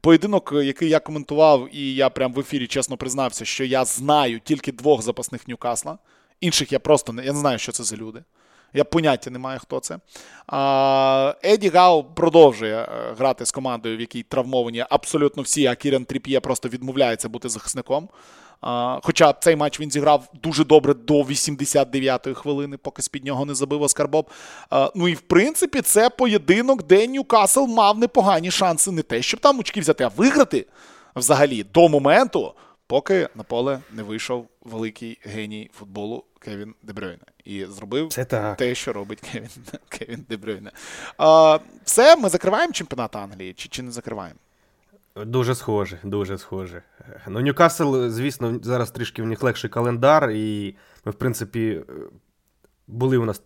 Поєдинок, 0.00 0.52
який 0.64 0.88
я 0.88 1.00
коментував, 1.00 1.68
і 1.72 1.94
я 1.94 2.10
прям 2.10 2.32
в 2.32 2.40
ефірі 2.40 2.66
чесно 2.66 2.96
признався, 2.96 3.44
що 3.44 3.64
я 3.64 3.84
знаю 3.84 4.40
тільки 4.40 4.72
двох 4.72 5.02
запасних 5.02 5.48
Ньюкасла. 5.48 5.98
Інших 6.40 6.72
я 6.72 6.78
просто 6.78 7.12
не 7.12 7.24
я 7.24 7.32
не 7.32 7.38
знаю, 7.38 7.58
що 7.58 7.72
це 7.72 7.84
за 7.84 7.96
люди. 7.96 8.22
Я 8.74 8.84
поняття 8.84 9.30
не 9.30 9.38
маю, 9.38 9.58
хто 9.58 9.80
це. 9.80 9.98
А, 10.46 11.34
Еді 11.44 11.68
Гау 11.68 12.04
продовжує 12.04 12.76
е, 12.76 13.14
грати 13.18 13.46
з 13.46 13.52
командою, 13.52 13.96
в 13.96 14.00
якій 14.00 14.22
травмовані 14.22 14.84
абсолютно 14.90 15.42
всі, 15.42 15.66
а 15.66 15.74
Кірен 15.74 16.04
Тріп'є 16.04 16.40
просто 16.40 16.68
відмовляється 16.68 17.28
бути 17.28 17.48
захисником. 17.48 18.08
Хоча 19.02 19.32
цей 19.32 19.56
матч 19.56 19.80
він 19.80 19.90
зіграв 19.90 20.28
дуже 20.42 20.64
добре 20.64 20.94
до 20.94 21.22
89-ї 21.22 22.34
хвилини, 22.34 22.76
поки 22.76 23.02
з-під 23.02 23.24
нього 23.24 23.44
не 23.44 23.54
забив 23.54 23.82
Оскар 23.82 24.08
Боб. 24.08 24.30
Ну 24.94 25.08
і 25.08 25.14
в 25.14 25.20
принципі, 25.20 25.80
це 25.80 26.10
поєдинок, 26.10 26.82
де 26.82 27.06
Ньюкасл 27.06 27.64
мав 27.66 27.98
непогані 27.98 28.50
шанси 28.50 28.90
не 28.90 29.02
те, 29.02 29.22
щоб 29.22 29.40
там 29.40 29.58
очки 29.58 29.80
взяти, 29.80 30.04
а 30.04 30.08
виграти 30.08 30.66
взагалі 31.16 31.64
до 31.64 31.88
моменту, 31.88 32.54
поки 32.86 33.28
на 33.34 33.42
поле 33.42 33.80
не 33.92 34.02
вийшов 34.02 34.48
великий 34.64 35.18
геній 35.22 35.70
футболу 35.78 36.24
Кевін 36.38 36.74
Дебрюйне. 36.82 37.18
І 37.44 37.64
зробив 37.64 38.08
Це 38.12 38.24
так. 38.24 38.56
те, 38.56 38.74
що 38.74 38.92
робить 38.92 39.20
Кевін 39.20 39.48
Кевін 39.88 40.26
Дебрюйне. 40.28 40.70
Все, 41.84 42.16
ми 42.16 42.28
закриваємо 42.28 42.72
чемпіонат 42.72 43.16
Англії 43.16 43.52
чи, 43.52 43.68
чи 43.68 43.82
не 43.82 43.90
закриваємо? 43.90 44.38
Дуже 45.16 45.54
схоже, 45.54 45.98
дуже 46.02 46.38
схоже. 46.38 46.82
Ну, 47.28 47.40
Ньюкасл, 47.40 48.08
звісно, 48.08 48.58
зараз 48.62 48.90
трішки 48.90 49.22
в 49.22 49.26
них 49.26 49.42
легший 49.42 49.70
календар, 49.70 50.30
і 50.30 50.76
ми, 51.04 51.12
в 51.12 51.14
принципі, 51.14 51.80
були 52.86 53.16
у 53.16 53.24
нас 53.24 53.42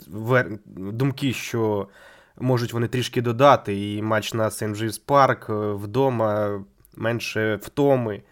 думки, 0.66 1.32
що 1.32 1.88
можуть 2.36 2.72
вони 2.72 2.88
трішки 2.88 3.22
додати, 3.22 3.94
і 3.94 4.02
матч 4.02 4.34
на 4.34 4.50
Сент 4.50 4.76
Джеймс 4.76 4.98
Парк 4.98 5.46
е, 5.50 5.52
вдома 5.52 6.60
менше 6.96 7.58
втоми. 7.62 8.22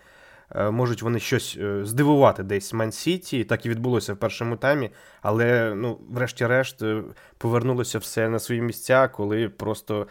Е, 0.55 0.71
можуть 0.71 1.03
вони 1.03 1.19
щось 1.19 1.57
е, 1.61 1.85
здивувати 1.85 2.43
десь 2.43 2.73
Ман 2.73 2.93
Сіті. 2.93 3.45
Так 3.45 3.67
і 3.67 3.69
відбулося 3.69 4.15
в 4.15 4.17
першому 4.17 4.57
таймі, 4.57 4.91
але 5.23 5.75
ну, 5.75 6.01
врешті-решт 6.11 6.83
повернулося 7.39 7.99
все 7.99 8.29
на 8.29 8.39
свої 8.39 8.61
місця, 8.61 9.09
коли 9.09 9.49
просто 9.49 10.07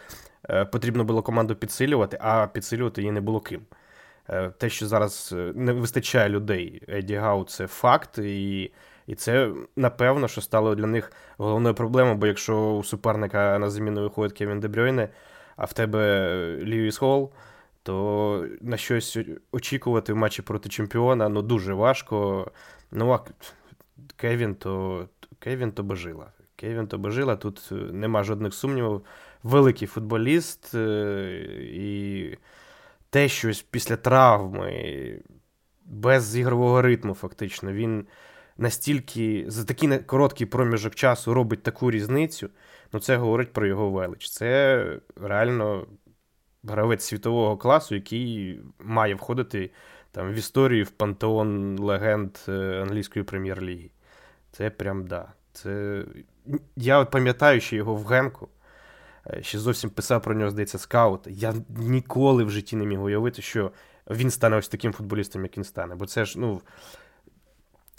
потрібно 0.72 1.04
було 1.04 1.22
команду 1.22 1.54
підсилювати, 1.54 2.18
а 2.20 2.46
підсилювати 2.46 3.00
її 3.00 3.12
не 3.12 3.20
було 3.20 3.40
ким. 3.40 3.60
Те, 4.58 4.68
що 4.68 4.86
зараз 4.86 5.34
не 5.54 5.72
вистачає 5.72 6.28
людей, 6.28 6.82
Еді 6.88 7.14
Гау, 7.14 7.44
це 7.44 7.66
факт, 7.66 8.18
і 8.18 8.72
і 9.06 9.14
це 9.14 9.52
напевно, 9.76 10.28
що 10.28 10.40
стало 10.40 10.74
для 10.74 10.86
них 10.86 11.12
головною 11.38 11.74
проблемою, 11.74 12.16
бо 12.16 12.26
якщо 12.26 12.76
у 12.76 12.84
суперника 12.84 13.58
на 13.58 13.70
заміну 13.70 14.02
виходить 14.02 14.38
Кевін 14.38 14.60
Дебрюйне, 14.60 15.08
а 15.56 15.64
в 15.64 15.72
тебе 15.72 16.28
Льюіс 16.62 16.98
Холл, 16.98 17.32
то 17.82 18.46
на 18.60 18.76
щось 18.76 19.18
очікувати 19.52 20.12
в 20.12 20.16
матчі 20.16 20.42
проти 20.42 20.68
чемпіона 20.68 21.28
ну 21.28 21.42
дуже 21.42 21.74
важко. 21.74 22.50
Ну, 22.90 23.12
а 23.12 23.20
Кевін 24.16 24.54
то 24.54 25.04
Кевін 25.38 25.72
то 25.72 25.82
божила. 25.82 26.26
Кевін 26.56 26.86
то 26.86 26.98
божила, 26.98 27.36
тут 27.36 27.68
нема 27.72 28.24
жодних 28.24 28.54
сумнівів. 28.54 29.02
Великий 29.42 29.88
футболіст, 29.88 30.74
е, 30.74 31.44
і 31.62 32.38
те, 33.10 33.28
що 33.28 33.50
після 33.70 33.96
травми, 33.96 35.20
без 35.84 36.36
ігрового 36.36 36.82
ритму, 36.82 37.14
фактично, 37.14 37.72
він 37.72 38.06
настільки 38.58 39.44
за 39.48 39.64
такий 39.64 39.98
короткий 39.98 40.46
проміжок 40.46 40.94
часу 40.94 41.34
робить 41.34 41.62
таку 41.62 41.90
різницю, 41.90 42.50
ну 42.92 43.00
це 43.00 43.16
говорить 43.16 43.52
про 43.52 43.66
його 43.66 43.90
велич. 43.90 44.30
Це 44.30 44.84
реально 45.16 45.86
гравець 46.64 47.04
світового 47.04 47.56
класу, 47.56 47.94
який 47.94 48.60
має 48.78 49.14
входити 49.14 49.70
там 50.10 50.32
в 50.32 50.34
історію 50.34 50.84
в 50.84 50.90
пантеон 50.90 51.78
легенд 51.78 52.36
е, 52.48 52.82
англійської 52.82 53.24
прем'єр-ліги. 53.24 53.90
Це 54.52 54.70
прям 54.70 55.06
да. 55.06 55.32
Це... 55.52 56.02
Я 56.76 57.04
пам'ятаю, 57.04 57.60
що 57.60 57.76
його 57.76 57.94
в 57.94 58.06
Генку. 58.06 58.48
Е, 59.30 59.42
ще 59.42 59.58
зовсім 59.58 59.90
писав 59.90 60.22
про 60.22 60.34
нього, 60.34 60.50
здається, 60.50 60.78
скаут. 60.78 61.20
Я 61.26 61.54
ніколи 61.68 62.44
в 62.44 62.50
житті 62.50 62.76
не 62.76 62.86
міг 62.86 63.02
уявити, 63.02 63.42
що 63.42 63.72
він 64.10 64.30
стане 64.30 64.56
ось 64.56 64.68
таким 64.68 64.92
футболістом, 64.92 65.42
як 65.42 65.56
він 65.56 65.64
стане. 65.64 65.94
Бо 65.94 66.06
це 66.06 66.24
ж, 66.24 66.38
ну, 66.38 66.60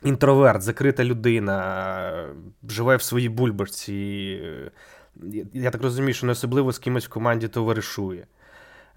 інтроверт, 0.04 0.62
закрита 0.62 1.04
людина, 1.04 2.30
живе 2.70 2.96
в 2.96 3.02
своїй 3.02 3.30
бульбашці. 3.30 4.42
Я 5.54 5.72
так 5.72 5.82
розумію, 5.82 6.14
що 6.14 6.26
не 6.26 6.32
особливо 6.32 6.72
з 6.72 6.80
кимось 6.80 7.06
в 7.06 7.10
команді 7.10 7.48
товаришує. 7.48 8.28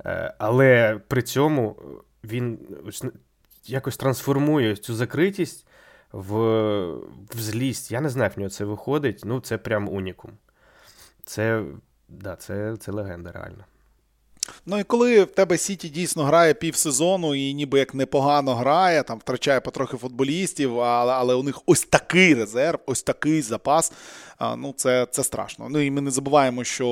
Е, 0.05 0.35
але 0.39 1.01
при 1.09 1.23
цьому 1.23 1.77
він 2.25 2.59
якось 3.67 3.97
трансформує 3.97 4.77
цю 4.77 4.95
закритість 4.95 5.67
в 6.13 6.35
в 7.35 7.41
злість. 7.41 7.91
Я 7.91 8.01
не 8.01 8.09
знаю, 8.09 8.27
як 8.27 8.37
в 8.37 8.41
нього 8.41 8.51
це 8.51 8.65
виходить. 8.65 9.23
Ну, 9.25 9.41
це 9.41 9.59
прям 9.59 9.89
унікум. 9.89 10.31
Це, 11.25 11.65
да, 12.11 12.37
це, 12.37 12.77
це 12.81 12.93
легенда, 12.93 13.33
реально. 13.33 13.65
Ну 14.67 14.79
і 14.79 14.85
коли 14.85 15.25
в 15.25 15.27
тебе 15.27 15.59
Сіті 15.59 15.89
дійсно 15.89 16.25
грає 16.25 16.55
півсезону 16.55 17.35
і 17.35 17.55
ніби 17.55 17.79
як 17.79 17.95
непогано 17.95 18.55
грає, 18.55 19.03
там 19.03 19.19
втрачає 19.19 19.61
потрохи 19.61 19.97
футболістів, 19.97 20.81
але 20.81 21.13
але 21.13 21.35
у 21.35 21.43
них 21.43 21.63
ось 21.67 21.85
такий 21.85 22.35
резерв, 22.35 22.79
ось 22.87 23.03
такий 23.03 23.43
запас. 23.43 23.93
Ну 24.41 24.75
Це 24.77 25.07
це 25.11 25.25
страшно. 25.25 25.69
Ну 25.71 25.81
і 25.81 25.91
ми 25.91 26.01
не 26.01 26.11
забуваємо, 26.11 26.65
що 26.65 26.87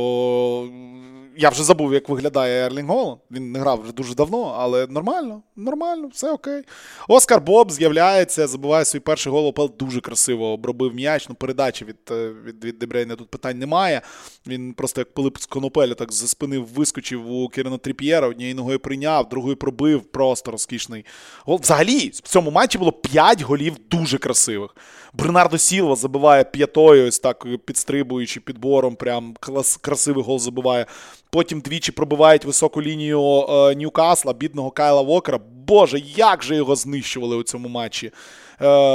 я 1.36 1.48
вже 1.48 1.64
забув, 1.64 1.94
як 1.94 2.08
виглядає 2.08 2.66
Ерлінг 2.66 2.88
Голланд. 2.88 3.20
Він 3.30 3.52
не 3.52 3.58
грав 3.58 3.80
вже 3.82 3.92
дуже 3.92 4.14
давно, 4.14 4.56
але 4.58 4.86
нормально, 4.86 5.42
нормально, 5.56 6.08
все 6.12 6.32
окей. 6.32 6.62
Оскар 7.08 7.40
Боб 7.40 7.72
з'являється, 7.72 8.46
забуває 8.46 8.84
свій 8.84 9.00
перший 9.00 9.32
гол, 9.32 9.46
ОПЛ 9.46 9.66
дуже 9.78 10.00
красиво 10.00 10.46
обробив 10.46 10.94
м'яч. 10.94 11.28
Ну, 11.28 11.34
передачі 11.34 11.84
від 11.84 11.96
е, 12.10 12.32
від, 12.44 12.64
від 12.64 12.78
Дебрейна 12.78 13.16
тут 13.16 13.30
питань 13.30 13.58
немає. 13.58 14.02
Він 14.46 14.74
просто 14.74 15.00
як 15.00 15.14
Пилип 15.14 15.38
з 15.38 15.46
Конопеля 15.46 15.94
так 15.94 16.12
за 16.12 16.26
спини 16.26 16.58
вискочив 16.58 17.32
у 17.32 17.48
Кірена 17.48 17.78
Тріп'єра, 17.78 18.28
однією 18.28 18.54
ногою 18.54 18.78
прийняв, 18.78 19.28
другою 19.28 19.56
пробив. 19.56 20.02
Просто 20.02 20.50
розкішний. 20.50 21.04
Взагалі, 21.46 22.08
в 22.08 22.20
цьому 22.20 22.50
матчі 22.50 22.78
було 22.78 22.92
5 22.92 23.42
голів 23.42 23.76
дуже 23.90 24.18
красивих. 24.18 24.74
Бернардо 25.18 25.58
Сілва 25.58 25.96
забиває 25.96 26.44
п'ятою, 26.44 27.08
ось 27.08 27.18
так 27.18 27.46
підстрибуючи 27.64 28.40
підбором, 28.40 28.96
прям 28.96 29.34
клас, 29.40 29.76
красивий 29.76 30.24
гол 30.24 30.38
забиває. 30.38 30.86
Потім 31.30 31.60
двічі 31.60 31.92
пробивають 31.92 32.44
високу 32.44 32.82
лінію 32.82 33.20
е, 33.22 33.74
Ньюкасла, 33.74 34.32
бідного 34.32 34.70
Кайла 34.70 35.02
Вокера. 35.02 35.38
Боже, 35.66 35.98
як 36.16 36.42
же 36.42 36.56
його 36.56 36.76
знищували 36.76 37.36
у 37.36 37.42
цьому 37.42 37.68
матчі 37.68 38.06
е, 38.06 38.12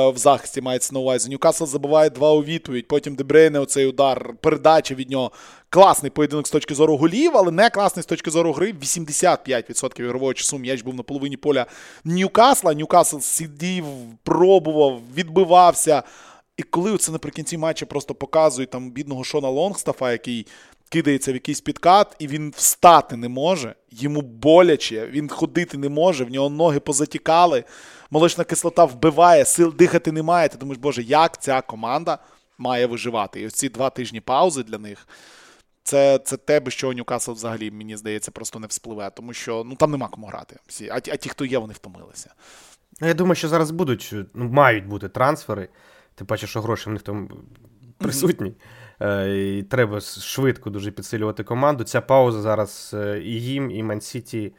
в 0.09 0.17
захисті 0.17 0.61
мається 0.61 0.93
на 0.93 0.99
увазі. 0.99 1.30
Ньюкасл 1.30 1.65
забиває 1.65 2.09
два 2.09 2.32
у 2.32 2.43
відповідь. 2.43 2.88
Потім 2.88 3.15
Дебрейне 3.15 3.59
оцей 3.59 3.86
удар, 3.88 4.34
передача 4.41 4.95
від 4.95 5.11
нього. 5.11 5.32
Класний 5.74 6.11
поєдинок 6.11 6.47
з 6.47 6.51
точки 6.51 6.76
зору 6.76 6.97
голів, 6.97 7.32
але 7.36 7.51
не 7.51 7.69
класний 7.69 8.03
з 8.03 8.05
точки 8.05 8.32
зору 8.32 8.53
гри. 8.53 8.74
85% 8.74 10.01
ігрового 10.01 10.34
часу 10.34 10.57
м'яч 10.57 10.82
був 10.82 10.95
на 10.95 11.03
половині 11.03 11.38
поля 11.38 11.65
Ньюкасла. 12.03 12.74
Ньюкасл 12.74 13.19
сидів, 13.19 13.86
пробував, 14.24 15.01
відбивався. 15.15 16.03
І 16.57 16.63
коли 16.63 16.97
це 16.97 17.11
наприкінці 17.11 17.57
матчу 17.57 17.86
просто 17.86 18.15
показують 18.15 18.69
там 18.69 18.91
бідного 18.91 19.24
Шона 19.24 19.49
Лонгстафа, 19.49 20.11
який 20.11 20.47
кидається 20.89 21.32
в 21.32 21.34
якийсь 21.34 21.61
підкат, 21.61 22.15
і 22.19 22.28
він 22.28 22.53
встати 22.57 23.15
не 23.15 23.30
може, 23.30 23.76
йому 23.91 24.21
боляче, 24.21 25.07
він 25.07 25.30
ходити 25.30 25.78
не 25.78 25.89
може, 25.89 26.24
в 26.24 26.32
нього 26.32 26.49
ноги 26.49 26.80
позатікали, 26.80 27.63
молочна 28.11 28.43
кислота 28.43 28.86
вбиває, 28.86 29.45
сил 29.45 29.74
дихати 29.78 30.11
немає. 30.11 30.49
Ти 30.49 30.57
думаєш, 30.57 30.78
Боже, 30.78 31.03
як 31.03 31.41
ця 31.41 31.61
команда 31.61 32.17
має 32.57 32.86
виживати? 32.86 33.41
І 33.41 33.47
ось 33.47 33.53
ці 33.53 33.69
два 33.69 33.89
тижні 33.89 34.21
паузи 34.21 34.63
для 34.63 34.78
них. 34.78 35.07
Це 35.84 36.19
це 36.19 36.38
те, 36.38 36.59
без 36.59 36.73
чого 36.73 36.93
Ньюкасл 36.93 37.31
взагалі, 37.31 37.71
мені 37.71 37.97
здається, 37.97 38.31
просто 38.31 38.59
не 38.59 38.67
вспливе, 38.67 39.09
тому 39.15 39.34
що 39.34 39.63
ну 39.65 39.75
там 39.75 39.91
нема 39.91 40.07
кому 40.07 40.27
грати. 40.27 40.55
Всі, 40.67 40.89
А 40.89 40.95
а 40.95 40.99
ті, 40.99 41.29
хто 41.29 41.45
є, 41.45 41.57
вони 41.57 41.73
втомилися. 41.73 42.34
Ну, 43.01 43.07
я 43.07 43.13
думаю, 43.13 43.36
що 43.36 43.49
зараз 43.49 43.71
будуть, 43.71 44.15
ну, 44.34 44.49
мають 44.49 44.88
бути 44.88 45.09
трансфери. 45.09 45.69
Ти 46.15 46.23
бачиш, 46.23 46.49
що 46.49 46.61
гроші 46.61 46.89
в 46.89 46.93
них 46.93 47.01
там 47.01 47.29
присутні. 47.97 48.49
Mm-hmm. 48.49 49.27
І 49.27 49.63
Треба 49.63 50.01
швидко 50.01 50.69
дуже 50.69 50.91
підсилювати 50.91 51.43
команду. 51.43 51.84
Ця 51.84 52.01
пауза 52.01 52.41
зараз 52.41 52.91
е, 52.93 53.21
і 53.23 53.41
їм, 53.41 53.71
і 53.71 53.84
Ман-Сіті 53.84 54.53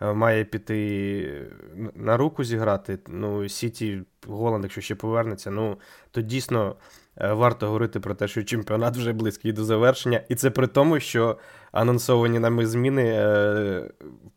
е, 0.00 0.12
має 0.12 0.44
піти 0.44 1.52
на 1.94 2.16
руку 2.16 2.44
зіграти. 2.44 2.98
Ну, 3.08 3.48
Сіті, 3.48 4.02
Голланд, 4.26 4.64
якщо 4.64 4.80
ще 4.80 4.94
повернеться, 4.94 5.50
ну 5.50 5.78
то 6.10 6.20
дійсно 6.20 6.76
варто 7.20 7.66
говорити 7.66 8.00
про 8.00 8.14
те, 8.14 8.28
що 8.28 8.44
чемпіонат 8.44 8.96
вже 8.96 9.12
близький 9.12 9.52
до 9.52 9.64
завершення. 9.64 10.22
І 10.28 10.34
це 10.34 10.50
при 10.50 10.66
тому, 10.66 11.00
що 11.00 11.38
анонсовані 11.72 12.38
нами 12.38 12.66
зміни 12.66 13.22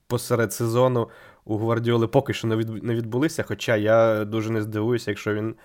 посеред 0.08 0.54
сезону 0.54 1.10
у 1.46 1.58
Гвардіоли 1.58 2.08
поки 2.08 2.34
що 2.34 2.48
не 2.48 2.96
відбулися. 2.96 3.44
Хоча 3.44 3.76
я 3.76 4.26
дуже 4.26 4.50
не 4.52 4.62
здивуюся, 4.62 5.12
якщо 5.12 5.34
він 5.34 5.56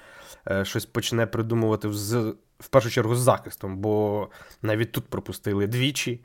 е, 0.50 0.64
щось 0.64 0.86
почне 0.86 1.26
придумувати 1.26 1.92
з, 1.92 2.34
в 2.60 2.68
першу 2.68 2.90
чергу 2.90 3.14
з 3.14 3.18
захистом, 3.18 3.76
бо 3.76 4.28
навіть 4.62 4.92
тут 4.92 5.04
пропустили 5.04 5.66
двічі. 5.66 6.20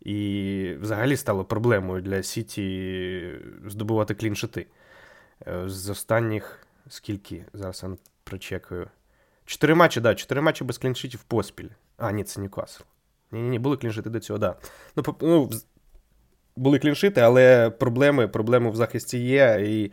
І 0.00 0.76
взагалі 0.80 1.16
стало 1.16 1.44
проблемою 1.44 2.02
для 2.02 2.22
Сіті 2.22 3.30
здобувати 3.66 4.14
кліншити. 4.14 4.66
Е, 5.46 5.68
з 5.68 5.90
останніх 5.90 6.66
скільки? 6.88 7.44
Зараз 7.52 7.80
я 7.82 7.96
прочекаю. 8.24 8.88
Чотири 9.46 9.74
матчі, 9.74 10.00
да, 10.00 10.14
чотири 10.14 10.40
матчі 10.40 10.64
без 10.64 10.78
кліншитів 10.78 11.22
поспіль. 11.22 11.68
А, 11.96 12.12
ні, 12.12 12.24
це 12.24 12.40
Ньюкасл. 12.40 12.82
Ні, 13.32 13.42
ні, 13.42 13.48
ні, 13.48 13.58
були 13.58 13.76
кліншити 13.76 14.10
до 14.10 14.20
цього, 14.20 14.38
да. 14.38 14.56
Ну, 14.96 15.16
ну, 15.20 15.50
були 16.56 16.78
кліншити, 16.78 17.20
але 17.20 17.70
проблеми 17.70 18.28
проблеми 18.28 18.70
в 18.70 18.76
захисті 18.76 19.18
є. 19.18 19.58
І 19.64 19.92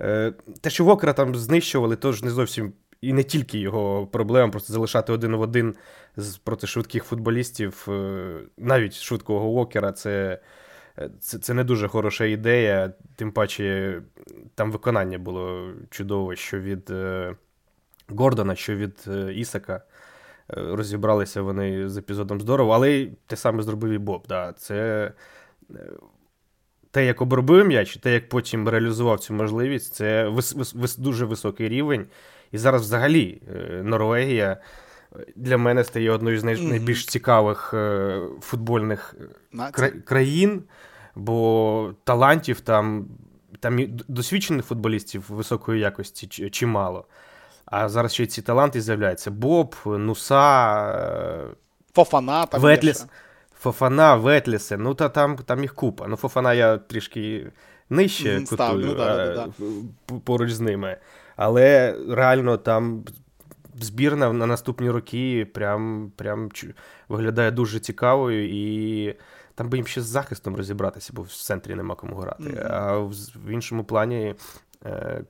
е, 0.00 0.32
те, 0.60 0.70
що 0.70 0.84
Вокера 0.84 1.12
там 1.12 1.34
знищували, 1.34 1.96
то 1.96 2.12
ж 2.12 2.24
не 2.24 2.30
зовсім 2.30 2.72
і 3.00 3.12
не 3.12 3.22
тільки 3.22 3.58
його 3.58 4.06
проблема, 4.06 4.52
просто 4.52 4.72
залишати 4.72 5.12
один 5.12 5.36
в 5.36 5.40
один 5.40 5.74
з 6.16 6.36
проти 6.36 6.66
швидких 6.66 7.04
футболістів, 7.04 7.86
е, 7.88 8.40
навіть 8.58 8.94
швидкого 8.94 9.50
Вокера, 9.50 9.92
це. 9.92 10.40
Це 11.20 11.38
це 11.38 11.54
не 11.54 11.64
дуже 11.64 11.88
хороша 11.88 12.24
ідея, 12.24 12.92
тим 13.16 13.32
паче 13.32 14.02
там 14.54 14.72
виконання 14.72 15.18
було 15.18 15.72
чудове, 15.90 16.36
що 16.36 16.60
від 16.60 16.90
е, 16.90 17.34
Гордона, 18.08 18.54
що 18.54 18.76
від 18.76 19.04
е, 19.08 19.34
Ісака. 19.34 19.82
Е, 20.50 20.54
розібралися 20.56 21.42
вони 21.42 21.88
з 21.88 21.96
епізодом 21.96 22.40
здорово, 22.40 22.72
але 22.72 23.08
те 23.26 23.36
саме 23.36 23.62
зробив 23.62 23.92
і 23.92 23.98
Боб. 23.98 24.24
Да. 24.28 24.52
Це 24.52 25.12
те, 26.90 27.06
як 27.06 27.22
обробив 27.22 27.66
м'яч, 27.66 27.96
те, 27.96 28.12
як 28.12 28.28
потім 28.28 28.68
реалізував 28.68 29.20
цю 29.20 29.34
можливість, 29.34 29.94
це 29.94 30.28
вис, 30.28 30.74
вис, 30.74 30.96
дуже 30.96 31.24
високий 31.24 31.68
рівень. 31.68 32.06
І 32.52 32.58
зараз, 32.58 32.82
взагалі, 32.82 33.42
Норвегія 33.82 34.56
для 35.36 35.58
мене 35.58 35.84
стає 35.84 36.10
одною 36.10 36.40
з 36.40 36.44
най, 36.44 36.60
найбільш 36.60 37.06
цікавих 37.06 37.74
футбольних 38.40 39.14
країн, 40.04 40.62
бо 41.14 41.94
талантів 42.04 42.60
там, 42.60 43.08
там 43.60 43.78
досвідчених 44.08 44.64
футболістів 44.64 45.24
високої 45.28 45.80
якості 45.80 46.50
чимало. 46.50 47.06
А 47.66 47.88
зараз 47.88 48.14
ще 48.14 48.22
й 48.22 48.26
ці 48.26 48.42
таланти 48.42 48.80
з'являються: 48.80 49.30
Боб, 49.30 49.74
Нуса, 49.86 50.84
е, 50.90 51.54
Фофана 51.94 52.46
там 52.46 52.60
Ветліс. 52.60 53.00
Є 53.00 53.06
Фофана, 53.58 54.16
Ветліси. 54.16 54.76
Ну, 54.76 54.94
та 54.94 55.08
там 55.08 55.36
там 55.36 55.62
їх 55.62 55.74
купа. 55.74 56.06
Ну, 56.06 56.16
Фофана 56.16 56.54
я 56.54 56.78
трішки 56.78 57.52
нижче 57.90 58.44
кутую, 58.50 58.86
ну, 58.86 58.94
да, 58.94 59.34
да, 59.34 59.48
да. 59.58 60.18
поруч 60.24 60.50
з 60.50 60.60
ними. 60.60 60.96
Але 61.36 61.96
реально 62.08 62.56
там 62.56 63.04
збірна 63.80 64.32
на 64.32 64.46
наступні 64.46 64.90
роки 64.90 65.46
прям, 65.54 66.12
прям 66.16 66.50
виглядає 67.08 67.50
дуже 67.50 67.80
цікавою 67.80 68.48
і. 68.48 69.14
Там 69.56 69.68
би 69.68 69.78
їм 69.78 69.86
ще 69.86 70.02
з 70.02 70.04
захистом 70.04 70.56
розібратися, 70.56 71.12
бо 71.14 71.22
в 71.22 71.28
центрі 71.28 71.74
нема 71.74 71.94
кому 71.94 72.16
грати. 72.16 72.42
Mm-hmm. 72.42 72.72
А 72.72 72.98
в, 72.98 73.12
в 73.46 73.48
іншому 73.48 73.84
плані 73.84 74.16
е, 74.16 74.34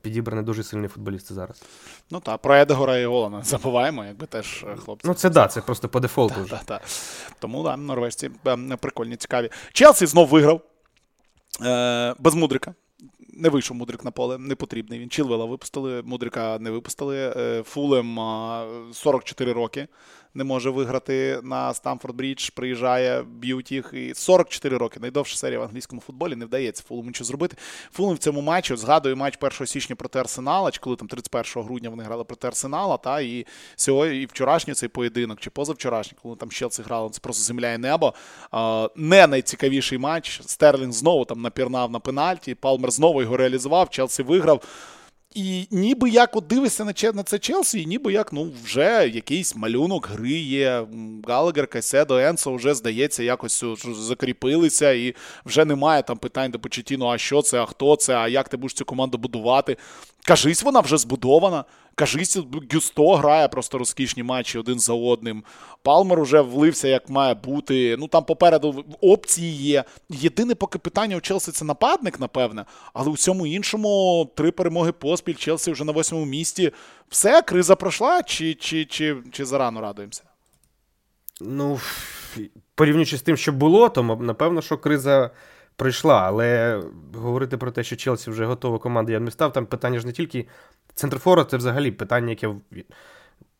підібрані 0.01 0.43
дуже 0.43 0.63
сильні 0.63 0.87
футболісти 0.87 1.33
зараз. 1.33 1.63
Ну 2.11 2.19
так, 2.19 2.41
про 2.41 2.55
Едегора 2.55 2.97
і 2.97 3.05
Голана 3.05 3.41
забуваємо, 3.43 4.05
якби 4.05 4.25
теж 4.25 4.65
е, 4.67 4.75
хлопці. 4.75 5.07
Ну, 5.07 5.13
це 5.13 5.29
да, 5.29 5.47
це 5.47 5.61
просто 5.61 5.89
по 5.89 5.99
дефолту. 5.99 6.35
Так, 6.35 6.47
так, 6.47 6.63
так. 6.63 6.81
Тому 7.39 7.63
да, 7.63 7.77
норвежці 7.77 8.29
е, 8.47 8.77
прикольні, 8.79 9.15
цікаві. 9.15 9.49
Челсі 9.73 10.05
знов 10.05 10.27
виграв 10.27 10.61
е, 11.61 12.15
без 12.19 12.35
Мудрика. 12.35 12.73
Не 13.39 13.49
вийшов 13.49 13.77
Мудрик 13.77 14.05
на 14.05 14.11
поле, 14.11 14.37
не 14.37 14.55
потрібний. 14.55 14.99
Він 14.99 15.09
Чілвела 15.09 15.45
випустили, 15.45 16.01
Мудрика 16.01 16.57
не 16.59 16.71
випустили. 16.71 17.33
Е, 17.37 17.63
Фулем 17.63 18.19
44 18.93 19.53
роки 19.53 19.87
не 20.33 20.43
може 20.43 20.69
виграти 20.69 21.39
на 21.43 21.73
Стамфорд 21.73 22.15
Брідж, 22.15 22.49
приїжджає, 22.49 23.23
б'ють. 23.23 23.71
І 23.71 24.13
44 24.15 24.77
роки. 24.77 24.99
Найдовша 24.99 25.37
серія 25.37 25.59
в 25.59 25.63
англійському 25.63 26.01
футболі 26.01 26.35
не 26.35 26.45
вдається 26.45 26.83
Фулему 26.87 27.07
нічого 27.07 27.25
зробити. 27.25 27.57
Фулем 27.91 28.15
в 28.15 28.17
цьому 28.17 28.41
матчі 28.41 28.75
згадую 28.75 29.17
матч 29.17 29.37
1 29.41 29.67
січня 29.67 29.95
проти 29.95 30.19
Арсенала, 30.19 30.71
чи 30.71 30.79
коли 30.79 30.95
там 30.95 31.07
31 31.07 31.63
грудня 31.63 31.89
вони 31.89 32.03
грали 32.03 32.23
проти 32.23 32.47
Арсенала, 32.47 32.97
та 32.97 33.21
і 33.21 33.45
сьогодні 33.75 34.21
і 34.21 34.25
вчорашній 34.25 34.73
цей 34.73 34.89
поєдинок, 34.89 35.39
чи 35.39 35.49
позавчорашній, 35.49 36.17
коли 36.23 36.35
там 36.35 36.49
Челсі 36.49 36.81
грали, 36.81 37.09
це 37.09 37.19
просто 37.19 37.43
земля 37.43 37.73
і 37.73 37.77
небо. 37.77 38.13
Не 38.95 39.27
найцікавіший 39.27 39.97
матч. 39.97 40.41
Стерлінг 40.45 40.91
знову 40.91 41.25
там 41.25 41.41
напірнав 41.41 41.91
на 41.91 41.99
пенальті. 41.99 42.55
Палмер 42.55 42.91
знову 42.91 43.21
його 43.21 43.37
реалізував. 43.37 43.89
Челсі 43.89 44.23
виграв. 44.23 44.63
І 45.37 45.67
ніби 45.71 46.09
як 46.09 46.35
от 46.35 46.47
дивишся 46.47 46.85
на 46.85 46.93
на 47.13 47.23
це 47.23 47.39
Челсі, 47.39 47.81
і 47.81 47.85
ніби 47.85 48.13
як 48.13 48.33
ну 48.33 48.51
вже 48.63 49.11
якийсь 49.13 49.55
малюнок 49.55 50.07
гри 50.07 50.31
є. 50.31 50.85
Галагер, 51.27 51.67
Кайседо, 51.67 52.17
Енсо 52.17 52.53
вже, 52.53 52.73
здається, 52.73 53.23
якось 53.23 53.63
закріпилися, 53.99 54.91
і 54.91 55.15
вже 55.45 55.65
немає 55.65 56.03
там 56.03 56.17
питань 56.17 56.51
до 56.51 56.59
Почетіно, 56.59 57.09
а 57.09 57.17
що 57.17 57.41
це, 57.41 57.59
а 57.61 57.65
хто 57.65 57.95
це, 57.95 58.15
а 58.15 58.27
як 58.27 58.49
ти 58.49 58.57
будеш 58.57 58.73
цю 58.73 58.85
команду 58.85 59.17
будувати. 59.17 59.77
Кажись, 60.25 60.63
вона 60.63 60.79
вже 60.79 60.97
збудована. 60.97 61.63
Кажись, 61.99 62.37
Гюсто 62.73 63.15
грає 63.15 63.47
просто 63.47 63.77
розкішні 63.77 64.23
матчі 64.23 64.59
один 64.59 64.79
за 64.79 64.93
одним. 64.93 65.43
Палмер 65.81 66.19
уже 66.19 66.41
влився, 66.41 66.87
як 66.87 67.09
має 67.09 67.33
бути. 67.33 67.95
Ну 67.99 68.07
там 68.07 68.23
попереду 68.23 68.85
опції 69.01 69.55
є. 69.55 69.83
Єдине 70.09 70.55
поки 70.55 70.79
питання 70.79 71.17
у 71.17 71.21
Челсі 71.21 71.51
це 71.51 71.65
нападник, 71.65 72.19
напевне, 72.19 72.65
але 72.93 73.09
у 73.09 73.11
всьому 73.11 73.47
іншому 73.47 74.31
три 74.35 74.51
перемоги 74.51 74.91
поспіль. 74.91 75.33
Челсі 75.35 75.71
вже 75.71 75.83
на 75.83 75.91
восьмому 75.91 76.25
місці. 76.25 76.71
Все, 77.09 77.41
криза 77.41 77.75
пройшла, 77.75 78.23
чи 78.23 78.53
чи, 78.53 78.85
чи, 78.85 79.17
чи 79.31 79.45
зарано 79.45 79.81
радуємося? 79.81 80.23
Ну, 81.41 81.79
порівнюючи 82.75 83.17
з 83.17 83.21
тим, 83.21 83.37
що 83.37 83.51
було, 83.51 83.89
то 83.89 84.03
напевно, 84.03 84.61
що 84.61 84.77
криза 84.77 85.31
пройшла. 85.77 86.21
Але 86.21 86.81
говорити 87.15 87.57
про 87.57 87.71
те, 87.71 87.83
що 87.83 87.95
Челсі 87.95 88.31
вже 88.31 88.45
готова 88.45 88.79
команда, 88.79 89.11
я 89.11 89.19
не 89.19 89.31
став. 89.31 89.53
Там 89.53 89.65
питання 89.65 89.99
ж 89.99 90.05
не 90.05 90.11
тільки 90.11 90.47
центрфора, 90.93 91.43
це 91.43 91.57
взагалі 91.57 91.91
питання, 91.91 92.29
яке 92.29 92.55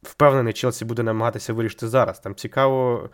впевнений, 0.04 0.54
Челсі 0.54 0.86
буде 0.86 1.04
намагатися 1.04 1.54
вирішити 1.54 1.88
зараз. 1.88 2.20
Там 2.20 2.36
цікаво 2.36 3.10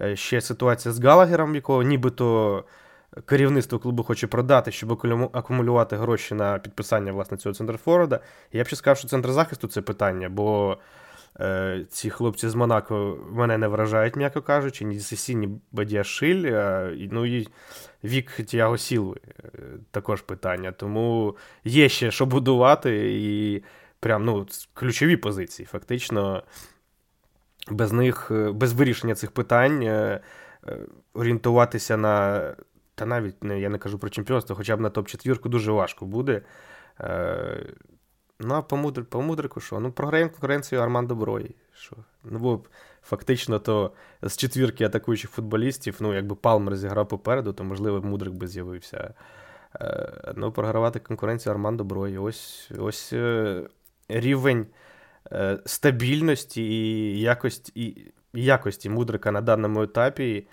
е, 0.00 0.16
ще 0.16 0.40
ситуація 0.40 0.92
з 0.94 1.04
Галагером, 1.04 1.54
якого 1.54 1.82
нібито. 1.82 2.64
Керівництво 3.26 3.78
клубу 3.78 4.02
хоче 4.02 4.26
продати, 4.26 4.72
щоб 4.72 4.92
акумулювати 5.32 5.96
гроші 5.96 6.34
на 6.34 6.58
підписання 6.58 7.12
власне 7.12 7.36
цього 7.36 7.54
центрфорварда. 7.54 8.20
Я 8.52 8.64
б 8.64 8.66
ще 8.66 8.76
сказав, 8.76 8.98
що 8.98 9.08
центр 9.08 9.32
захисту 9.32 9.68
це 9.68 9.82
питання, 9.82 10.28
бо 10.28 10.78
е, 11.40 11.86
ці 11.90 12.10
хлопці 12.10 12.48
з 12.48 12.54
Монако 12.54 13.18
мене 13.30 13.58
не 13.58 13.68
вражають, 13.68 14.16
м'яко 14.16 14.42
кажучи, 14.42 14.84
ні 14.84 15.00
Сесі, 15.00 15.34
ні 15.34 15.48
Бадіашиль. 15.72 16.44
Е, 16.44 17.08
ну 17.10 17.26
і 17.26 17.48
вік 18.04 18.30
Тіаго 18.32 18.78
Сілви 18.78 19.20
е, 19.26 19.48
також 19.90 20.22
питання. 20.22 20.72
Тому 20.72 21.36
є 21.64 21.88
ще 21.88 22.10
що 22.10 22.26
будувати, 22.26 23.12
і 23.12 23.62
прям 24.00 24.24
ну, 24.24 24.46
ключові 24.74 25.16
позиції. 25.16 25.66
Фактично, 25.66 26.42
без 27.70 27.92
них, 27.92 28.30
е, 28.30 28.52
без 28.52 28.72
вирішення 28.72 29.14
цих 29.14 29.30
питань 29.30 29.82
е, 29.82 30.20
орієнтуватися 31.14 31.96
на. 31.96 32.54
Та 32.96 33.06
навіть 33.06 33.44
не, 33.44 33.60
я 33.60 33.68
не 33.68 33.78
кажу 33.78 33.98
про 33.98 34.10
чемпіонство, 34.10 34.56
хоча 34.56 34.76
б 34.76 34.80
на 34.80 34.90
топ-4 34.90 35.48
дуже 35.48 35.72
важко 35.72 36.06
буде. 36.06 36.42
Ну, 38.40 38.54
а 38.54 38.62
по, 38.62 38.76
мудр, 38.76 39.04
по 39.04 39.22
мудрику 39.22 39.60
що? 39.60 39.80
Ну, 39.80 39.92
програємо 39.92 40.30
конкуренцію 40.30 40.80
Армандо 40.80 41.14
Брої. 41.14 41.54
Що? 41.72 41.96
Ну, 42.24 42.38
бо 42.38 42.60
фактично, 43.04 43.58
то 43.58 43.92
з 44.22 44.36
четвірки 44.36 44.84
атакуючих 44.84 45.30
футболістів, 45.30 45.96
ну, 46.00 46.14
якби 46.14 46.34
Палмер 46.34 46.76
зіграв 46.76 47.08
попереду, 47.08 47.52
то, 47.52 47.64
можливо, 47.64 48.02
Мудрик 48.02 48.34
би 48.34 48.48
з'явився. 48.48 49.14
Е, 49.80 50.12
ну, 50.36 50.52
програвати 50.52 50.98
конкуренцію 50.98 51.52
Армандо 51.52 51.84
Брої. 51.84 52.18
Ось 52.18 52.70
ось 52.78 53.12
е, 53.12 53.62
рівень 54.08 54.66
е, 55.32 55.58
стабільності 55.66 56.62
і 56.62 57.20
якості 57.20 57.72
і 58.32 58.44
якості 58.44 58.90
Мудрика 58.90 59.32
на 59.32 59.40
даному 59.40 59.82
етапі. 59.82 60.46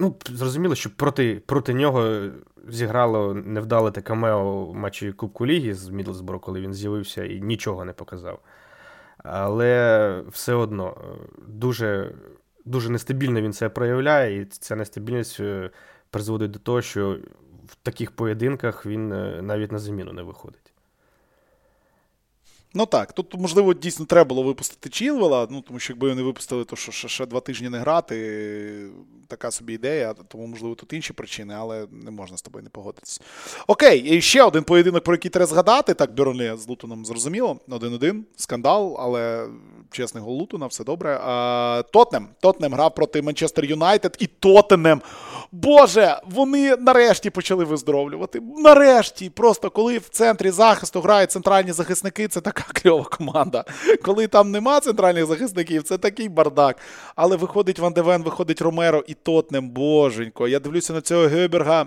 Ну, 0.00 0.16
зрозуміло, 0.26 0.74
що 0.74 0.96
проти 0.96 1.42
проти 1.46 1.74
нього 1.74 2.22
зіграло 2.68 3.34
невдале 3.34 3.90
те 3.90 4.00
камео 4.00 4.64
в 4.64 4.74
матчі 4.74 5.12
Кубку 5.12 5.46
Ліги 5.46 5.74
з 5.74 5.88
Мідлсборо, 5.88 6.40
коли 6.40 6.60
він 6.60 6.74
з'явився 6.74 7.24
і 7.24 7.40
нічого 7.40 7.84
не 7.84 7.92
показав. 7.92 8.40
Але 9.24 10.22
все 10.30 10.54
одно 10.54 10.96
дуже 11.48 12.14
дуже 12.64 12.90
нестабільно 12.90 13.40
він 13.40 13.52
це 13.52 13.68
проявляє, 13.68 14.40
і 14.40 14.44
ця 14.44 14.76
нестабільність 14.76 15.40
е, 15.40 15.70
призводить 16.10 16.50
до 16.50 16.58
того, 16.58 16.82
що 16.82 17.18
в 17.66 17.74
таких 17.74 18.10
поєдинках 18.10 18.86
він 18.86 19.12
е, 19.12 19.42
навіть 19.42 19.72
на 19.72 19.78
заміну 19.78 20.12
не 20.12 20.22
виходить. 20.22 20.67
Ну 22.74 22.86
так, 22.86 23.12
тут, 23.12 23.34
можливо, 23.34 23.74
дійсно 23.74 24.06
треба 24.06 24.28
було 24.28 24.42
випустити 24.42 24.88
Чілвела, 24.88 25.46
ну 25.50 25.60
тому 25.60 25.78
що 25.78 25.92
якби 25.92 26.14
не 26.14 26.22
випустили, 26.22 26.64
то 26.64 26.76
що 26.76 26.92
ще, 26.92 27.08
ще 27.08 27.26
два 27.26 27.40
тижні 27.40 27.68
не 27.68 27.78
грати. 27.78 28.88
Така 29.28 29.50
собі 29.50 29.74
ідея, 29.74 30.14
тому, 30.28 30.46
можливо, 30.46 30.74
тут 30.74 30.92
інші 30.92 31.12
причини, 31.12 31.54
але 31.58 31.86
не 31.92 32.10
можна 32.10 32.36
з 32.36 32.42
тобою 32.42 32.62
не 32.62 32.70
погодитися. 32.70 33.20
Окей, 33.66 34.00
і 34.00 34.20
ще 34.20 34.42
один 34.42 34.64
поєдинок, 34.64 35.04
про 35.04 35.14
який 35.14 35.30
треба 35.30 35.46
згадати. 35.46 35.94
Так, 35.94 36.14
Берлі 36.14 36.54
з 36.56 36.68
Лутоном 36.68 37.04
зрозуміло. 37.04 37.60
Один-один, 37.68 38.24
скандал, 38.36 38.96
але 38.98 39.48
чесний 39.90 40.24
гол 40.24 40.38
Лутона, 40.38 40.66
все 40.66 40.84
добре. 40.84 41.20
А, 41.24 41.82
Тотнем. 41.92 42.28
Тотнем 42.40 42.74
грав 42.74 42.94
проти 42.94 43.22
Манчестер 43.22 43.64
Юнайтед 43.64 44.16
і 44.20 44.26
Тоттенем. 44.26 45.02
Боже, 45.52 46.20
вони 46.26 46.76
нарешті 46.76 47.30
почали 47.30 47.64
виздоровлювати. 47.64 48.40
Нарешті, 48.56 49.30
просто 49.30 49.70
коли 49.70 49.98
в 49.98 50.08
центрі 50.08 50.50
захисту 50.50 51.00
грають 51.00 51.30
центральні 51.30 51.72
захисники, 51.72 52.28
це 52.28 52.40
така 52.40 52.64
кльова 52.72 53.04
команда. 53.04 53.64
Коли 54.02 54.26
там 54.26 54.50
нема 54.50 54.80
центральних 54.80 55.26
захисників, 55.26 55.82
це 55.82 55.98
такий 55.98 56.28
бардак. 56.28 56.76
Але 57.16 57.36
виходить 57.36 57.78
Ван 57.78 57.92
Девен, 57.92 58.22
виходить 58.22 58.62
Ромеро 58.62 59.04
і 59.06 59.14
Тотнем, 59.14 59.70
боженько. 59.70 60.48
Я 60.48 60.60
дивлюся 60.60 60.92
на 60.92 61.00
цього 61.00 61.26
Геберга 61.26 61.86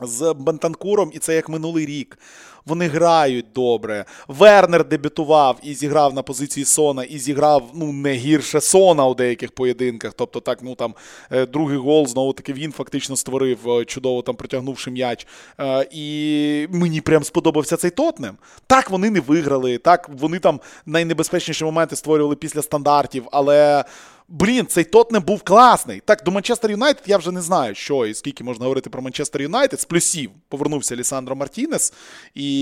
з 0.00 0.34
Бентанкуром, 0.38 1.10
і 1.14 1.18
це 1.18 1.34
як 1.34 1.48
минулий 1.48 1.86
рік. 1.86 2.18
Вони 2.66 2.88
грають 2.88 3.46
добре. 3.54 4.04
Вернер 4.28 4.88
дебютував 4.88 5.58
і 5.62 5.74
зіграв 5.74 6.14
на 6.14 6.22
позиції 6.22 6.64
Сона, 6.64 7.04
і 7.04 7.18
зіграв 7.18 7.70
ну 7.74 7.92
не 7.92 8.12
гірше 8.12 8.60
Сона 8.60 9.06
у 9.06 9.14
деяких 9.14 9.52
поєдинках. 9.52 10.12
Тобто, 10.16 10.40
так, 10.40 10.58
ну 10.62 10.74
там 10.74 10.94
е, 11.30 11.46
другий 11.46 11.78
гол 11.78 12.06
знову 12.06 12.32
таки 12.32 12.52
він 12.52 12.72
фактично 12.72 13.16
створив, 13.16 13.70
е, 13.70 13.84
чудово 13.84 14.22
там 14.22 14.34
протягнувши 14.34 14.90
м'яч. 14.90 15.26
Е, 15.60 15.88
і 15.92 16.68
мені 16.70 17.00
прям 17.00 17.24
сподобався 17.24 17.76
цей 17.76 17.90
Тотнем. 17.90 18.36
Так, 18.66 18.90
вони 18.90 19.10
не 19.10 19.20
виграли. 19.20 19.78
Так, 19.78 20.08
вони 20.08 20.38
там 20.38 20.60
найнебезпечніші 20.86 21.64
моменти 21.64 21.96
створювали 21.96 22.36
після 22.36 22.62
стандартів, 22.62 23.28
але. 23.32 23.84
Блін, 24.28 24.66
цей 24.66 24.84
Тотнем 24.84 25.22
був 25.22 25.42
класний. 25.42 26.02
Так, 26.04 26.22
до 26.24 26.30
Манчестер 26.30 26.70
Юнайтед 26.70 27.04
я 27.06 27.18
вже 27.18 27.32
не 27.32 27.40
знаю, 27.40 27.74
що 27.74 28.06
і 28.06 28.14
скільки 28.14 28.44
можна 28.44 28.64
говорити 28.64 28.90
про 28.90 29.02
Манчестер 29.02 29.42
Юнайтед. 29.42 29.80
З 29.80 29.84
плюсів 29.84 30.30
повернувся 30.48 30.96
Лісандро 30.96 31.36
Мартінес, 31.36 31.92
і 32.34 32.55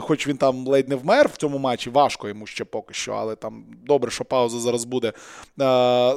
хоч 0.00 0.28
він 0.28 0.36
там 0.36 0.66
ледь 0.66 0.88
не 0.88 0.96
вмер 0.96 1.28
в 1.28 1.36
цьому 1.36 1.58
матчі, 1.58 1.90
важко 1.90 2.28
йому 2.28 2.46
ще 2.46 2.64
поки 2.64 2.94
що, 2.94 3.12
але 3.12 3.36
там 3.36 3.64
добре, 3.86 4.10
що 4.10 4.24
пауза 4.24 4.58
зараз 4.58 4.84
буде. 4.84 5.08
Е, 5.08 5.12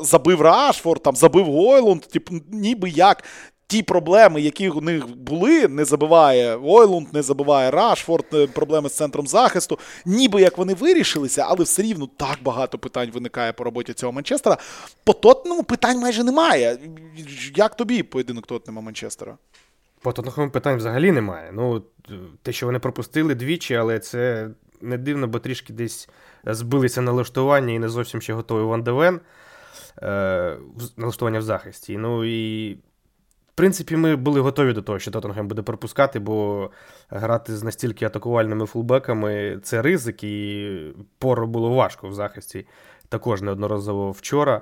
забив 0.02 0.42
Рашфорд, 0.42 1.04
там 1.04 1.16
забив 1.16 1.46
Гойлунд, 1.46 2.02
типу, 2.02 2.36
ніби 2.52 2.90
як 2.90 3.24
ті 3.68 3.84
проблеми, 3.84 4.42
які 4.42 4.70
у 4.70 4.82
них 4.82 5.16
були, 5.18 5.68
не 5.68 5.86
забиває 5.86 6.60
Ойлунд, 6.64 7.14
не 7.14 7.22
забиває 7.22 7.72
Рашфорд, 7.72 8.26
е, 8.34 8.48
проблеми 8.48 8.90
з 8.90 8.94
центром 8.94 9.28
захисту. 9.28 9.80
Ніби 10.06 10.42
як 10.42 10.58
вони 10.58 10.74
вирішилися, 10.74 11.46
але 11.48 11.64
все 11.64 11.82
рівно 11.82 12.10
так 12.18 12.38
багато 12.44 12.80
питань 12.80 13.12
виникає 13.14 13.54
по 13.54 13.64
роботі 13.64 13.94
цього 13.94 14.12
Манчестера. 14.12 14.58
По 15.04 15.14
Тотнему 15.14 15.64
питань 15.64 16.00
майже 16.00 16.24
немає. 16.24 16.78
Як 17.56 17.76
тобі 17.76 18.04
поєдинок 18.04 18.48
Тотнема 18.48 18.82
Манчестера? 18.82 19.38
По 20.04 20.12
Тоттенхему 20.12 20.50
питань 20.50 20.78
взагалі 20.78 21.12
немає. 21.12 21.52
Ну, 21.54 21.84
те, 22.42 22.52
що 22.52 22.66
вони 22.66 22.80
пропустили 22.80 23.36
двічі, 23.36 23.76
але 23.76 24.00
це 24.00 24.50
не 24.82 24.98
дивно, 24.98 25.28
бо 25.28 25.40
трішки 25.40 25.74
десь 25.74 26.10
збилися 26.46 27.02
налаштування 27.02 27.74
і 27.74 27.80
не 27.80 27.90
зовсім 27.90 28.22
ще 28.22 28.34
готовий 28.34 28.66
Ван 28.66 28.84
Девен. 28.84 29.20
Е, 30.02 30.58
налаштування 30.98 31.40
в 31.40 31.42
захисті. 31.42 31.98
Ну 31.98 32.24
і 32.24 32.74
в 33.54 33.56
принципі, 33.56 33.98
ми 33.98 34.16
були 34.16 34.42
готові 34.42 34.74
до 34.74 34.82
того, 34.82 35.00
що 35.00 35.12
Тоттенгем 35.12 35.48
буде 35.48 35.62
пропускати, 35.62 36.20
бо 36.20 36.70
грати 37.10 37.56
з 37.56 37.64
настільки 37.64 38.06
атакувальними 38.06 38.66
фулбеками 38.66 39.60
це 39.64 39.82
ризик, 39.82 40.24
і 40.24 40.78
пору 41.18 41.48
було 41.48 41.70
важко 41.70 42.08
в 42.10 42.14
захисті. 42.14 42.68
Також 43.10 43.42
неодноразово 43.42 44.12
вчора, 44.12 44.62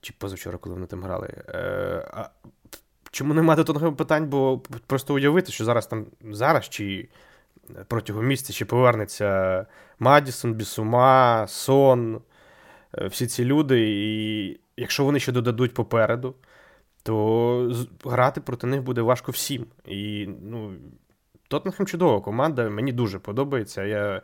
чи 0.00 0.14
позавчора, 0.18 0.58
коли 0.58 0.74
вони 0.74 0.86
там 0.86 1.02
грали. 1.02 1.28
Е, 1.48 2.28
Чому 3.10 3.34
немає 3.34 3.64
до 3.64 3.92
питань? 3.92 4.26
Бо 4.26 4.60
просто 4.86 5.14
уявити, 5.14 5.52
що 5.52 5.64
зараз 5.64 5.86
там 5.86 6.06
зараз 6.30 6.68
чи 6.68 7.08
протягом 7.88 8.26
місяця 8.26 8.52
ще 8.52 8.64
повернеться 8.64 9.66
Мадісон, 9.98 10.54
Бісума, 10.54 11.46
Сон, 11.48 12.20
е, 12.98 13.06
всі 13.06 13.26
ці 13.26 13.44
люди. 13.44 13.80
І 13.88 14.60
якщо 14.76 15.04
вони 15.04 15.20
ще 15.20 15.32
додадуть 15.32 15.74
попереду 15.74 16.34
то 17.08 17.72
грати 18.04 18.40
проти 18.40 18.66
них 18.66 18.82
буде 18.82 19.02
важко 19.02 19.32
всім. 19.32 19.66
І 19.86 20.28
ну, 20.42 20.74
Тоттенхем 21.48 21.86
чудова 21.86 22.20
команда, 22.20 22.70
мені 22.70 22.92
дуже 22.92 23.18
подобається. 23.18 23.84
Я 23.84 24.22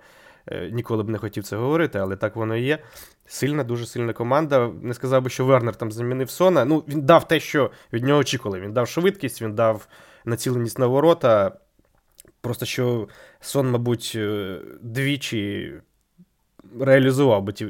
ніколи 0.72 1.02
б 1.02 1.08
не 1.08 1.18
хотів 1.18 1.44
це 1.44 1.56
говорити, 1.56 1.98
але 1.98 2.16
так 2.16 2.36
воно 2.36 2.56
і 2.56 2.62
є. 2.62 2.78
Сильна, 3.26 3.64
дуже 3.64 3.86
сильна 3.86 4.12
команда. 4.12 4.70
Не 4.82 4.94
сказав 4.94 5.22
би, 5.22 5.30
що 5.30 5.44
Вернер 5.44 5.76
там 5.76 5.92
замінив 5.92 6.30
Сона. 6.30 6.64
Ну, 6.64 6.84
Він 6.88 7.02
дав 7.02 7.28
те, 7.28 7.40
що 7.40 7.70
від 7.92 8.04
нього 8.04 8.20
очікували. 8.20 8.60
Він 8.60 8.72
дав 8.72 8.88
швидкість, 8.88 9.42
він 9.42 9.54
дав 9.54 9.88
націленість 10.24 10.78
на 10.78 10.86
ворота. 10.86 11.52
Просто 12.40 12.66
що 12.66 13.08
Сон, 13.40 13.70
мабуть, 13.70 14.12
е, 14.16 14.58
двічі 14.80 15.74
реалізував 16.80 17.42
би 17.42 17.52
ті 17.52 17.66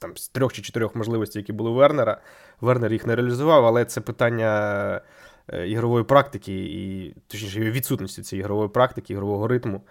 там, 0.00 0.16
з 0.16 0.28
трьох 0.28 0.52
чи 0.52 0.62
чотирьох 0.62 0.94
можливостей, 0.94 1.40
які 1.40 1.52
були 1.52 1.70
у 1.70 1.74
Вернера. 1.74 2.20
Вернер 2.60 2.92
їх 2.92 3.06
не 3.06 3.16
реалізував, 3.16 3.66
але 3.66 3.84
це 3.84 4.00
питання 4.00 5.00
е, 5.48 5.68
ігрової 5.68 6.04
практики, 6.04 6.52
і 6.54 7.14
точніше 7.26 7.60
відсутності 7.60 8.22
цієї 8.22 8.40
ігрової 8.40 8.68
практики, 8.68 9.12
ігрового 9.12 9.48
ритму. 9.48 9.82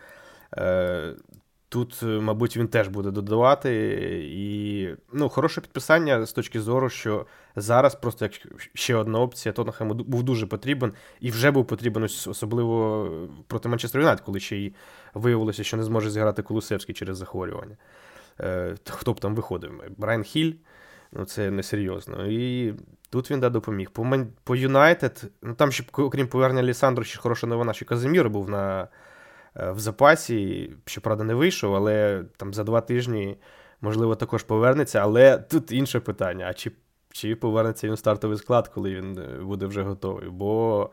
Е, 1.65 1.69
тут, 1.69 2.03
мабуть, 2.03 2.57
він 2.57 2.67
теж 2.67 2.87
буде 2.87 3.11
додавати. 3.11 3.71
І 4.31 4.89
ну, 5.13 5.29
хороше 5.29 5.61
підписання 5.61 6.25
з 6.25 6.33
точки 6.33 6.61
зору, 6.61 6.89
що 6.89 7.25
зараз 7.55 7.95
просто 7.95 8.25
як 8.25 8.33
ще 8.73 8.95
одна 8.95 9.19
опція 9.19 9.53
Тоттенхему 9.53 9.93
був 9.93 10.23
дуже 10.23 10.47
потрібен 10.47 10.93
і 11.19 11.31
вже 11.31 11.51
був 11.51 11.67
потрібен 11.67 12.03
особливо 12.03 13.09
проти 13.47 13.69
Манчестер 13.69 14.01
Юнайтед, 14.01 14.25
коли 14.25 14.39
ще 14.39 14.57
й 14.57 14.73
виявилося, 15.13 15.63
що 15.63 15.77
не 15.77 15.83
зможе 15.83 16.09
зіграти 16.09 16.43
Колусевський 16.43 16.95
через 16.95 17.17
захворювання. 17.17 17.77
Е, 18.39 18.75
хто 18.89 19.13
б 19.13 19.19
там 19.19 19.35
виходив? 19.35 19.83
Брайан 19.97 20.23
Хіль. 20.23 20.53
Ну, 21.11 21.25
це 21.25 21.51
несерйозно. 21.51 22.27
І 22.27 22.73
тут 23.09 23.31
він 23.31 23.39
да, 23.39 23.49
допоміг. 23.49 23.91
По 24.43 24.55
Юнайтед, 24.55 25.31
ну 25.41 25.53
там 25.53 25.71
ще, 25.71 25.83
окрім 25.91 26.27
повернення 26.27 26.67
Лісандру, 26.67 27.03
ще 27.03 27.19
хороша 27.19 27.47
новина, 27.47 27.73
що 27.73 27.85
Казимір 27.85 28.29
був 28.29 28.49
на, 28.49 28.81
е, 28.83 28.87
в 29.55 29.79
запасі, 29.79 30.71
щоправда, 30.85 31.23
не 31.23 31.33
вийшов, 31.33 31.75
але 31.75 32.23
там 32.37 32.53
за 32.53 32.63
два 32.63 32.81
тижні, 32.81 33.37
можливо, 33.81 34.15
також 34.15 34.43
повернеться. 34.43 34.99
Але 34.99 35.37
тут 35.37 35.71
інше 35.71 35.99
питання: 35.99 36.47
а 36.49 36.53
чи 36.53 36.71
чи 37.15 37.35
повернеться 37.35 37.87
він 37.87 37.93
в 37.93 37.99
стартовий 37.99 38.37
склад, 38.37 38.67
коли 38.67 38.95
він 38.95 39.17
е, 39.17 39.43
буде 39.43 39.65
вже 39.65 39.83
готовий? 39.83 40.29
Бо 40.29 40.89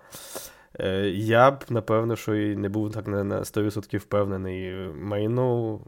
е, 0.80 1.08
я 1.10 1.50
б, 1.50 1.64
напевно, 1.68 2.16
що 2.16 2.34
і 2.36 2.56
не 2.56 2.68
був 2.68 2.92
так 2.92 3.06
на 3.06 3.24
100% 3.24 3.98
впевнений. 3.98 4.74
Майну, 4.94 5.80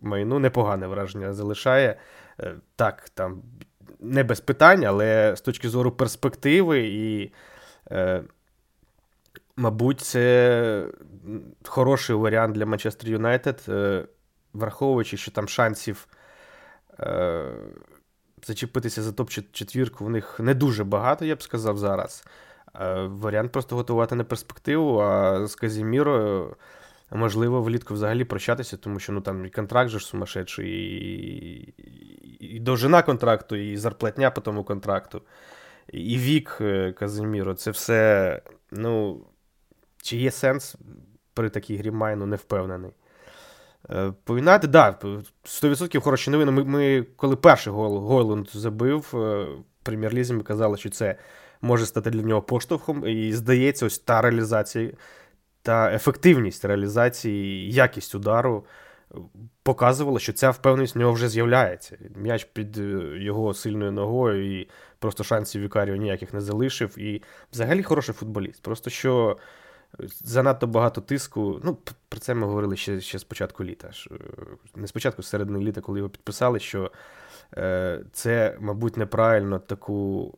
майну 0.00 0.38
непогане 0.38 0.86
враження 0.86 1.32
залишає. 1.32 1.96
Е, 2.40 2.54
так, 2.76 3.08
там 3.08 3.42
не 4.00 4.24
без 4.24 4.40
питань, 4.40 4.84
але 4.84 5.36
з 5.36 5.40
точки 5.40 5.68
зору 5.68 5.92
перспективи, 5.92 6.80
і, 6.80 7.32
е, 7.90 8.22
мабуть, 9.56 10.00
це 10.00 10.86
хороший 11.64 12.16
варіант 12.16 12.54
для 12.54 12.66
Манчестер 12.66 13.10
Юнайтед, 13.10 13.64
е, 13.68 14.04
враховуючи, 14.52 15.16
що 15.16 15.30
там 15.30 15.48
шансів 15.48 16.08
е, 17.00 17.52
зачепитися 18.46 19.02
за 19.02 19.12
топ-четвірку 19.12 20.04
в 20.04 20.10
них 20.10 20.40
не 20.40 20.54
дуже 20.54 20.84
багато, 20.84 21.24
я 21.24 21.36
б 21.36 21.42
сказав, 21.42 21.78
зараз. 21.78 22.24
Е, 22.80 23.02
варіант 23.02 23.52
просто 23.52 23.76
готувати 23.76 24.14
на 24.14 24.24
перспективу, 24.24 24.98
а 24.98 25.46
з 25.46 25.54
Казімірою. 25.54 26.56
Можливо, 27.14 27.62
влітку 27.62 27.94
взагалі 27.94 28.24
прощатися, 28.24 28.76
тому 28.76 28.98
що 28.98 29.12
ну 29.12 29.20
там 29.20 29.46
і 29.46 29.50
контракт 29.50 29.90
же 29.90 29.98
ж 29.98 30.06
сумасшедший, 30.06 30.68
і, 30.68 31.74
і 32.40 32.60
довжина 32.60 33.02
контракту, 33.02 33.56
і 33.56 33.76
зарплатня 33.76 34.30
по 34.30 34.40
тому 34.40 34.64
контракту, 34.64 35.22
і 35.92 36.18
вік 36.18 36.60
Казиміро. 36.96 37.54
Це 37.54 37.70
все. 37.70 38.42
Ну, 38.70 39.20
чи 40.02 40.16
є 40.16 40.30
сенс 40.30 40.76
при 41.34 41.50
такій 41.50 41.76
грі 41.76 41.90
майну, 41.90 42.26
не 42.26 42.36
впевнений. 42.36 42.90
Е, 43.90 44.12
по 44.24 44.36
Юнайтед, 44.36 44.72
так, 44.72 45.04
100% 45.44 46.00
хороші 46.00 46.30
новини. 46.30 46.52
Ми, 46.52 46.64
ми 46.64 47.06
коли 47.16 47.36
перший 47.36 47.72
гол 47.72 47.98
Гойланд 47.98 48.48
забив 48.52 49.10
е, 49.14 49.16
в 49.44 49.64
прем'єр-лізі, 49.82 50.34
ми 50.34 50.42
казали, 50.42 50.76
що 50.76 50.90
це 50.90 51.16
може 51.60 51.86
стати 51.86 52.10
для 52.10 52.22
нього 52.22 52.42
поштовхом. 52.42 53.06
І 53.06 53.32
здається, 53.32 53.86
ось 53.86 53.98
та 53.98 54.20
реалізація 54.22 54.90
та 55.62 55.94
ефективність 55.94 56.64
реалізації, 56.64 57.72
якість 57.72 58.14
удару 58.14 58.64
показувала, 59.62 60.18
що 60.18 60.32
ця 60.32 60.50
впевненість 60.50 60.94
в 60.94 60.98
нього 60.98 61.12
вже 61.12 61.28
з'являється. 61.28 61.98
М'яч 62.16 62.44
під 62.44 62.78
е, 62.78 62.82
його 63.18 63.54
сильною 63.54 63.92
ногою 63.92 64.60
і 64.60 64.68
просто 64.98 65.24
шансів 65.24 65.62
Вікаріо 65.62 65.96
ніяких 65.96 66.34
не 66.34 66.40
залишив. 66.40 66.98
І 66.98 67.22
взагалі 67.52 67.82
хороший 67.82 68.14
футболіст. 68.14 68.62
Просто 68.62 68.90
що 68.90 69.36
Занадто 69.98 70.66
багато 70.66 71.00
тиску. 71.00 71.60
Ну, 71.64 71.78
про 72.08 72.20
це 72.20 72.34
ми 72.34 72.46
говорили 72.46 72.76
ще 72.76 73.00
ще 73.00 73.18
з 73.18 73.24
початку 73.24 73.64
літа. 73.64 73.90
Не 74.76 74.86
спочатку, 74.86 75.22
з 75.22 75.28
середини 75.28 75.60
літа, 75.60 75.80
коли 75.80 75.98
його 75.98 76.10
підписали, 76.10 76.60
що 76.60 76.92
е, 77.56 78.04
це, 78.12 78.56
мабуть, 78.60 78.96
неправильно 78.96 79.58
таку, 79.58 80.34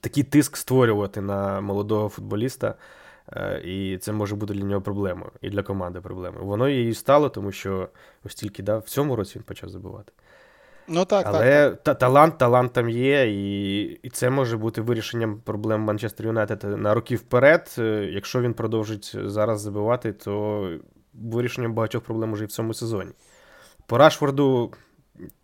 такий 0.00 0.22
тиск 0.22 0.56
створювати 0.56 1.20
на 1.20 1.60
молодого 1.60 2.08
футболіста. 2.08 2.74
Е, 3.32 3.60
і 3.64 3.98
це 3.98 4.12
може 4.12 4.36
бути 4.36 4.54
для 4.54 4.64
нього 4.64 4.82
проблемою, 4.82 5.32
і 5.40 5.50
для 5.50 5.62
команди 5.62 6.00
проблемою. 6.00 6.44
Воно 6.44 6.68
її 6.68 6.94
стало, 6.94 7.28
тому 7.28 7.52
що 7.52 7.88
ось 8.24 8.34
тільки 8.34 8.62
да, 8.62 8.78
в 8.78 8.88
цьому 8.88 9.16
році 9.16 9.32
він 9.38 9.42
почав 9.42 9.70
забивати. 9.70 10.12
Ну 10.88 11.04
так, 11.04 11.26
Але 11.26 11.70
так, 11.70 11.82
так. 11.82 11.98
талант 11.98 12.38
талант 12.38 12.72
там 12.72 12.88
є, 12.88 13.26
і 13.28 13.82
і 13.82 14.10
це 14.10 14.30
може 14.30 14.56
бути 14.56 14.80
вирішенням 14.80 15.40
проблем 15.40 15.80
Манчестер 15.80 16.26
Юнайтед 16.26 16.64
на 16.64 16.94
роки 16.94 17.16
вперед. 17.16 17.74
Е, 17.78 18.10
якщо 18.12 18.40
він 18.40 18.54
продовжить 18.54 19.16
зараз 19.24 19.60
забивати, 19.60 20.12
то 20.12 20.68
вирішенням 21.14 21.74
багатьох 21.74 22.02
проблем 22.02 22.32
уже 22.32 22.44
і 22.44 22.46
в 22.46 22.50
цьому 22.50 22.74
сезоні. 22.74 23.10
По 23.86 23.98
Рашфорду 23.98 24.72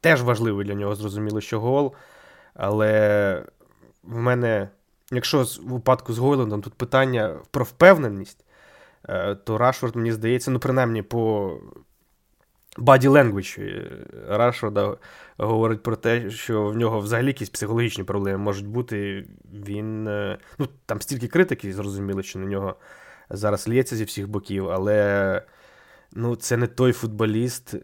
теж 0.01 0.23
важливий 0.23 0.67
для 0.67 0.75
нього, 0.75 0.95
зрозуміло, 0.95 1.41
що 1.41 1.61
гол. 1.61 1.95
Але 2.55 3.43
в 4.03 4.17
мене, 4.17 4.69
якщо 5.11 5.43
в 5.43 5.59
випадку 5.63 6.13
з 6.13 6.19
Гойлендом 6.19 6.63
тут 6.63 6.75
питання 6.75 7.37
про 7.51 7.65
впевненість, 7.65 8.45
е, 9.09 9.35
то 9.35 9.59
Рашфорд, 9.59 9.97
мені 9.97 10.13
здається, 10.13 10.51
ну, 10.51 10.59
принаймні 10.59 11.03
по 11.03 11.53
Body 12.77 13.09
language 13.09 13.59
Рашфорда 14.29 14.97
говорить 15.39 15.83
про 15.83 15.97
те, 15.97 16.31
що 16.31 16.65
в 16.65 16.77
нього 16.77 17.01
взагалі 17.01 17.27
якісь 17.27 17.51
психологічні 17.51 18.05
проблеми 18.05 18.39
можуть 18.39 18.67
бути. 18.67 19.27
Він. 19.53 20.09
Е, 20.09 20.39
ну, 20.59 20.69
Там 20.87 21.01
стільки 21.01 21.29
критики, 21.29 21.73
зрозуміло, 21.73 22.23
що 22.23 22.39
на 22.39 22.47
нього 22.47 22.77
зараз 23.31 23.69
лється 23.69 23.97
зі 23.97 24.05
всіх 24.05 24.29
боків, 24.29 24.71
але 24.71 25.43
ну, 26.13 26.37
це 26.37 26.57
не 26.57 26.67
той 26.67 26.93
футболіст. 26.93 27.75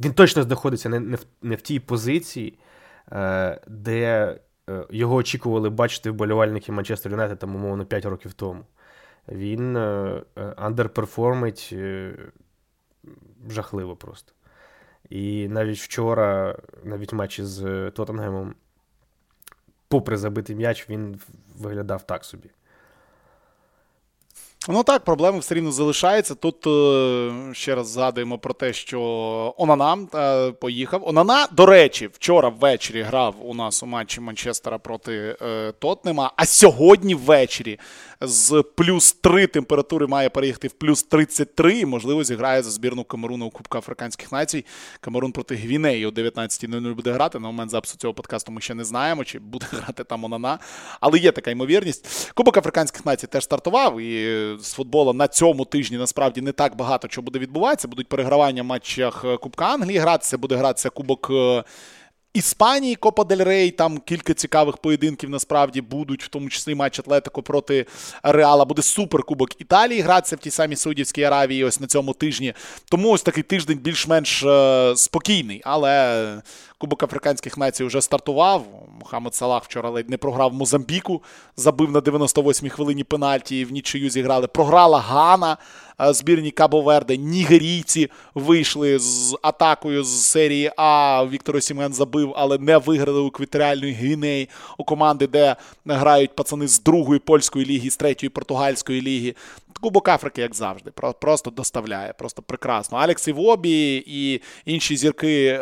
Він 0.00 0.12
точно 0.12 0.42
знаходиться 0.42 0.88
не, 0.88 1.00
не, 1.00 1.16
в, 1.16 1.26
не 1.42 1.54
в 1.54 1.60
тій 1.60 1.80
позиції, 1.80 2.58
е, 3.12 3.60
де 3.68 4.38
е, 4.70 4.86
його 4.90 5.14
очікували 5.14 5.70
бачити 5.70 6.10
вболівальники 6.10 6.72
Манчестер 6.72 7.12
Юнайтед, 7.12 7.38
там, 7.38 7.56
умовно, 7.56 7.86
5 7.86 8.04
років 8.04 8.32
тому. 8.32 8.64
Він 9.28 9.76
андерперформить 10.56 11.74
жахливо 13.48 13.96
просто. 13.96 14.32
І 15.10 15.48
навіть 15.48 15.78
вчора, 15.78 16.58
навіть 16.84 17.12
в 17.12 17.16
матчі 17.16 17.44
з 17.44 17.90
Тоттенгемом, 17.90 18.54
попри 19.88 20.16
забитий 20.16 20.56
м'яч, 20.56 20.90
він 20.90 21.20
виглядав 21.58 22.06
так 22.06 22.24
собі. 22.24 22.50
Ну 24.68 24.82
так, 24.82 25.04
проблеми 25.04 25.38
все 25.38 25.54
рівно 25.54 25.72
залишаються. 25.72 26.34
Тут 26.34 26.66
е, 26.66 27.54
ще 27.54 27.74
раз 27.74 27.88
згадуємо 27.88 28.38
про 28.38 28.54
те, 28.54 28.72
що 28.72 29.54
Онана 29.58 29.98
е, 30.14 30.52
поїхав. 30.52 31.08
Онана, 31.08 31.46
до 31.52 31.66
речі, 31.66 32.10
вчора 32.12 32.48
ввечері 32.48 33.02
грав 33.02 33.34
у 33.42 33.54
нас 33.54 33.82
у 33.82 33.86
матчі 33.86 34.20
Манчестера 34.20 34.78
проти 34.78 35.36
е, 35.42 35.72
Тотнема, 35.72 36.32
а 36.36 36.46
сьогодні 36.46 37.14
ввечері 37.14 37.78
з 38.26 38.64
плюс 38.74 39.12
3 39.12 39.46
температури 39.46 40.06
має 40.06 40.28
переїхати 40.28 40.68
в 40.68 40.72
плюс 40.72 41.02
33 41.02 41.78
і, 41.78 41.86
можливо, 41.86 42.24
зіграє 42.24 42.62
за 42.62 42.70
збірну 42.70 43.04
Камеруну 43.04 43.46
у 43.46 43.50
Кубка 43.50 43.78
Африканських 43.78 44.32
націй. 44.32 44.64
Камерун 45.00 45.32
проти 45.32 45.54
Гвінеї 45.54 46.06
о 46.06 46.10
19.00 46.10 46.94
буде 46.94 47.12
грати. 47.12 47.38
На 47.38 47.46
момент 47.46 47.70
запису 47.70 47.96
цього 47.96 48.14
подкасту 48.14 48.52
ми 48.52 48.60
ще 48.60 48.74
не 48.74 48.84
знаємо, 48.84 49.24
чи 49.24 49.38
буде 49.38 49.66
грати 49.72 50.04
там 50.04 50.24
Онана. 50.24 50.58
Але 51.00 51.18
є 51.18 51.32
така 51.32 51.50
ймовірність. 51.50 52.32
Кубок 52.34 52.56
Африканських 52.56 53.06
націй 53.06 53.26
теж 53.26 53.44
стартував. 53.44 54.00
І 54.00 54.56
з 54.60 54.72
футболу 54.72 55.12
на 55.12 55.28
цьому 55.28 55.64
тижні 55.64 55.96
насправді 55.96 56.40
не 56.40 56.52
так 56.52 56.76
багато 56.76 57.08
чого 57.08 57.24
буде 57.24 57.38
відбуватися. 57.38 57.88
Будуть 57.88 58.08
перегравання 58.08 58.62
в 58.62 58.66
матчах 58.66 59.24
Кубка 59.40 59.64
Англії 59.64 59.98
гратися, 59.98 60.38
буде 60.38 60.56
гратися 60.56 60.90
Кубок. 60.90 61.30
Іспанії 62.34 62.94
Копа 62.94 63.24
Дель 63.24 63.44
Рей, 63.44 63.70
там 63.70 63.98
кілька 63.98 64.34
цікавих 64.34 64.76
поєдинків 64.76 65.30
насправді 65.30 65.80
будуть, 65.80 66.24
в 66.24 66.28
тому 66.28 66.48
числі 66.48 66.74
матч 66.74 66.98
Атлетико 66.98 67.42
проти 67.42 67.86
Реала. 68.22 68.64
Буде 68.64 68.82
суперкубок 68.82 69.60
Італії 69.60 70.00
гратися 70.00 70.36
в 70.36 70.38
тій 70.38 70.50
самій 70.50 70.76
Саудівській 70.76 71.22
Аравії 71.22 71.64
ось 71.64 71.80
на 71.80 71.86
цьому 71.86 72.12
тижні. 72.12 72.54
Тому 72.90 73.10
ось 73.10 73.22
такий 73.22 73.42
тиждень 73.42 73.78
більш-менш 73.78 74.42
е, 74.42 74.92
спокійний. 74.96 75.62
Але 75.64 76.42
Кубок 76.78 77.02
Африканських 77.02 77.58
націй 77.58 77.84
вже 77.84 78.02
стартував. 78.02 78.64
Мохамед 79.00 79.34
Салах 79.34 79.64
вчора 79.64 79.90
ледь 79.90 80.10
не 80.10 80.16
програв 80.16 80.54
Мозамбіку, 80.54 81.22
забив 81.56 81.90
на 81.90 82.00
98-й 82.00 82.70
хвилині 82.70 83.04
пенальті. 83.04 83.64
В 83.64 83.72
нічию 83.72 84.10
зіграли. 84.10 84.46
Програла 84.46 85.00
Гана 85.00 85.56
збірні 85.98 86.50
Кабо 86.50 86.82
Верде. 86.82 87.16
Нігерійці 87.16 88.10
вийшли 88.34 88.98
з 88.98 89.36
атакою 89.42 90.04
з 90.04 90.24
серії 90.24 90.72
А. 90.76 91.26
Віктор 91.30 91.56
Осімен 91.56 91.92
забив, 91.92 92.32
але 92.36 92.58
не 92.58 92.78
виграли 92.78 93.20
у 93.20 93.30
квітеріальної 93.30 93.92
Гвінеї 93.92 94.48
у 94.78 94.84
команди, 94.84 95.26
де 95.26 95.56
грають 95.86 96.36
пацани 96.36 96.68
з 96.68 96.82
другої 96.82 97.20
польської 97.20 97.66
ліги, 97.66 97.90
з 97.90 97.96
третьої 97.96 98.30
португальської 98.30 99.02
ліги. 99.02 99.34
Кубок 99.84 100.08
Африки, 100.08 100.40
як 100.40 100.54
завжди, 100.54 100.90
просто 101.20 101.50
доставляє, 101.50 102.12
просто 102.12 102.42
прекрасно. 102.42 102.98
Алекс 102.98 103.28
Івобі 103.28 104.04
і 104.06 104.40
інші 104.64 104.96
зірки 104.96 105.46
е, 105.46 105.58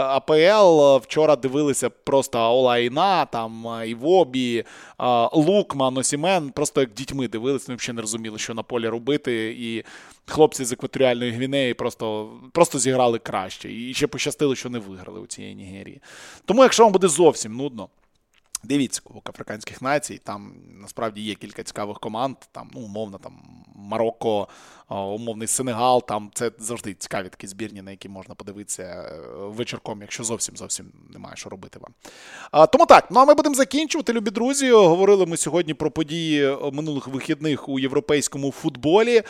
АПЛ 0.00 0.96
вчора 0.96 1.36
дивилися 1.36 1.90
просто 1.90 2.38
Олайна, 2.38 3.24
там 3.24 3.66
Івобі, 3.86 4.58
е, 4.58 5.28
Лукман, 5.32 5.98
Осімен, 5.98 6.50
просто 6.50 6.80
як 6.80 6.92
дітьми 6.94 7.28
дивилися, 7.28 7.64
вони 7.68 7.76
взагалі 7.76 7.96
не 7.96 8.00
розуміли, 8.00 8.38
що 8.38 8.54
на 8.54 8.62
полі 8.62 8.88
робити. 8.88 9.56
І 9.58 9.84
хлопці 10.26 10.64
з 10.64 10.72
екваторіальної 10.72 11.30
Гвінеї 11.30 11.74
просто 11.74 12.30
просто 12.52 12.78
зіграли 12.78 13.18
краще. 13.18 13.72
І 13.72 13.94
ще 13.94 14.06
пощастило, 14.06 14.54
що 14.54 14.70
не 14.70 14.78
виграли 14.78 15.20
у 15.20 15.26
цієї 15.26 15.54
Нігерії. 15.54 16.00
Тому, 16.44 16.62
якщо 16.62 16.82
вам 16.82 16.92
буде 16.92 17.08
зовсім 17.08 17.56
нудно. 17.56 17.88
Дивіться, 18.64 19.00
Кубок 19.04 19.28
Африканських 19.28 19.82
націй, 19.82 20.18
там 20.24 20.54
насправді 20.80 21.20
є 21.20 21.34
кілька 21.34 21.62
цікавих 21.62 22.00
команд, 22.00 22.36
там, 22.52 22.70
ну, 22.74 22.80
умовно, 22.80 23.18
там 23.18 23.64
Марокко, 23.74 24.48
умовний 24.94 25.48
Сенегал, 25.48 26.06
там 26.06 26.30
це 26.34 26.50
завжди 26.58 26.94
цікаві 26.94 27.28
такі 27.28 27.46
збірні, 27.46 27.82
на 27.82 27.90
які 27.90 28.08
можна 28.08 28.34
подивитися 28.34 28.82
е, 28.82 29.20
вечірком, 29.38 30.00
якщо 30.00 30.24
зовсім 30.24 30.56
зовсім 30.56 30.86
немає 31.12 31.36
що 31.36 31.50
робити 31.50 31.78
вам. 31.78 31.92
Тому 32.68 32.86
так, 32.86 33.08
ну 33.10 33.20
а 33.20 33.24
ми 33.24 33.34
будемо 33.34 33.54
закінчувати, 33.54 34.12
любі 34.12 34.30
друзі. 34.30 34.70
Говорили 34.70 35.26
ми 35.26 35.36
сьогодні 35.36 35.74
про 35.74 35.90
події 35.90 36.56
минулих 36.72 37.08
вихідних 37.08 37.68
у 37.68 37.78
європейському 37.78 38.50
футболі. 38.50 39.22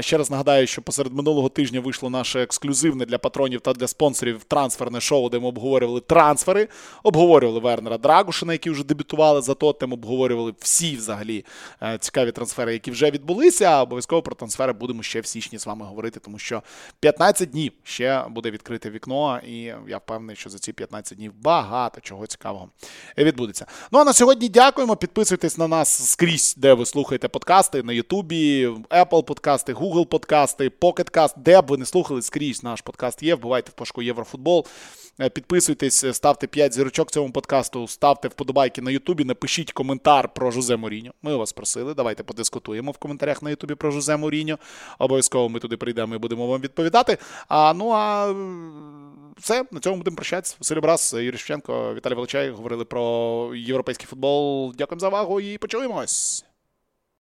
Ще 0.00 0.18
раз 0.18 0.30
нагадаю, 0.30 0.66
що 0.66 0.82
посеред 0.82 1.12
минулого 1.12 1.48
тижня 1.48 1.80
вийшло 1.80 2.10
наше 2.10 2.42
ексклюзивне 2.42 3.04
для 3.04 3.18
патронів 3.18 3.60
та 3.60 3.72
для 3.72 3.88
спонсорів 3.88 4.44
трансферне 4.44 5.00
шоу, 5.00 5.28
де 5.28 5.38
ми 5.38 5.48
обговорювали 5.48 6.00
трансфери, 6.00 6.68
обговорювали 7.02 7.60
Вернера 7.60 7.98
Драгушина, 7.98 8.52
які 8.52 8.70
вже 8.70 8.84
дебютували 8.84 9.42
за 9.42 9.54
Тоттем, 9.54 9.92
обговорювали 9.92 10.54
всі 10.58 10.96
взагалі 10.96 11.44
е, 11.82 11.98
цікаві 11.98 12.32
трансфери, 12.32 12.72
які 12.72 12.90
вже 12.90 13.10
відбулися. 13.10 13.82
Обов'язково 13.82 14.22
про 14.22 14.34
трансфери 14.34 14.72
будемо 14.76 15.02
ще 15.02 15.20
в 15.20 15.26
січні 15.26 15.58
з 15.58 15.66
вами 15.66 15.86
говорити, 15.86 16.20
тому 16.20 16.38
що 16.38 16.62
15 17.00 17.50
днів 17.50 17.72
ще 17.82 18.24
буде 18.30 18.50
відкрите 18.50 18.90
вікно, 18.90 19.40
і 19.46 19.56
я 19.88 19.98
впевнений, 19.98 20.36
що 20.36 20.50
за 20.50 20.58
ці 20.58 20.72
15 20.72 21.18
днів 21.18 21.32
багато 21.34 22.00
чого 22.00 22.26
цікавого 22.26 22.68
відбудеться. 23.18 23.66
Ну 23.90 23.98
а 23.98 24.04
на 24.04 24.12
сьогодні 24.12 24.48
дякуємо. 24.48 24.96
Підписуйтесь 24.96 25.58
на 25.58 25.68
нас 25.68 26.10
скрізь, 26.10 26.54
де 26.56 26.74
ви 26.74 26.86
слухаєте 26.86 27.28
подкасти 27.28 27.82
на 27.82 27.92
Ютубі, 27.92 28.66
Apple 28.66 29.22
подкасти, 29.22 29.74
Google 29.74 30.06
подкасти, 30.06 30.68
Pocket 30.68 31.10
Cast, 31.10 31.34
де 31.36 31.60
б 31.60 31.66
ви 31.66 31.76
не 31.76 31.86
слухали 31.86 32.22
скрізь 32.22 32.62
наш 32.62 32.80
подкаст 32.80 33.22
є. 33.22 33.34
Вбивайте 33.34 33.70
в 33.70 33.74
пошуку 33.74 34.02
Єврофутбол. 34.02 34.66
Е, 35.20 35.28
підписуйтесь, 35.28 36.04
е, 36.04 36.14
ставте 36.14 36.46
5 36.46 36.72
зірочок 36.74 37.10
цьому 37.10 37.32
подкасту, 37.32 37.88
ставте 37.88 38.28
вподобайки 38.28 38.82
на 38.82 38.90
Ютубі, 38.90 39.24
напишіть 39.24 39.72
коментар 39.72 40.28
про 40.34 40.50
Жозе 40.50 40.76
Моріньо. 40.76 41.12
Ми 41.22 41.36
вас 41.36 41.52
просили. 41.52 41.94
Давайте 41.94 42.22
подискутуємо 42.22 42.90
в 42.90 42.98
коментарях 42.98 43.42
на 43.42 43.50
Ютубі 43.50 43.74
про 43.74 43.90
Жозе 43.90 44.16
Моріньо. 44.16 44.58
Обов'язково 44.98 45.48
ми 45.48 45.60
туди 45.60 45.76
прийдемо 45.76 46.14
і 46.14 46.18
будемо 46.18 46.46
вам 46.46 46.60
відповідати. 46.60 47.18
А 47.48 47.72
ну 47.74 47.90
а 47.90 48.34
все, 49.38 49.64
на 49.70 49.80
цьому 49.80 49.96
будемо 49.96 50.16
прощатися. 50.16 50.56
Василь 50.60 50.80
Брас, 50.80 51.14
Юрій 51.14 51.36
Шевченко, 51.36 51.94
Віталій 51.94 52.14
Волочай 52.14 52.50
говорили 52.50 52.84
про 52.84 53.52
європейський 53.54 54.06
футбол. 54.06 54.74
Дякуємо 54.78 55.00
за 55.00 55.08
увагу 55.08 55.40
і 55.40 55.58
почуємось. 55.58 56.45